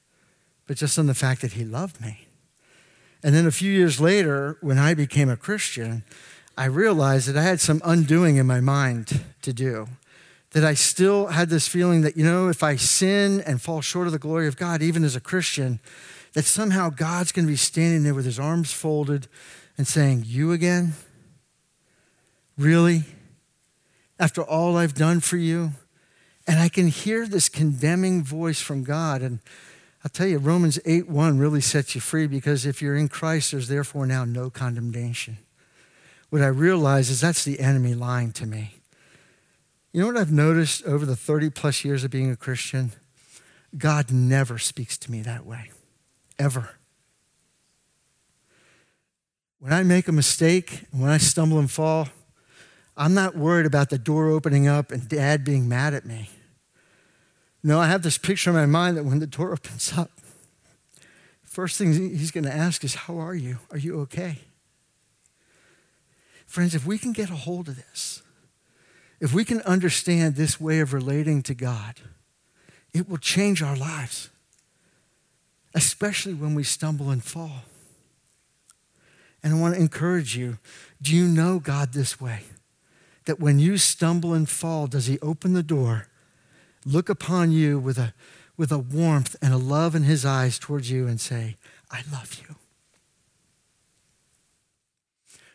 but 0.68 0.78
just 0.78 0.98
on 0.98 1.08
the 1.08 1.14
fact 1.14 1.42
that 1.42 1.54
he 1.54 1.64
loved 1.64 2.02
me. 2.02 2.28
And 3.24 3.36
then 3.36 3.46
a 3.46 3.52
few 3.52 3.72
years 3.72 4.00
later, 4.00 4.58
when 4.62 4.80
I 4.80 4.94
became 4.94 5.30
a 5.30 5.38
Christian, 5.38 6.04
I 6.58 6.66
realized 6.66 7.28
that 7.28 7.38
I 7.38 7.44
had 7.44 7.60
some 7.60 7.82
undoing 7.86 8.38
in 8.38 8.48
my 8.48 8.62
mind 8.62 9.22
to 9.44 9.54
do. 9.54 9.88
That 10.52 10.66
I 10.66 10.74
still 10.74 11.28
had 11.28 11.50
this 11.50 11.68
feeling 11.68 12.02
that, 12.02 12.18
you 12.18 12.26
know, 12.26 12.50
if 12.50 12.62
I 12.62 12.76
sin 12.76 13.42
and 13.42 13.62
fall 13.62 13.82
short 13.82 14.08
of 14.08 14.14
the 14.14 14.20
glory 14.20 14.48
of 14.48 14.58
God, 14.58 14.82
even 14.82 15.04
as 15.04 15.16
a 15.16 15.22
Christian, 15.22 15.80
that 16.34 16.46
somehow 16.46 16.90
God's 16.90 17.32
going 17.32 17.46
to 17.46 17.52
be 17.52 17.58
standing 17.58 18.04
there 18.04 18.14
with 18.14 18.26
his 18.26 18.40
arms 18.40 18.72
folded 18.72 19.28
and 19.78 19.88
saying, 19.88 20.24
You 20.26 20.52
again? 20.52 20.94
Really? 22.58 23.04
After 24.20 24.42
all 24.42 24.78
I've 24.78 24.94
done 24.94 25.20
for 25.20 25.38
you? 25.38 25.72
And 26.48 26.60
I 26.60 26.70
can 26.70 26.88
hear 26.88 27.28
this 27.28 27.50
condemning 27.50 28.24
voice 28.24 28.62
from 28.62 28.84
God. 28.84 29.22
And 29.22 29.40
I'll 30.04 30.10
tell 30.12 30.28
you, 30.28 30.38
Romans 30.38 30.80
8 30.86 31.10
1 31.10 31.38
really 31.38 31.62
sets 31.62 31.96
you 31.96 32.02
free 32.02 32.28
because 32.28 32.66
if 32.66 32.82
you're 32.82 32.96
in 32.96 33.08
Christ, 33.08 33.52
there's 33.52 33.68
therefore 33.68 34.06
now 34.06 34.26
no 34.26 34.50
condemnation 34.50 35.38
what 36.32 36.42
I 36.42 36.48
realize 36.48 37.10
is 37.10 37.22
that's 37.22 37.44
the 37.44 37.60
enemy 37.60 37.94
lying 37.94 38.32
to 38.34 38.46
me. 38.46 38.76
You 39.92 40.00
know 40.00 40.08
what 40.08 40.18
I've 40.18 40.32
noticed 40.32 40.84
over 40.86 41.06
the 41.06 41.18
30 41.18 41.50
plus 41.50 41.84
years 41.84 42.06
of 42.06 42.10
being 42.10 42.32
a 42.32 42.38
Christian? 42.38 42.94
God 43.78 44.12
never 44.12 44.58
speaks 44.58 44.98
to 45.00 45.12
me 45.12 45.22
that 45.24 45.46
way, 45.46 45.72
ever. 46.42 46.72
When 49.60 49.72
I 49.72 49.84
make 49.84 50.08
a 50.08 50.12
mistake, 50.12 50.86
and 50.92 51.02
when 51.02 51.12
I 51.12 51.18
stumble 51.18 51.60
and 51.60 51.70
fall, 51.70 52.10
I'm 52.98 53.14
not 53.14 53.36
worried 53.36 53.66
about 53.66 53.90
the 53.90 54.00
door 54.00 54.30
opening 54.30 54.68
up 54.68 54.92
and 54.92 55.08
dad 55.08 55.44
being 55.44 55.70
mad 55.70 55.94
at 55.94 56.06
me. 56.06 56.30
No, 57.64 57.80
I 57.80 57.88
have 57.88 58.02
this 58.02 58.18
picture 58.18 58.50
in 58.50 58.56
my 58.56 58.66
mind 58.66 58.98
that 58.98 59.04
when 59.04 59.20
the 59.20 59.28
door 59.28 59.54
opens 59.54 59.94
up, 59.98 60.10
first 61.44 61.78
thing 61.78 61.94
he's 61.94 62.32
going 62.32 62.46
to 62.46 62.54
ask 62.54 62.84
is, 62.84 62.96
How 62.96 63.18
are 63.20 63.36
you? 63.36 63.60
Are 63.70 63.78
you 63.78 64.00
okay? 64.02 64.40
Friends, 66.48 66.74
if 66.74 66.86
we 66.86 66.98
can 66.98 67.14
get 67.14 67.30
a 67.30 67.36
hold 67.36 67.70
of 67.70 67.76
this, 67.76 68.24
if 69.20 69.32
we 69.34 69.46
can 69.46 69.62
understand 69.62 70.36
this 70.36 70.60
way 70.60 70.80
of 70.80 70.92
relating 70.92 71.44
to 71.44 71.54
God, 71.54 72.02
it 72.94 73.08
will 73.08 73.20
change 73.20 73.62
our 73.62 73.78
lives, 73.78 74.31
especially 75.74 76.34
when 76.34 76.56
we 76.56 76.64
stumble 76.64 77.10
and 77.10 77.24
fall. 77.24 77.64
And 79.44 79.54
I 79.54 79.60
want 79.60 79.76
to 79.76 79.82
encourage 79.82 80.36
you 80.36 80.60
do 81.02 81.16
you 81.16 81.26
know 81.26 81.60
God 81.60 81.94
this 81.94 82.22
way? 82.22 82.42
That 83.26 83.40
when 83.40 83.60
you 83.60 83.78
stumble 83.78 84.34
and 84.34 84.48
fall, 84.48 84.88
does 84.88 85.08
He 85.08 85.20
open 85.20 85.54
the 85.54 85.64
door, 85.64 86.08
look 86.86 87.10
upon 87.10 87.52
you 87.52 87.80
with 87.80 87.98
a, 87.98 88.14
with 88.58 88.72
a 88.72 88.78
warmth 88.78 89.36
and 89.42 89.54
a 89.54 89.58
love 89.58 89.96
in 89.96 90.04
His 90.04 90.26
eyes 90.26 90.60
towards 90.60 90.92
you, 90.92 91.08
and 91.08 91.20
say, 91.20 91.58
I 91.90 92.02
love 92.12 92.36
you? 92.42 92.56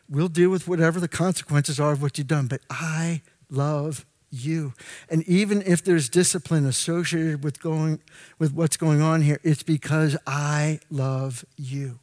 We'll 0.09 0.29
deal 0.29 0.49
with 0.49 0.67
whatever 0.67 0.99
the 0.99 1.09
consequences 1.09 1.79
are 1.79 1.91
of 1.91 2.01
what 2.01 2.17
you've 2.17 2.27
done, 2.27 2.47
but 2.47 2.61
I 2.69 3.21
love 3.49 4.05
you. 4.29 4.73
And 5.09 5.23
even 5.23 5.61
if 5.61 5.83
there's 5.83 6.09
discipline 6.09 6.65
associated 6.65 7.43
with 7.43 7.61
going 7.61 7.99
with 8.39 8.53
what's 8.53 8.77
going 8.77 9.01
on 9.01 9.21
here, 9.21 9.39
it's 9.43 9.63
because 9.63 10.17
I 10.25 10.79
love 10.89 11.45
you. 11.55 11.99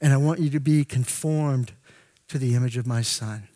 And 0.00 0.12
I 0.12 0.16
want 0.16 0.40
you 0.40 0.50
to 0.50 0.60
be 0.60 0.84
conformed 0.84 1.72
to 2.28 2.38
the 2.38 2.54
image 2.54 2.76
of 2.76 2.86
my 2.86 3.02
son. 3.02 3.48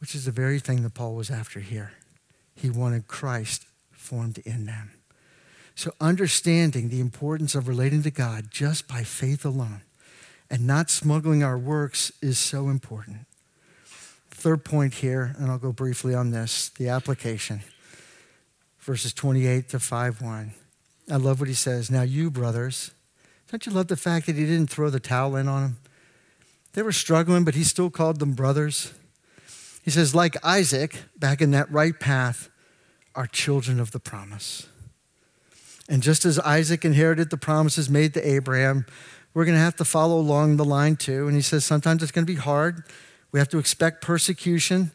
Which 0.00 0.14
is 0.14 0.24
the 0.24 0.30
very 0.30 0.58
thing 0.58 0.82
that 0.82 0.94
Paul 0.94 1.14
was 1.14 1.30
after 1.30 1.60
here. 1.60 1.92
He 2.54 2.70
wanted 2.70 3.08
Christ 3.08 3.66
formed 3.92 4.38
in 4.38 4.66
them. 4.66 4.92
So 5.74 5.92
understanding 6.00 6.88
the 6.88 7.00
importance 7.00 7.54
of 7.54 7.66
relating 7.66 8.02
to 8.02 8.10
God 8.10 8.50
just 8.50 8.86
by 8.86 9.02
faith 9.02 9.44
alone 9.44 9.82
and 10.50 10.66
not 10.66 10.90
smuggling 10.90 11.42
our 11.42 11.58
works 11.58 12.12
is 12.22 12.38
so 12.38 12.68
important. 12.68 13.26
Third 14.34 14.64
point 14.64 14.94
here, 14.94 15.34
and 15.38 15.50
I'll 15.50 15.58
go 15.58 15.72
briefly 15.72 16.14
on 16.14 16.30
this 16.30 16.68
the 16.70 16.88
application. 16.88 17.62
Verses 18.80 19.14
28 19.14 19.70
to 19.70 19.78
5 19.78 20.20
1. 20.20 20.52
I 21.10 21.16
love 21.16 21.40
what 21.40 21.48
he 21.48 21.54
says. 21.54 21.90
Now, 21.90 22.02
you 22.02 22.30
brothers, 22.30 22.90
don't 23.50 23.64
you 23.64 23.72
love 23.72 23.88
the 23.88 23.96
fact 23.96 24.26
that 24.26 24.36
he 24.36 24.44
didn't 24.44 24.68
throw 24.68 24.90
the 24.90 25.00
towel 25.00 25.36
in 25.36 25.48
on 25.48 25.62
them? 25.62 25.76
They 26.74 26.82
were 26.82 26.92
struggling, 26.92 27.44
but 27.44 27.54
he 27.54 27.62
still 27.62 27.88
called 27.88 28.18
them 28.18 28.32
brothers. 28.32 28.92
He 29.82 29.90
says, 29.90 30.14
like 30.14 30.36
Isaac, 30.44 30.96
back 31.16 31.40
in 31.40 31.52
that 31.52 31.70
right 31.70 31.98
path, 31.98 32.50
are 33.14 33.26
children 33.26 33.78
of 33.78 33.92
the 33.92 34.00
promise. 34.00 34.66
And 35.88 36.02
just 36.02 36.24
as 36.24 36.38
Isaac 36.40 36.84
inherited 36.84 37.30
the 37.30 37.36
promises 37.36 37.88
made 37.88 38.14
to 38.14 38.28
Abraham, 38.28 38.86
we're 39.34 39.44
going 39.44 39.56
to 39.56 39.62
have 39.62 39.76
to 39.76 39.84
follow 39.84 40.18
along 40.18 40.56
the 40.56 40.64
line 40.64 40.96
too. 40.96 41.28
And 41.28 41.36
he 41.36 41.42
says 41.42 41.64
sometimes 41.64 42.02
it's 42.02 42.12
going 42.12 42.26
to 42.26 42.32
be 42.32 42.38
hard. 42.38 42.82
We 43.34 43.40
have 43.40 43.48
to 43.48 43.58
expect 43.58 44.00
persecution. 44.00 44.92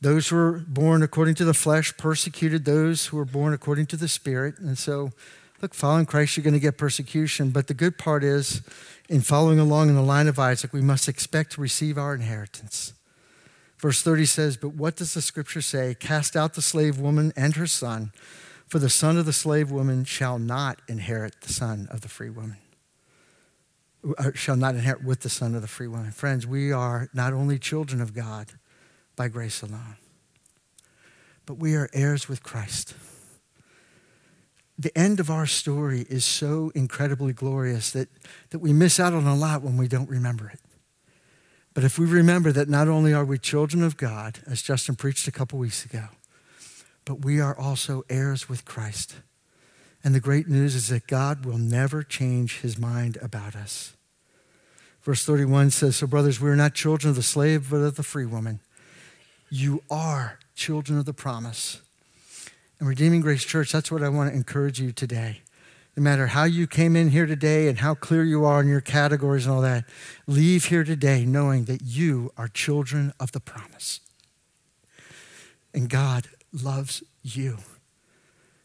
Those 0.00 0.28
who 0.28 0.36
were 0.36 0.64
born 0.66 1.02
according 1.02 1.34
to 1.34 1.44
the 1.44 1.52
flesh 1.52 1.94
persecuted 1.98 2.64
those 2.64 3.08
who 3.08 3.18
were 3.18 3.26
born 3.26 3.52
according 3.52 3.84
to 3.88 3.98
the 3.98 4.08
spirit. 4.08 4.58
And 4.58 4.78
so, 4.78 5.10
look, 5.60 5.74
following 5.74 6.06
Christ, 6.06 6.38
you're 6.38 6.42
going 6.42 6.54
to 6.54 6.58
get 6.58 6.78
persecution. 6.78 7.50
But 7.50 7.66
the 7.66 7.74
good 7.74 7.98
part 7.98 8.24
is, 8.24 8.62
in 9.10 9.20
following 9.20 9.58
along 9.58 9.90
in 9.90 9.94
the 9.94 10.00
line 10.00 10.26
of 10.26 10.38
Isaac, 10.38 10.72
we 10.72 10.80
must 10.80 11.06
expect 11.06 11.52
to 11.52 11.60
receive 11.60 11.98
our 11.98 12.14
inheritance. 12.14 12.94
Verse 13.78 14.00
30 14.00 14.24
says, 14.24 14.56
But 14.56 14.70
what 14.70 14.96
does 14.96 15.12
the 15.12 15.20
scripture 15.20 15.60
say? 15.60 15.94
Cast 16.00 16.36
out 16.36 16.54
the 16.54 16.62
slave 16.62 16.98
woman 16.98 17.30
and 17.36 17.56
her 17.56 17.66
son, 17.66 18.12
for 18.68 18.78
the 18.78 18.88
son 18.88 19.18
of 19.18 19.26
the 19.26 19.34
slave 19.34 19.70
woman 19.70 20.04
shall 20.04 20.38
not 20.38 20.80
inherit 20.88 21.42
the 21.42 21.52
son 21.52 21.88
of 21.90 22.00
the 22.00 22.08
free 22.08 22.30
woman. 22.30 22.56
Uh, 24.16 24.30
shall 24.32 24.56
not 24.56 24.74
inherit 24.74 25.04
with 25.04 25.20
the 25.20 25.28
son 25.28 25.54
of 25.54 25.60
the 25.60 25.68
free 25.68 25.86
woman. 25.86 26.10
Friends, 26.10 26.46
we 26.46 26.72
are 26.72 27.10
not 27.12 27.34
only 27.34 27.58
children 27.58 28.00
of 28.00 28.14
God 28.14 28.52
by 29.14 29.28
grace 29.28 29.60
alone, 29.60 29.96
but 31.44 31.58
we 31.58 31.74
are 31.74 31.90
heirs 31.92 32.26
with 32.26 32.42
Christ. 32.42 32.94
The 34.78 34.96
end 34.96 35.20
of 35.20 35.30
our 35.30 35.44
story 35.44 36.06
is 36.08 36.24
so 36.24 36.72
incredibly 36.74 37.34
glorious 37.34 37.90
that, 37.90 38.08
that 38.48 38.60
we 38.60 38.72
miss 38.72 38.98
out 38.98 39.12
on 39.12 39.26
a 39.26 39.36
lot 39.36 39.60
when 39.60 39.76
we 39.76 39.86
don't 39.86 40.08
remember 40.08 40.48
it. 40.48 40.60
But 41.74 41.84
if 41.84 41.98
we 41.98 42.06
remember 42.06 42.52
that 42.52 42.70
not 42.70 42.88
only 42.88 43.12
are 43.12 43.24
we 43.24 43.36
children 43.36 43.82
of 43.82 43.98
God, 43.98 44.38
as 44.46 44.62
Justin 44.62 44.96
preached 44.96 45.28
a 45.28 45.32
couple 45.32 45.58
weeks 45.58 45.84
ago, 45.84 46.04
but 47.04 47.22
we 47.22 47.38
are 47.38 47.56
also 47.56 48.02
heirs 48.08 48.48
with 48.48 48.64
Christ 48.64 49.16
and 50.02 50.14
the 50.14 50.20
great 50.20 50.48
news 50.48 50.74
is 50.74 50.88
that 50.88 51.06
God 51.06 51.44
will 51.44 51.58
never 51.58 52.02
change 52.02 52.60
his 52.60 52.78
mind 52.78 53.18
about 53.20 53.54
us. 53.54 53.94
Verse 55.02 55.24
31 55.24 55.70
says, 55.70 55.96
So, 55.96 56.06
brothers, 56.06 56.40
we 56.40 56.50
are 56.50 56.56
not 56.56 56.74
children 56.74 57.10
of 57.10 57.16
the 57.16 57.22
slave, 57.22 57.68
but 57.70 57.76
of 57.76 57.96
the 57.96 58.02
free 58.02 58.26
woman. 58.26 58.60
You 59.50 59.82
are 59.90 60.38
children 60.54 60.98
of 60.98 61.04
the 61.04 61.12
promise. 61.12 61.80
And 62.78 62.88
Redeeming 62.88 63.20
Grace 63.20 63.44
Church, 63.44 63.72
that's 63.72 63.90
what 63.90 64.02
I 64.02 64.08
want 64.08 64.30
to 64.30 64.36
encourage 64.36 64.80
you 64.80 64.92
today. 64.92 65.40
No 65.96 66.02
matter 66.02 66.28
how 66.28 66.44
you 66.44 66.66
came 66.66 66.96
in 66.96 67.10
here 67.10 67.26
today 67.26 67.68
and 67.68 67.78
how 67.78 67.94
clear 67.94 68.24
you 68.24 68.44
are 68.44 68.60
in 68.60 68.68
your 68.68 68.80
categories 68.80 69.44
and 69.44 69.54
all 69.54 69.60
that, 69.60 69.84
leave 70.26 70.66
here 70.66 70.84
today 70.84 71.26
knowing 71.26 71.64
that 71.64 71.82
you 71.82 72.32
are 72.38 72.48
children 72.48 73.12
of 73.20 73.32
the 73.32 73.40
promise. 73.40 74.00
And 75.74 75.90
God 75.90 76.28
loves 76.52 77.02
you 77.22 77.58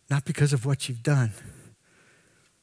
not 0.09 0.25
because 0.25 0.53
of 0.53 0.65
what 0.65 0.87
you've 0.87 1.03
done, 1.03 1.31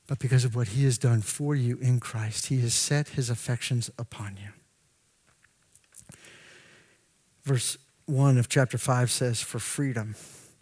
but 0.07 0.19
because 0.19 0.45
of 0.45 0.55
what 0.55 0.69
he 0.69 0.85
has 0.85 0.99
done 0.99 1.23
for 1.23 1.55
you 1.55 1.79
in 1.79 2.01
Christ. 2.01 2.47
He 2.47 2.61
has 2.61 2.75
set 2.75 3.11
his 3.11 3.31
affections 3.31 3.91
upon 3.99 4.37
you. 4.37 4.51
Verse 7.45 7.77
1 8.07 8.39
of 8.39 8.49
chapter 8.49 8.79
5 8.79 9.11
says, 9.11 9.41
For 9.41 9.59
freedom, 9.59 10.15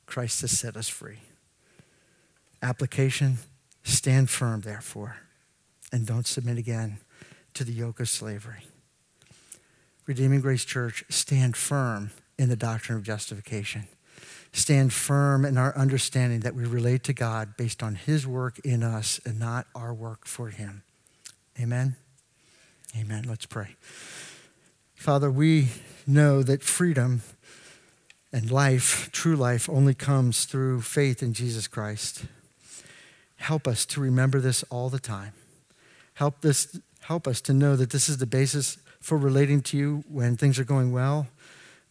Christ 0.06 0.40
has 0.42 0.58
set 0.58 0.76
us 0.76 0.88
free. 0.88 1.18
Application 2.62 3.38
stand 3.82 4.30
firm, 4.30 4.60
therefore, 4.60 5.16
and 5.92 6.06
don't 6.06 6.26
submit 6.26 6.58
again 6.58 6.98
to 7.54 7.64
the 7.64 7.72
yoke 7.72 8.00
of 8.00 8.08
slavery. 8.08 8.64
Redeeming 10.06 10.40
Grace 10.40 10.64
Church, 10.64 11.04
stand 11.08 11.56
firm 11.56 12.10
in 12.38 12.48
the 12.48 12.56
doctrine 12.56 12.98
of 12.98 13.04
justification. 13.04 13.88
Stand 14.52 14.92
firm 14.92 15.44
in 15.44 15.56
our 15.56 15.76
understanding 15.76 16.40
that 16.40 16.54
we 16.54 16.64
relate 16.64 17.04
to 17.04 17.12
God 17.12 17.56
based 17.56 17.82
on 17.82 17.94
His 17.94 18.26
work 18.26 18.58
in 18.60 18.82
us 18.82 19.20
and 19.24 19.38
not 19.38 19.66
our 19.74 19.94
work 19.94 20.26
for 20.26 20.48
Him. 20.48 20.82
Amen. 21.60 21.96
Amen. 22.98 23.24
Let's 23.28 23.46
pray. 23.46 23.76
Father, 24.94 25.30
we 25.30 25.68
know 26.06 26.42
that 26.42 26.62
freedom 26.62 27.22
and 28.32 28.50
life, 28.50 29.10
true 29.12 29.36
life, 29.36 29.68
only 29.68 29.94
comes 29.94 30.44
through 30.44 30.82
faith 30.82 31.22
in 31.22 31.32
Jesus 31.32 31.68
Christ. 31.68 32.24
Help 33.36 33.66
us 33.66 33.86
to 33.86 34.00
remember 34.00 34.40
this 34.40 34.62
all 34.64 34.90
the 34.90 34.98
time. 34.98 35.32
Help, 36.14 36.42
this, 36.42 36.78
help 37.02 37.26
us 37.26 37.40
to 37.42 37.52
know 37.52 37.76
that 37.76 37.90
this 37.90 38.08
is 38.08 38.18
the 38.18 38.26
basis 38.26 38.78
for 39.00 39.16
relating 39.16 39.62
to 39.62 39.76
you 39.78 40.04
when 40.08 40.36
things 40.36 40.58
are 40.58 40.64
going 40.64 40.92
well, 40.92 41.28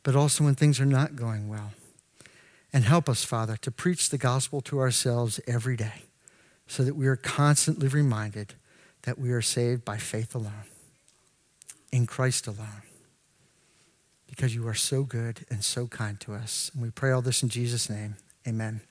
but 0.03 0.16
also 0.16 0.43
when 0.43 0.55
things 0.55 0.80
are 0.80 0.86
not 0.86 1.16
going 1.16 1.49
well. 1.49 1.72
And 2.72 2.84
help 2.84 3.09
us, 3.09 3.24
Father, 3.24 3.57
to 3.57 3.72
preach 3.72 4.09
the 4.09 4.17
gospel 4.17 4.61
to 4.61 4.80
ourselves 4.80 5.39
every 5.47 5.76
day 5.76 6.03
so 6.67 6.84
that 6.84 6.95
we 6.95 7.07
are 7.07 7.15
constantly 7.15 7.88
reminded 7.88 8.53
that 9.03 9.17
we 9.17 9.32
are 9.32 9.41
saved 9.41 9.84
by 9.84 9.97
faith 9.97 10.36
alone, 10.36 10.65
in 11.91 12.05
Christ 12.05 12.45
alone, 12.45 12.84
because 14.28 14.53
you 14.53 14.67
are 14.67 14.76
so 14.76 15.03
good 15.03 15.45
and 15.49 15.63
so 15.63 15.88
kind 15.88 16.20
to 16.20 16.34
us. 16.34 16.70
And 16.74 16.84
we 16.84 16.91
pray 16.91 17.11
all 17.11 17.22
this 17.22 17.41
in 17.41 17.49
Jesus' 17.49 17.89
name. 17.89 18.17
Amen. 18.47 18.82